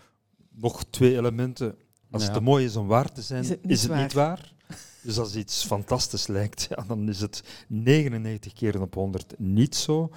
Nog 0.53 0.85
twee 0.91 1.17
elementen. 1.17 1.75
Als 2.11 2.23
Ja. 2.23 2.29
het 2.29 2.37
te 2.39 2.43
mooi 2.45 2.65
is 2.65 2.77
om 2.77 2.87
waar 2.87 3.13
te 3.13 3.23
zijn, 3.23 3.43
Is 3.45 3.51
is 3.63 3.83
het 3.83 3.95
niet, 3.95 4.13
waar. 4.13 4.53
Dus 5.03 5.19
als 5.19 5.37
iets 5.37 5.65
fantastisch 5.65 6.27
lijkt, 6.27 6.67
ja, 6.71 6.85
dan 6.87 7.09
is 7.09 7.21
het 7.21 7.43
99 7.69 8.53
keer 8.53 8.81
op 8.81 8.95
100 8.95 9.35
niet 9.39 9.75
zo. 9.75 10.11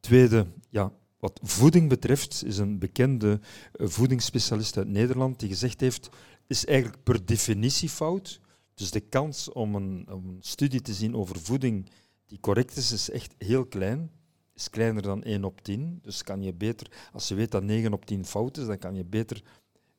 Tweede, 0.00 0.46
ja, 0.70 0.92
wat 1.18 1.40
voeding 1.42 1.88
betreft, 1.88 2.42
is 2.46 2.58
een 2.58 2.78
bekende 2.78 3.40
eh, 3.72 3.86
voedingsspecialist 3.86 4.76
uit 4.76 4.88
Nederland 4.88 5.40
die 5.40 5.48
gezegd 5.48 5.80
heeft, 5.80 6.08
is 6.46 6.66
eigenlijk 6.66 7.02
per 7.02 7.24
definitie 7.24 7.88
fout. 7.88 8.40
Dus 8.74 8.90
de 8.90 9.00
kans 9.00 9.52
om 9.52 9.74
een, 9.74 10.06
een 10.08 10.36
studie 10.40 10.80
te 10.80 10.94
zien 10.94 11.14
over 11.16 11.40
voeding 11.40 11.90
die 12.26 12.40
correct 12.40 12.76
is, 12.76 12.92
is 12.92 13.10
echt 13.10 13.34
heel 13.38 13.66
klein. 13.66 14.10
Is 14.54 14.70
kleiner 14.70 15.02
dan 15.02 15.22
1 15.22 15.44
op 15.44 15.60
10. 15.60 15.98
Dus 16.02 16.22
kan 16.22 16.42
je 16.42 16.54
beter, 16.54 16.86
als 17.12 17.28
je 17.28 17.34
weet 17.34 17.50
dat 17.50 17.62
9 17.62 17.92
op 17.92 18.04
10 18.04 18.24
fout 18.24 18.56
is, 18.56 18.66
dan 18.66 18.78
kan 18.78 18.94
je 18.94 19.04
beter 19.04 19.42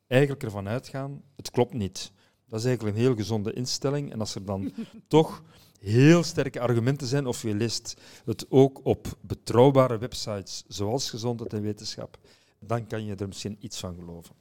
eigenlijk 0.07 0.43
ervan 0.43 0.67
uitgaan, 0.67 1.21
het 1.35 1.51
klopt 1.51 1.73
niet. 1.73 2.11
Dat 2.53 2.61
is 2.61 2.67
eigenlijk 2.67 2.97
een 2.97 3.03
heel 3.03 3.15
gezonde 3.15 3.53
instelling. 3.53 4.11
En 4.11 4.19
als 4.19 4.35
er 4.35 4.45
dan 4.45 4.73
toch 5.07 5.43
heel 5.79 6.23
sterke 6.23 6.59
argumenten 6.59 7.07
zijn, 7.07 7.25
of 7.25 7.41
je 7.41 7.55
leest 7.55 7.93
het 8.25 8.45
ook 8.49 8.79
op 8.83 9.17
betrouwbare 9.21 9.97
websites 9.97 10.63
zoals 10.67 11.09
Gezondheid 11.09 11.53
en 11.53 11.61
Wetenschap, 11.61 12.17
dan 12.59 12.87
kan 12.87 13.05
je 13.05 13.15
er 13.15 13.27
misschien 13.27 13.57
iets 13.59 13.79
van 13.79 13.95
geloven. 13.95 14.35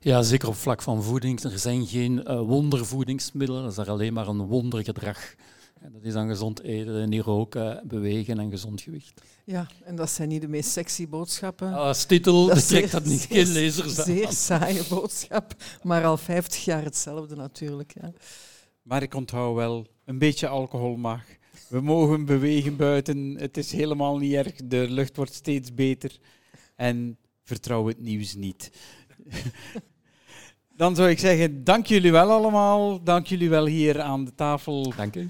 Ja, 0.00 0.22
zeker 0.22 0.48
op 0.48 0.54
vlak 0.54 0.82
van 0.82 1.02
voeding. 1.02 1.42
Er 1.42 1.58
zijn 1.58 1.86
geen 1.86 2.24
eh, 2.24 2.40
wondervoedingsmiddelen, 2.40 3.62
dat 3.62 3.72
is 3.72 3.78
er 3.78 3.90
alleen 3.90 4.12
maar 4.12 4.28
een 4.28 4.46
wondergedrag. 4.46 5.34
En 5.86 5.92
dat 5.92 6.04
is 6.04 6.12
dan 6.12 6.28
gezond 6.28 6.60
eten, 6.62 7.08
niet 7.08 7.22
roken, 7.22 7.82
bewegen 7.88 8.38
en 8.38 8.50
gezond 8.50 8.80
gewicht. 8.80 9.20
Ja, 9.44 9.66
en 9.84 9.96
dat 9.96 10.10
zijn 10.10 10.28
niet 10.28 10.40
de 10.40 10.48
meest 10.48 10.70
sexy 10.70 11.08
boodschappen. 11.08 11.72
Als 11.72 12.04
titel 12.04 12.46
Dat 12.46 12.68
trekt 12.68 12.90
zeer- 12.90 12.90
dat 12.90 13.04
niet, 13.04 13.20
geen 13.20 13.46
lezers 13.46 13.98
aan. 13.98 14.04
Zeer 14.04 14.32
saaie 14.32 14.82
boodschap, 14.88 15.54
maar 15.82 16.04
al 16.04 16.16
50 16.16 16.64
jaar 16.64 16.84
hetzelfde 16.84 17.36
natuurlijk. 17.36 17.92
Ja. 18.00 18.12
Maar 18.82 19.02
ik 19.02 19.14
onthoud 19.14 19.54
wel, 19.54 19.86
een 20.04 20.18
beetje 20.18 20.48
alcohol 20.48 20.96
mag. 20.96 21.22
We 21.68 21.80
mogen 21.80 22.24
bewegen 22.24 22.76
buiten. 22.76 23.36
Het 23.38 23.56
is 23.56 23.72
helemaal 23.72 24.18
niet 24.18 24.32
erg. 24.34 24.54
De 24.64 24.86
lucht 24.90 25.16
wordt 25.16 25.34
steeds 25.34 25.74
beter. 25.74 26.18
En 26.76 27.18
vertrouw 27.42 27.86
het 27.86 28.00
nieuws 28.00 28.34
niet. 28.34 28.70
Dan 30.76 30.96
zou 30.96 31.08
ik 31.08 31.18
zeggen, 31.18 31.64
dank 31.64 31.86
jullie 31.86 32.12
wel 32.12 32.30
allemaal. 32.30 33.02
Dank 33.02 33.26
jullie 33.26 33.50
wel 33.50 33.66
hier 33.66 34.00
aan 34.00 34.24
de 34.24 34.34
tafel. 34.34 34.92
Dank 34.96 35.16
u. 35.16 35.26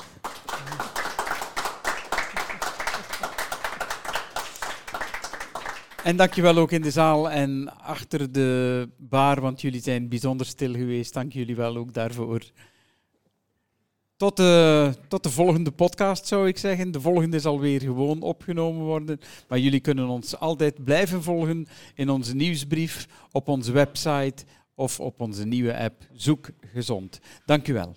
En 6.02 6.16
dankjewel 6.16 6.56
ook 6.56 6.70
in 6.72 6.82
de 6.82 6.90
zaal 6.90 7.30
en 7.30 7.78
achter 7.78 8.32
de 8.32 8.88
bar, 8.96 9.40
want 9.40 9.60
jullie 9.60 9.80
zijn 9.80 10.08
bijzonder 10.08 10.46
stil 10.46 10.72
geweest. 10.72 11.12
Dank 11.12 11.32
jullie 11.32 11.56
wel 11.56 11.76
ook 11.76 11.94
daarvoor. 11.94 12.42
Tot 14.16 14.36
de, 14.36 14.92
tot 15.08 15.22
de 15.22 15.30
volgende 15.30 15.70
podcast 15.70 16.26
zou 16.26 16.48
ik 16.48 16.58
zeggen. 16.58 16.90
De 16.90 17.00
volgende 17.00 17.40
zal 17.40 17.60
weer 17.60 17.80
gewoon 17.80 18.22
opgenomen 18.22 18.84
worden. 18.84 19.20
Maar 19.48 19.58
jullie 19.58 19.80
kunnen 19.80 20.06
ons 20.08 20.38
altijd 20.38 20.84
blijven 20.84 21.22
volgen 21.22 21.66
in 21.94 22.10
onze 22.10 22.34
nieuwsbrief, 22.34 23.06
op 23.32 23.48
onze 23.48 23.72
website 23.72 24.44
of 24.76 25.00
op 25.00 25.20
onze 25.20 25.46
nieuwe 25.46 25.76
app 25.76 26.02
Zoek 26.12 26.50
Gezond. 26.60 27.20
Dank 27.44 27.68
u 27.68 27.72
wel. 27.72 27.96